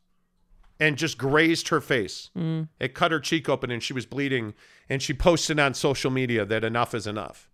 [0.81, 2.31] and just grazed her face.
[2.35, 2.69] Mm.
[2.81, 4.55] It cut her cheek open and she was bleeding.
[4.89, 7.51] And she posted on social media that enough is enough.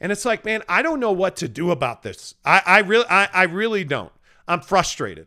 [0.00, 2.34] And it's like, man, I don't know what to do about this.
[2.44, 4.12] I, I really, I, I really don't.
[4.46, 5.26] I'm frustrated.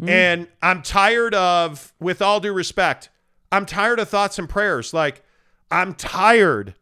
[0.00, 0.08] Mm-hmm.
[0.08, 3.10] And I'm tired of, with all due respect,
[3.50, 4.94] I'm tired of thoughts and prayers.
[4.94, 5.22] Like,
[5.70, 6.74] I'm tired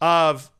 [0.00, 0.50] of,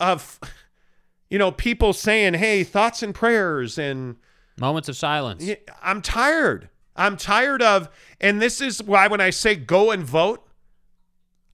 [0.00, 0.40] of,
[1.30, 4.16] you know, people saying, hey, thoughts and prayers and,
[4.58, 5.48] Moments of silence.
[5.80, 6.68] I'm tired.
[6.96, 7.88] I'm tired of,
[8.20, 10.44] and this is why when I say go and vote,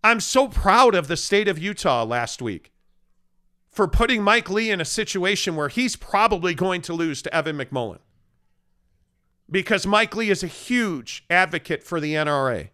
[0.02, 2.72] I'm so proud of the state of Utah last week
[3.74, 7.58] for putting Mike Lee in a situation where he's probably going to lose to Evan
[7.58, 7.98] McMullin
[9.50, 12.70] because Mike Lee is a huge advocate for the NRA.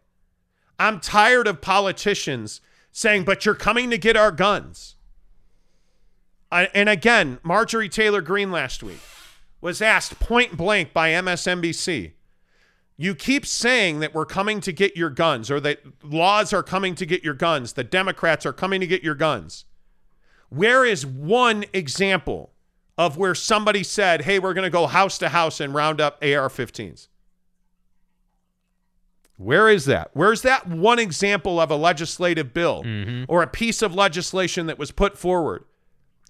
[0.78, 2.60] I'm tired of politicians
[2.92, 4.96] saying, but you're coming to get our guns.
[6.52, 9.00] I, and again, Marjorie Taylor Greene last week
[9.60, 12.12] was asked point blank by MSNBC.
[12.96, 16.94] You keep saying that we're coming to get your guns or that laws are coming
[16.96, 19.64] to get your guns, the Democrats are coming to get your guns.
[20.50, 22.52] Where is one example
[22.98, 26.18] of where somebody said, hey, we're going to go house to house and round up
[26.22, 27.08] AR 15s?
[29.38, 30.10] Where is that?
[30.12, 33.24] Where's that one example of a legislative bill mm-hmm.
[33.26, 35.64] or a piece of legislation that was put forward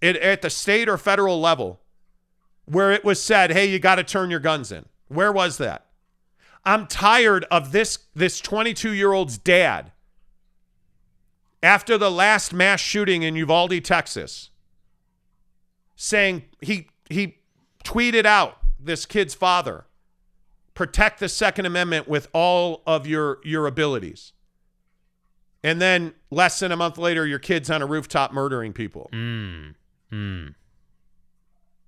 [0.01, 1.81] it, at the state or federal level
[2.67, 5.87] where it was said, "Hey, you got to turn your guns in." Where was that?
[6.65, 9.91] I'm tired of this this 22-year-old's dad
[11.63, 14.51] after the last mass shooting in Uvalde, Texas,
[15.97, 17.39] saying he he
[17.85, 19.85] tweeted out this kid's father,
[20.75, 24.33] protect the Second Amendment with all of your your abilities.
[25.63, 29.11] And then less than a month later, your kid's on a rooftop murdering people.
[29.13, 29.75] Mm.
[30.11, 30.55] Mm.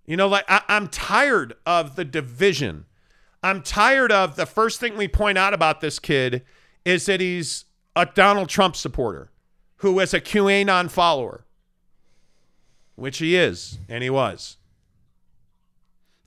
[0.04, 2.84] You know, like I, I'm tired of the division.
[3.42, 6.44] I'm tired of the first thing we point out about this kid
[6.84, 7.64] is that he's
[7.96, 9.31] a Donald Trump supporter
[9.82, 11.44] who is a QAnon follower,
[12.94, 14.56] which he is, and he was.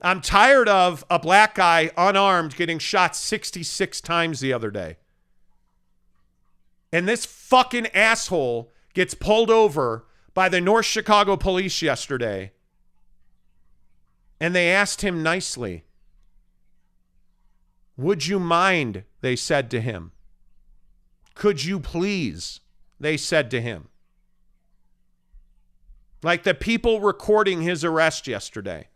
[0.02, 4.98] I'm tired of a black guy unarmed getting shot 66 times the other day.
[6.92, 10.04] And this fucking asshole gets pulled over
[10.34, 12.52] by the North Chicago police yesterday.
[14.38, 15.84] And they asked him nicely,
[17.96, 19.04] Would you mind?
[19.22, 20.12] They said to him.
[21.34, 22.60] Could you please?
[22.98, 23.88] They said to him.
[26.22, 28.88] Like the people recording his arrest yesterday.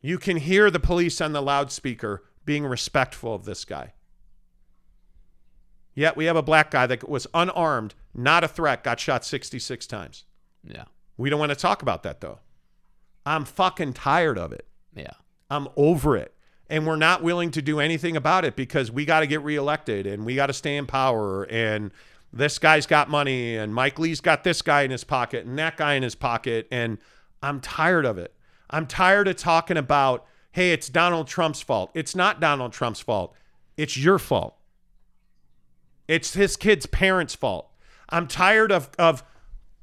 [0.00, 3.94] You can hear the police on the loudspeaker being respectful of this guy.
[5.94, 9.86] Yet we have a black guy that was unarmed, not a threat, got shot 66
[9.86, 10.24] times.
[10.64, 10.84] Yeah.
[11.16, 12.40] We don't want to talk about that though.
[13.24, 14.66] I'm fucking tired of it.
[14.94, 15.12] Yeah.
[15.50, 16.31] I'm over it.
[16.72, 20.06] And we're not willing to do anything about it because we got to get reelected
[20.06, 21.44] and we got to stay in power.
[21.44, 21.90] And
[22.32, 25.76] this guy's got money and Mike Lee's got this guy in his pocket and that
[25.76, 26.66] guy in his pocket.
[26.70, 26.96] And
[27.42, 28.32] I'm tired of it.
[28.70, 31.90] I'm tired of talking about, hey, it's Donald Trump's fault.
[31.92, 33.34] It's not Donald Trump's fault.
[33.76, 34.56] It's your fault.
[36.08, 37.68] It's his kid's parents' fault.
[38.08, 39.22] I'm tired of, of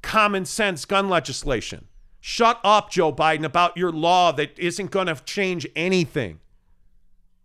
[0.02, 1.86] common sense gun legislation.
[2.20, 6.40] Shut up, Joe Biden, about your law that isn't going to change anything.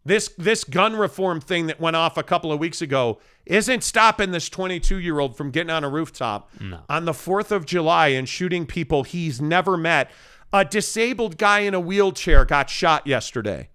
[0.07, 4.31] This this gun reform thing that went off a couple of weeks ago isn't stopping
[4.31, 6.81] this 22 year old from getting on a rooftop No.
[6.87, 10.11] on the 4th of July and shooting people he's never met.
[10.53, 13.69] A disabled guy in a wheelchair got shot yesterday.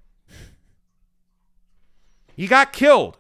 [2.37, 3.19] He got killed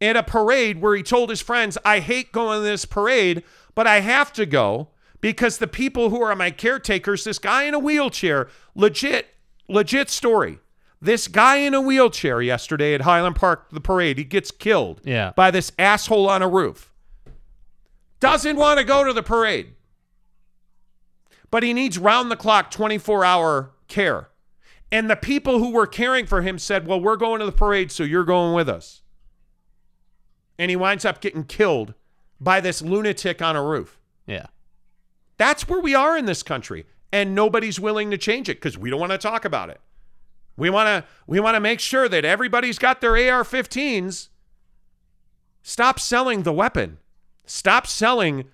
[0.00, 3.42] at a parade where he told his friends, I hate going to this parade,
[3.74, 4.88] but I have to go
[5.20, 9.26] because the people who are my caretakers, this guy in a wheelchair, legit,
[9.68, 10.60] legit story.
[11.04, 15.32] This guy in a wheelchair yesterday at Highland Park, the parade, he gets killed Yeah.
[15.34, 16.92] by this asshole on a roof.
[18.20, 19.74] Doesn't want to go to the parade,
[21.50, 24.28] but he needs round the clock, 24 hour care.
[24.92, 27.90] And the people who were caring for him said, Well, we're going to the parade,
[27.90, 29.02] so you're going with us.
[30.56, 31.94] And he winds up getting killed
[32.40, 33.98] by this lunatic on a roof.
[34.26, 34.46] Yeah.
[35.36, 36.86] That's where we are in this country.
[37.10, 39.80] And nobody's willing to change it because we don't want to talk about it.
[40.56, 44.28] We want to we want to make sure that everybody's got their AR-15s.
[45.62, 46.98] Stop selling the weapon.
[47.46, 48.44] Stop selling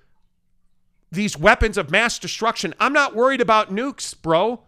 [1.11, 2.75] these weapons of mass destruction.
[2.79, 4.61] I'm not worried about nukes, bro.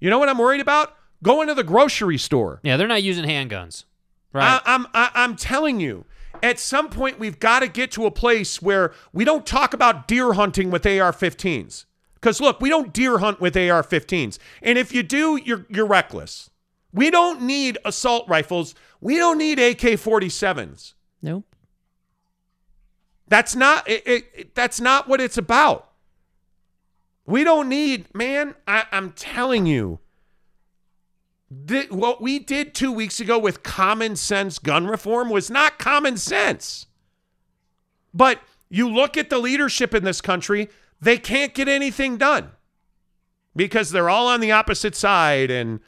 [0.00, 0.96] You know what I'm worried about?
[1.22, 2.60] Going to the grocery store.
[2.62, 3.84] Yeah, they're not using handguns.
[4.32, 4.60] Right.
[4.64, 6.04] I, I'm I, I'm telling you,
[6.42, 10.08] at some point we've got to get to a place where we don't talk about
[10.08, 11.84] deer hunting with AR-15s.
[12.14, 16.50] Because look, we don't deer hunt with AR-15s, and if you do, you're you're reckless.
[16.92, 18.74] We don't need assault rifles.
[19.00, 20.94] We don't need AK 47s.
[21.22, 21.44] Nope.
[23.28, 25.88] That's not it, it, it- that's not what it's about.
[27.24, 30.00] We don't need, man, I, I'm telling you.
[31.68, 36.16] th- what we did two weeks ago with common sense gun reform was not common
[36.16, 36.86] sense.
[38.12, 40.68] But you look at the leadership in this country,
[41.00, 42.50] they can't get anything done
[43.54, 45.80] because they're all on the opposite side and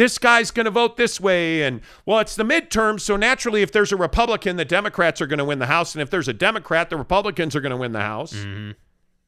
[0.00, 3.70] this guy's going to vote this way and well it's the midterms so naturally if
[3.70, 6.32] there's a republican the democrats are going to win the house and if there's a
[6.32, 8.32] democrat the republicans are going to win the house.
[8.32, 8.72] Mm-hmm.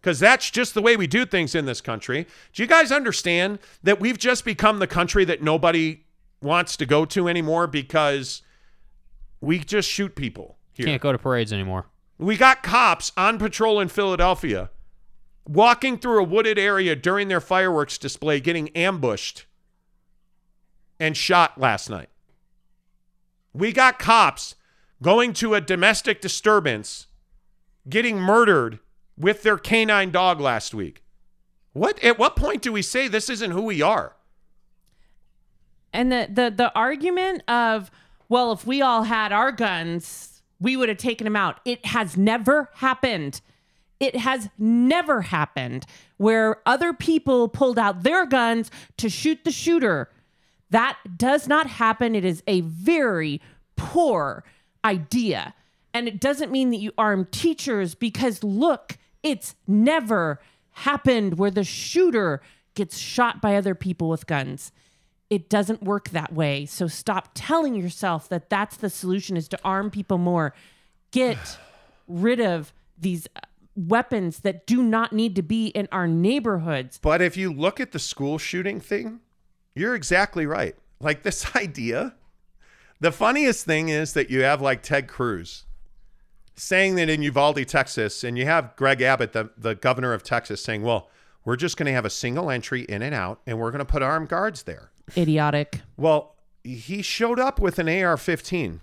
[0.00, 2.26] Because that's just the way we do things in this country.
[2.52, 6.06] Do you guys understand that we've just become the country that nobody
[6.40, 8.42] wants to go to anymore because
[9.40, 10.86] we just shoot people here?
[10.86, 11.86] Can't go to parades anymore.
[12.18, 14.70] we got cops on patrol in Philadelphia
[15.46, 19.46] walking through a wooded area during their fireworks display, getting ambushed
[21.02, 22.08] and shot last night.
[23.52, 24.54] We got cops
[25.02, 27.08] going to a domestic disturbance,
[27.88, 28.78] getting murdered
[29.18, 31.02] with their canine dog last week.
[31.72, 34.14] What at what point do we say this isn't who we are?
[35.92, 37.90] And the the the argument of
[38.28, 41.58] well, if we all had our guns, we would have taken them out.
[41.64, 43.40] It has never happened.
[43.98, 45.84] It has never happened
[46.16, 50.08] where other people pulled out their guns to shoot the shooter.
[50.72, 52.14] That does not happen.
[52.14, 53.42] It is a very
[53.76, 54.42] poor
[54.84, 55.54] idea.
[55.92, 60.40] And it doesn't mean that you arm teachers because look, it's never
[60.70, 62.40] happened where the shooter
[62.74, 64.72] gets shot by other people with guns.
[65.28, 66.64] It doesn't work that way.
[66.64, 70.54] So stop telling yourself that that's the solution is to arm people more.
[71.10, 71.36] Get
[72.08, 73.40] rid of these uh,
[73.76, 76.98] weapons that do not need to be in our neighborhoods.
[77.02, 79.20] But if you look at the school shooting thing,
[79.74, 80.76] you're exactly right.
[81.00, 82.14] Like this idea,
[83.00, 85.64] the funniest thing is that you have like Ted Cruz
[86.54, 90.62] saying that in Uvalde, Texas, and you have Greg Abbott, the, the governor of Texas,
[90.62, 91.08] saying, well,
[91.44, 93.84] we're just going to have a single entry in and out, and we're going to
[93.84, 94.90] put armed guards there.
[95.16, 95.80] Idiotic.
[95.96, 98.80] Well, he showed up with an AR 15.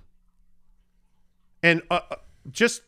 [1.63, 2.15] And uh, uh,
[2.51, 2.81] just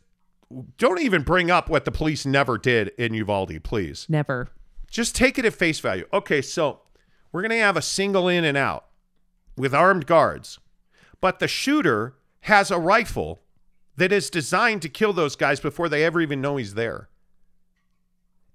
[0.78, 4.50] don't even bring up what the police never did in Uvalde, please Never.
[4.90, 6.06] just take it at face value.
[6.12, 6.82] Okay, so
[7.32, 8.86] we're going to have a single in and out
[9.56, 10.60] with armed guards,
[11.20, 13.42] but the shooter has a rifle
[13.98, 17.10] that is designed to kill those guys before they ever even know he's there.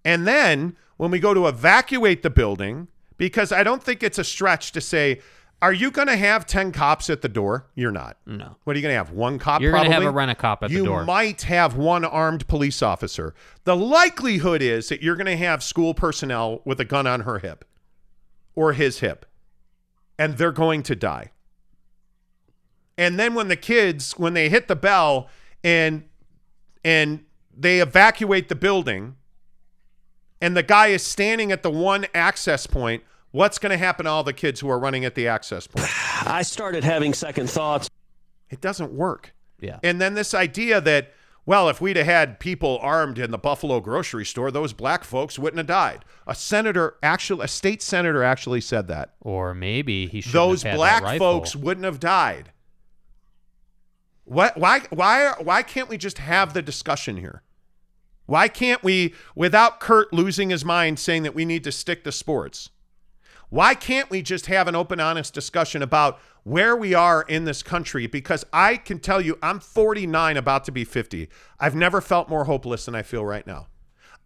[0.05, 4.24] And then when we go to evacuate the building, because I don't think it's a
[4.24, 5.20] stretch to say,
[5.62, 7.66] are you going to have 10 cops at the door?
[7.74, 8.19] You're not.
[8.27, 8.57] No.
[8.65, 9.11] What are you going to have?
[9.11, 11.01] One cop You're gonna have a rent-a-cop at the door.
[11.01, 13.35] you might have one armed police officer.
[13.65, 17.39] The likelihood is that you're going to have school personnel with a gun on her
[17.39, 17.65] hip
[18.57, 19.24] or his hip,
[20.19, 21.31] and they're going to die.
[22.99, 25.28] And then when the kids, when they hit the bell
[25.62, 26.05] and
[26.85, 27.24] and
[27.57, 29.16] they evacuate the building,
[30.41, 34.11] and the guy is standing at the one access point, what's going to happen to
[34.11, 35.89] all the kids who are running at the access point?
[36.27, 37.89] I started having second thoughts.
[38.51, 39.35] It doesn't work.
[39.61, 39.78] Yeah.
[39.83, 41.12] And then this idea that,
[41.47, 45.39] well, if we'd have had people armed in the Buffalo grocery store, those black folks
[45.39, 46.05] wouldn't have died.
[46.27, 49.14] A senator, actually, a state senator actually said that.
[49.20, 50.32] Or maybe he should.
[50.32, 52.51] Those black folks wouldn't have died.
[54.24, 54.59] What?
[54.59, 54.82] Why?
[54.90, 55.35] Why?
[55.40, 57.43] Why can't we just have the discussion here?
[58.27, 62.10] Why can't we, without Kurt losing his mind, saying that we need to stick to
[62.10, 62.70] sports?
[63.48, 67.62] Why can't we just have an open, honest discussion about where we are in this
[67.62, 68.06] country?
[68.06, 71.28] Because I can tell you, I'm 49, about to be 50.
[71.60, 73.68] I've never felt more hopeless than I feel right now.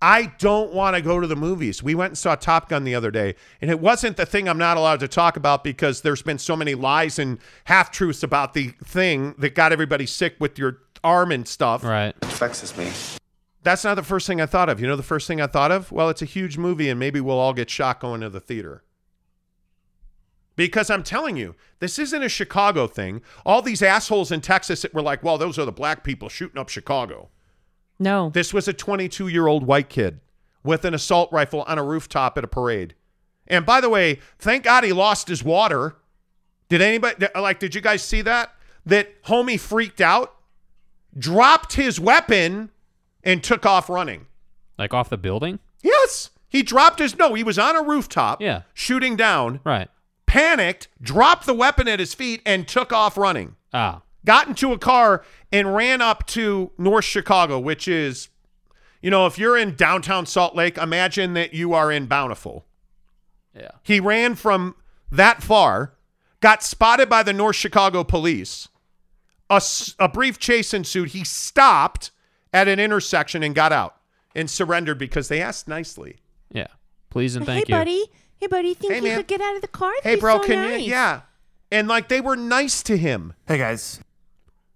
[0.03, 1.83] I don't want to go to the movies.
[1.83, 4.57] We went and saw Top Gun the other day, and it wasn't the thing I'm
[4.57, 8.55] not allowed to talk about because there's been so many lies and half truths about
[8.55, 11.85] the thing that got everybody sick with your arm and stuff.
[11.85, 12.15] Right.
[12.25, 12.91] Vexes me.
[13.63, 14.81] That's not the first thing I thought of.
[14.81, 15.93] You know the first thing I thought of?
[15.93, 18.83] Well, it's a huge movie, and maybe we'll all get shot going to the theater.
[20.61, 23.23] Because I'm telling you, this isn't a Chicago thing.
[23.47, 26.59] All these assholes in Texas that were like, well, those are the black people shooting
[26.59, 27.31] up Chicago.
[27.99, 28.29] No.
[28.29, 30.21] This was a 22 year old white kid
[30.63, 32.95] with an assault rifle on a rooftop at a parade.
[33.47, 35.97] And by the way, thank God he lost his water.
[36.69, 38.53] Did anybody, like, did you guys see that?
[38.85, 40.35] That homie freaked out,
[41.19, 42.69] dropped his weapon,
[43.25, 44.27] and took off running.
[44.79, 45.59] Like off the building.
[45.83, 46.29] Yes.
[46.51, 48.63] He dropped his, no, he was on a rooftop Yeah.
[48.75, 49.89] shooting down, Right.
[50.31, 54.03] Panicked, dropped the weapon at his feet, and took off running Ah.
[54.25, 58.29] got into a car and ran up to North Chicago, which is,
[59.03, 62.65] you know, if you're in downtown Salt Lake, imagine that you are in Bountiful.
[63.57, 63.71] Yeah.
[63.83, 64.77] He ran from
[65.11, 65.95] that far
[66.41, 68.69] got spotted by the North Chicago police.
[69.51, 69.61] A,
[69.99, 71.09] a brief chase ensued.
[71.11, 72.13] He stopped
[72.53, 73.97] at an intersection and got out
[74.35, 76.19] and surrendered because they asked nicely.
[76.53, 76.69] Yeah.
[77.11, 77.75] Please and hey, thank you.
[77.75, 78.05] buddy.
[78.41, 78.69] Hey, buddy.
[78.69, 79.17] You think Hey, you man.
[79.19, 79.93] could get out of the car?
[80.03, 80.83] Hey, be bro, so can nice.
[80.83, 80.91] you?
[80.91, 81.21] Yeah.
[81.71, 83.35] And like they were nice to him.
[83.47, 84.01] Hey guys.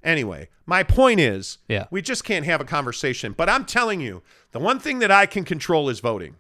[0.03, 1.87] Anyway, my point is, Yeah.
[1.91, 3.33] we just can't have a conversation.
[3.33, 4.23] But I'm telling you,
[4.53, 6.37] the one thing that I can control is voting.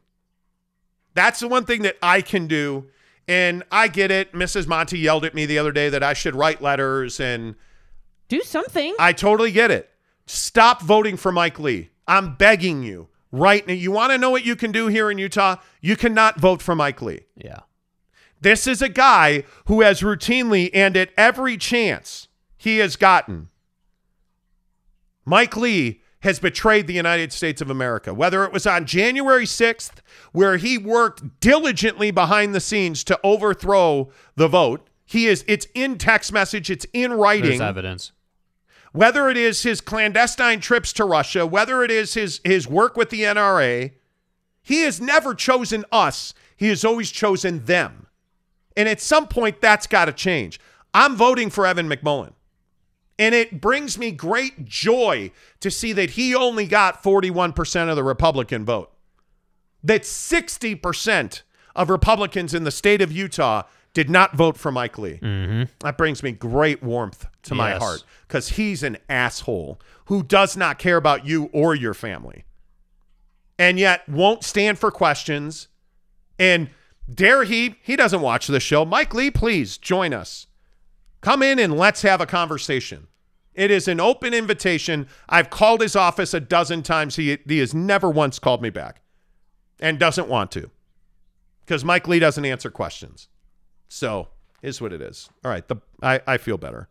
[1.15, 2.87] That's the one thing that I can do.
[3.27, 4.33] And I get it.
[4.35, 4.67] Mrs.
[4.67, 7.55] Monty yelled at me the other day that I should write letters, and
[8.29, 8.95] Do something.
[8.99, 9.91] I totally get it.
[10.27, 11.89] Stop voting for Mike Lee.
[12.07, 13.75] I'm begging you right now.
[13.75, 15.57] You want to know what you can do here in Utah?
[15.81, 17.23] You cannot vote for Mike Lee.
[17.37, 17.61] Yeah.
[18.41, 23.49] This is a guy who has routinely and at every chance he has gotten,
[25.25, 28.15] Mike Lee has betrayed the United States of America.
[28.15, 30.01] Whether it was on January 6th,
[30.33, 35.99] where he worked diligently behind the scenes to overthrow the vote, he is it's in
[35.99, 38.13] text message, it's in writing There's evidence.
[38.95, 43.11] Whether it is his clandestine trips to Russia, whether it is his his work with
[43.11, 43.91] the NRA,
[44.63, 46.33] he has never chosen us.
[46.57, 48.07] He has always chosen them.
[48.77, 50.61] And at some point that's got to change.
[50.95, 52.35] I'm voting for Evan McMullin.
[53.19, 58.05] And it brings me great joy to see that he only got 41% of the
[58.05, 58.93] Republican vote.
[59.83, 61.43] That 60%
[61.75, 63.65] of Republicans in the state of Utah
[63.95, 65.21] did not vote for Mike Lee.
[65.23, 65.63] Mm-hmm.
[65.81, 70.79] That brings me great warmth to my heart because he's an asshole who does not
[70.79, 72.45] care about you or your family
[73.59, 75.69] and yet won't stand for questions.
[76.39, 76.71] And
[77.13, 78.85] dare he, he doesn't watch the show.
[78.85, 80.49] Mike Lee, please join us.
[81.21, 83.07] Come in and let's have a conversation.
[83.55, 85.07] It is an open invitation.
[85.29, 87.15] I've called his office a dozen times.
[87.15, 89.03] He, he has never once called me back
[89.79, 90.71] and doesn't want to
[91.65, 93.29] because Mike Lee doesn't answer questions.
[93.95, 94.27] So
[94.61, 95.29] is what it is.
[95.45, 95.67] All right.
[95.69, 96.89] The I, I feel better.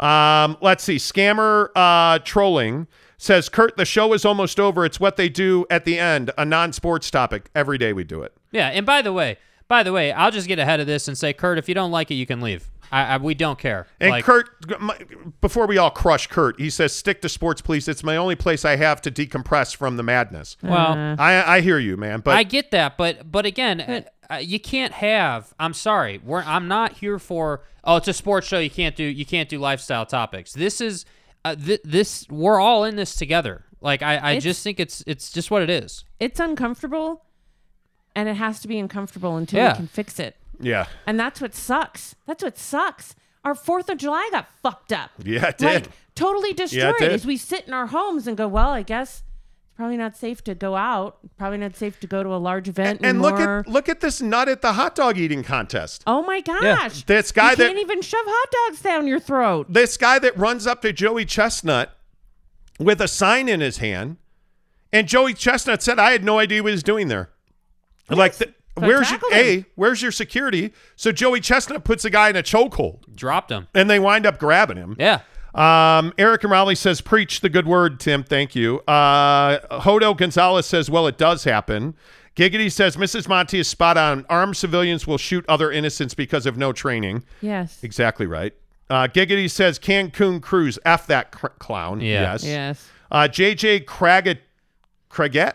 [0.00, 0.96] Um, let's see.
[0.96, 2.86] Scammer uh, trolling
[3.18, 4.84] says, Kurt, the show is almost over.
[4.84, 7.50] It's what they do at the end, a non-sports topic.
[7.54, 8.32] Every day we do it.
[8.52, 9.38] Yeah, and by the way,
[9.68, 11.90] by the way, I'll just get ahead of this and say, Kurt, if you don't
[11.90, 12.70] like it, you can leave.
[12.92, 13.86] I, I we don't care.
[14.00, 14.96] And Like, Kurt, my,
[15.40, 17.88] before we all crush Kurt, he says, "Stick to sports, please.
[17.88, 21.78] It's my only place I have to decompress from the madness." Well, I, I hear
[21.78, 25.52] you, man, but I get that, but but again, uh, you can't have.
[25.58, 27.62] I'm sorry, we're, I'm not here for.
[27.84, 28.58] Oh, it's a sports show.
[28.58, 30.52] You can't do you can't do lifestyle topics.
[30.52, 31.04] This is
[31.44, 32.26] uh, th- this.
[32.28, 33.64] We're all in this together.
[33.80, 36.04] Like I, I It's- just think it's it's just what it is.
[36.18, 37.24] It's uncomfortable,
[38.14, 39.72] and it has to be uncomfortable until Yeah.
[39.72, 40.36] we can fix it.
[40.60, 42.14] Yeah, And that's what sucks.
[42.26, 43.14] That's what sucks.
[43.44, 45.10] Our Fourth of July got fucked up.
[45.22, 45.88] Yeah, it Like did.
[46.14, 46.94] totally Yeah, destroyed.
[46.98, 47.12] did.
[47.12, 49.22] As we sit in our homes and go, well, I guess
[49.62, 51.18] it's probably not safe to go out.
[51.38, 54.20] Probably not safe to go to a large event and look at look at this
[54.20, 56.02] nut at the hot dog eating contest.
[56.06, 57.04] oh my gosh!
[57.04, 59.66] This guy you that- can't even shove hot dogs down your throat.
[59.72, 61.96] This guy that runs up to Joey Chestnut
[62.80, 64.16] with a sign in his hand,
[64.92, 67.30] and Joey Chestnut said, "I had no idea what he was doing there."
[68.08, 69.64] like, the, So where's your tackle a?
[69.74, 70.72] Where's your security?
[70.96, 73.68] So Joey Chestnut puts a guy in a chokehold, Dropped him.
[73.74, 74.96] and they wind up grabbing him.
[74.98, 75.20] Yeah.
[75.54, 78.22] Um, Eric and Raleigh says, "Preach the good word, Tim.
[78.22, 81.94] Thank you." Uh, Hodo Gonzalez says, "Well, it does happen."
[82.36, 83.26] Giggity says, "Mrs.
[83.28, 84.26] Monty is spot on.
[84.28, 87.78] Armed civilians will shoot other innocents because of no training." Yes.
[87.82, 88.52] Exactly right.
[88.90, 90.78] Uh, Giggity says, "Cancun Cruz.
[90.84, 92.32] F that cr- clown." Yeah.
[92.32, 92.44] Yes.
[92.44, 92.88] Yes.
[93.10, 94.42] Uh, JJ Craggett,
[95.08, 95.54] Craggett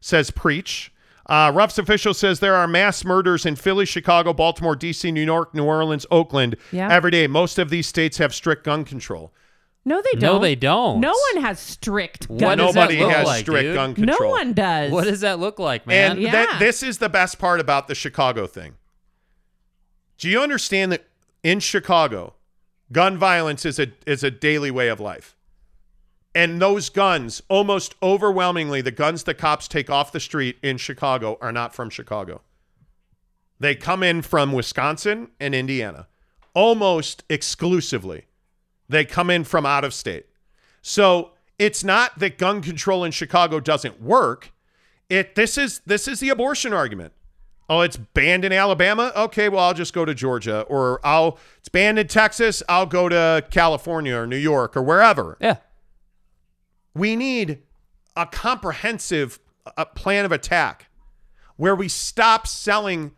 [0.00, 0.92] says, "Preach."
[1.30, 5.54] Uh, Ruff's official says there are mass murders in Philly, Chicago, Baltimore, D.C., New York,
[5.54, 6.92] New Orleans, Oakland Yeah.
[6.92, 7.28] every day.
[7.28, 9.32] Most of these states have strict gun control.
[9.84, 10.34] No, they don't.
[10.34, 11.00] No, they don't.
[11.00, 12.58] No one has strict What gun.
[12.58, 13.74] does that Nobody look has like, strict dude?
[13.76, 14.18] gun control.
[14.20, 14.90] no one does.
[14.90, 16.12] What does that look like, man?
[16.12, 16.32] And Yeah.
[16.32, 18.74] that, this is the best part about the Chicago thing.
[20.18, 21.06] Do you understand that
[21.42, 22.34] in Chicago,
[22.92, 25.34] gun violence is a is a daily way of life?
[26.34, 31.38] And those guns, almost overwhelmingly, the guns the cops take off the street in Chicago
[31.40, 32.42] are not from Chicago.
[33.58, 36.06] They come in from Wisconsin and Indiana,
[36.54, 38.26] almost exclusively.
[38.88, 40.26] They come in from out of state.
[40.82, 44.52] So it's not that gun control in Chicago doesn't work.
[45.10, 47.12] It this is this is the abortion argument.
[47.68, 49.12] Oh, it's banned in Alabama.
[49.14, 52.62] Okay, well I'll just go to Georgia, or I'll it's banned in Texas.
[52.68, 55.36] I'll go to California or New York or wherever.
[55.40, 55.56] Yeah.
[56.94, 57.62] We need
[58.16, 59.38] a comprehensive
[59.76, 60.88] uh, plan of attack
[61.56, 63.12] where we stop selling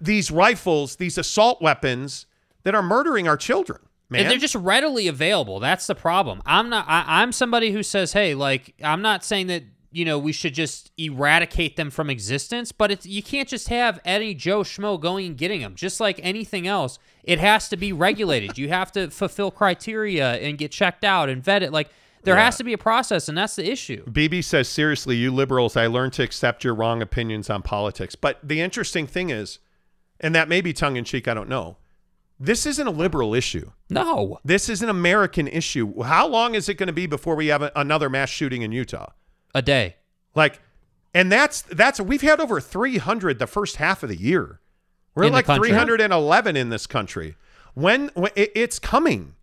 [0.00, 2.26] these rifles, these assault weapons
[2.62, 3.80] that are murdering our children.
[4.08, 5.60] Man, And they're just readily available.
[5.60, 6.42] That's the problem.
[6.44, 6.86] I'm not.
[6.88, 9.62] I, I'm somebody who says, "Hey, like, I'm not saying that
[9.92, 12.72] you know, we should just eradicate them from existence.
[12.72, 15.74] But it's you can't just have any Joe Schmo going and getting them.
[15.74, 18.56] Just like anything else, it has to be regulated.
[18.56, 21.72] you have to fulfill criteria and get checked out and vetted.
[21.72, 21.90] Like
[22.22, 22.44] there Yeah.
[22.44, 24.04] has to be a process, and that's the issue.
[24.04, 28.14] BB says, seriously, you liberals, I learned to accept your wrong opinions on politics.
[28.14, 29.58] But the interesting thing is,
[30.20, 31.76] and that may be tongue in cheek, I don't know.
[32.38, 33.70] This isn't a liberal issue.
[33.90, 34.38] No.
[34.44, 36.02] This is an American issue.
[36.02, 38.72] How long is it going to be before we have a, another mass shooting in
[38.72, 39.10] Utah?
[39.54, 39.96] A day.
[40.34, 40.60] Like,
[41.12, 44.60] and that's that's we've had over 300 the first half of the year.
[45.14, 45.68] We're In like country.
[45.70, 47.36] 311 in this country.
[47.74, 49.34] When, when it, it's coming,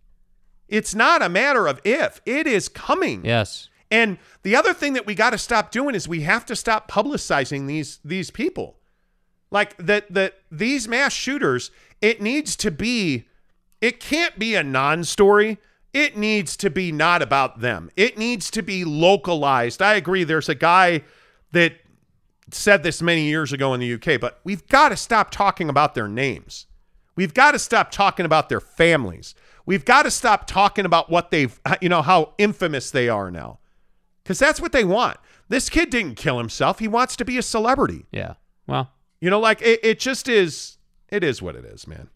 [0.68, 2.20] it's not a matter of if.
[2.26, 3.24] It is coming.
[3.24, 3.68] Yes.
[3.90, 6.90] And the other thing that we got to stop doing is we have to stop
[6.90, 8.76] publicizing these these people.
[9.50, 11.70] Like that that these mass shooters,
[12.02, 13.26] it needs to be
[13.80, 15.58] it can't be a non-story.
[15.94, 17.90] It needs to be not about them.
[17.96, 19.80] It needs to be localized.
[19.80, 21.02] I agree there's a guy
[21.52, 21.72] that
[22.50, 25.94] said this many years ago in the UK, but we've got to stop talking about
[25.94, 26.66] their names.
[27.16, 29.34] We've got to stop talking about their families.
[29.68, 33.58] We've got to stop talking about what they've, you know, how infamous they are now.
[34.24, 35.18] Because that's what they want.
[35.50, 36.78] This kid didn't kill himself.
[36.78, 38.06] He wants to be a celebrity.
[38.10, 38.34] Yeah.
[38.66, 38.90] Well,
[39.20, 40.78] You know, like it, it just is,
[41.10, 42.08] it is what it is, man.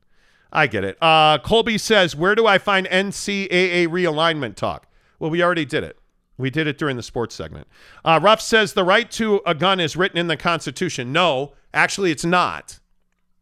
[0.50, 0.96] I get it.
[1.02, 4.86] Uh, Colby says, Where do I find NCAA realignment talk?
[5.18, 5.98] Well, we already did it.
[6.38, 7.66] We did it during the sports segment.
[8.02, 11.12] Uh, Ruff says, The right to a gun is written in the Constitution.
[11.12, 12.80] No, actually, it's not.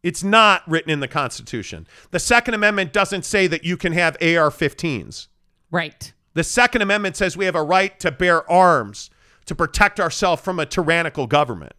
[0.03, 1.87] It's not written in the Constitution.
[2.09, 5.27] The Second Amendment doesn't say that you can have AR 15s.
[5.69, 6.13] Right.
[6.33, 9.09] The Second Amendment says we have a right to bear arms
[9.45, 11.73] to protect ourselves from a tyrannical government.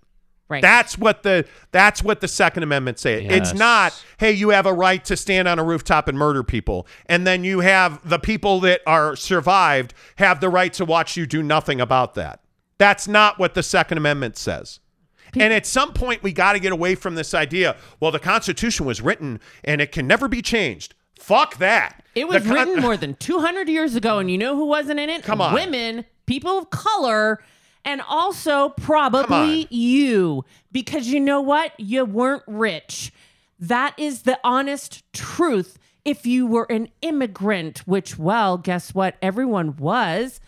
[0.49, 0.61] Right.
[0.61, 3.23] That's what the that's what the Second Amendment says.
[3.25, 6.87] It's not, hey, you have a right to stand on a rooftop and murder people,
[7.07, 11.25] and then you have the people that are survived have the right to watch you
[11.25, 12.41] do nothing about that.
[12.77, 14.81] That's not what the Second Amendment says.
[15.35, 17.77] And at some point, we got to get away from this idea.
[18.01, 20.95] Well, the Constitution was written and it can never be changed.
[21.19, 22.05] Fuck that.
[22.15, 25.09] It was con- written more than 200 years ago, and you know who wasn't in
[25.09, 25.23] it?
[25.23, 25.55] Come on.
[25.55, 27.43] Women, people of color,
[27.85, 30.45] and also probably you.
[30.73, 31.79] Because you know what?
[31.79, 33.13] You weren't rich.
[33.59, 35.79] That is the honest truth.
[36.05, 39.17] If you were an immigrant, which, well, guess what?
[39.23, 40.41] Everyone was,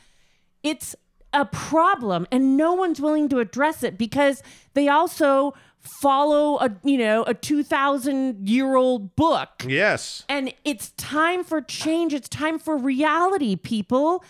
[0.65, 0.97] it's
[1.35, 4.43] a problem, and no one's willing to address it because
[4.73, 10.25] they also follow a you know a 2000 year old book Yes.
[10.31, 14.25] and it's time for change it's time for reality people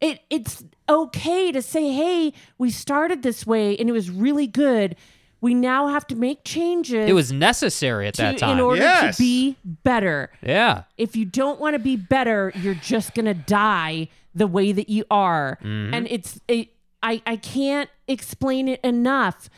[0.00, 4.96] it it's okay to say hey we started this way and it was really good
[5.42, 8.56] we now have to make changes it was necessary at to, that time.
[8.56, 9.18] in order Yes.
[9.18, 10.84] to be better yeah.
[10.96, 15.04] if you don't want to be better, you're just gonna die the way that you
[15.10, 15.58] are.
[15.62, 16.70] And it's it,
[17.02, 19.48] I I can't explain it enough.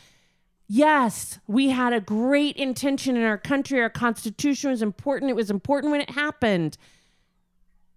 [0.69, 3.81] Yes, we had a great intention in our country.
[3.81, 5.31] Our constitution was important.
[5.31, 6.77] It was important when it happened.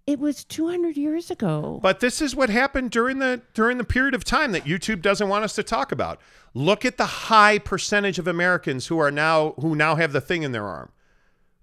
[0.06, 1.78] It was 200 years ago.
[1.82, 5.28] But this is what happened during the during the period of time that YouTube doesn't
[5.28, 6.20] want us to talk about.
[6.54, 10.42] Look at the high percentage of Americans who are now who now have the thing
[10.42, 10.90] in their arm,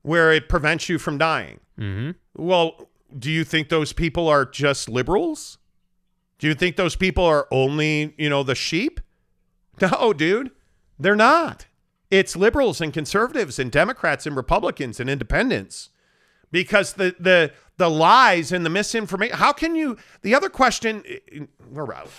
[0.01, 1.59] where it prevents you from dying.
[1.79, 2.11] Mm-hmm.
[2.41, 2.86] Well,
[3.17, 5.57] do you think those people are just liberals?
[6.39, 8.99] Do you think those people are only you know the sheep?
[9.81, 10.51] No, dude,
[10.99, 11.67] they're not.
[12.09, 15.89] It's liberals and conservatives and Democrats and Republicans and independents
[16.51, 19.37] because the the the lies and the misinformation.
[19.37, 19.97] How can you?
[20.21, 21.03] The other question,
[21.69, 22.09] we're out.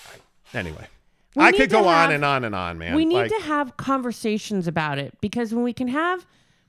[0.55, 0.87] Anyway,
[1.35, 2.95] We I could go on and on and on, man.
[2.95, 6.27] we need Like, to have conversations about it because when we can have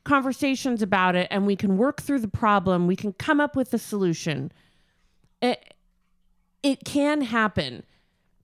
[0.10, 3.72] conversations about it and we can work through the problem, we can come up with
[3.74, 4.52] a solution.
[5.42, 5.76] It,
[6.64, 7.84] it can happen.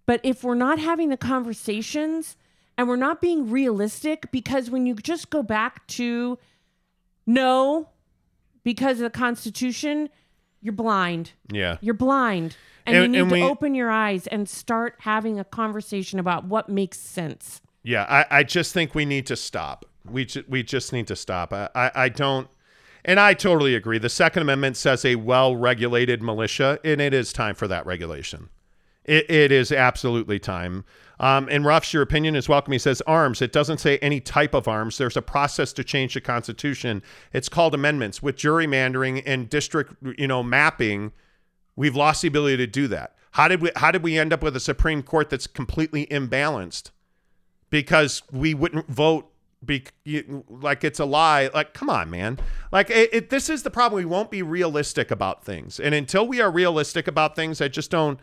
[0.05, 2.37] But if we're not having the conversations
[2.77, 6.37] and we're not being realistic, because when you just go back to
[7.25, 7.89] no,
[8.63, 10.09] because of the Constitution,
[10.61, 11.31] you're blind.
[11.51, 11.77] yeah.
[11.81, 12.57] You're blind.
[12.85, 16.19] And, And- you need and to we- open your eyes and start having a conversation
[16.19, 17.59] about what makes sense.
[17.83, 19.85] Yeah, I, I just think we need to stop.
[20.09, 21.53] We ju- we just need to stop.
[21.53, 22.47] I, I, I don't,
[23.03, 23.97] and I totally agree.
[23.97, 28.49] The Second Amendment says a well-regulated militia, and it is time for that regulation.
[29.03, 30.85] It, it is absolutely time.
[31.19, 32.73] Um, and Ruff's, your opinion is welcome.
[32.73, 33.41] He says arms.
[33.41, 34.97] It doesn't say any type of arms.
[34.97, 37.03] There's a process to change the Constitution.
[37.31, 38.21] It's called amendments.
[38.21, 41.13] With gerrymandering and district, you know, mapping,
[41.75, 43.15] we've lost the ability to do that.
[43.31, 43.69] How did we?
[43.75, 46.91] How did we end up with a Supreme Court that's completely imbalanced?
[47.69, 49.29] because we wouldn't vote
[49.63, 52.37] be you- like it's a lie like come on man
[52.71, 56.27] like it, it, this is the problem we won't be realistic about things and until
[56.27, 58.19] we are realistic about things i just don't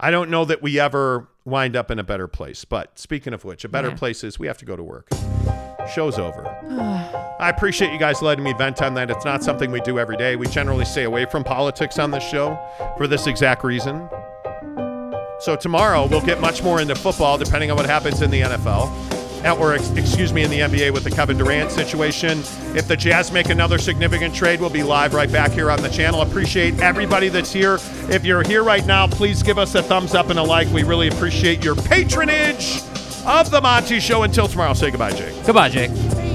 [0.00, 2.64] I don't know that we ever wind up in a better place.
[2.64, 3.94] But speaking of which, a better Yeah.
[3.94, 5.06] place is we have to go to work.
[5.94, 6.44] Show's over.
[7.38, 9.10] I appreciate you guys letting me vent on that.
[9.12, 10.34] It's not something we do every day.
[10.34, 12.58] We generally stay away from politics on this show
[12.96, 14.08] for this exact reason.
[15.38, 18.90] So tomorrow we'll get much more into football, depending on what happens in the NFL,
[19.46, 22.38] or ex- excuse me, in the NBA with the Kevin Durant situation.
[22.76, 25.88] If the Jazz make another significant trade, we'll be live right back here on the
[25.88, 26.22] channel.
[26.22, 27.78] Appreciate everybody that's here.
[28.08, 30.68] If you're here right now, please give us a thumbs up and a like.
[30.72, 32.82] We really appreciate your patronage
[33.26, 34.22] of the Monty Show.
[34.22, 35.34] Until tomorrow, say goodbye, Jake.
[35.44, 36.31] Goodbye, Jake.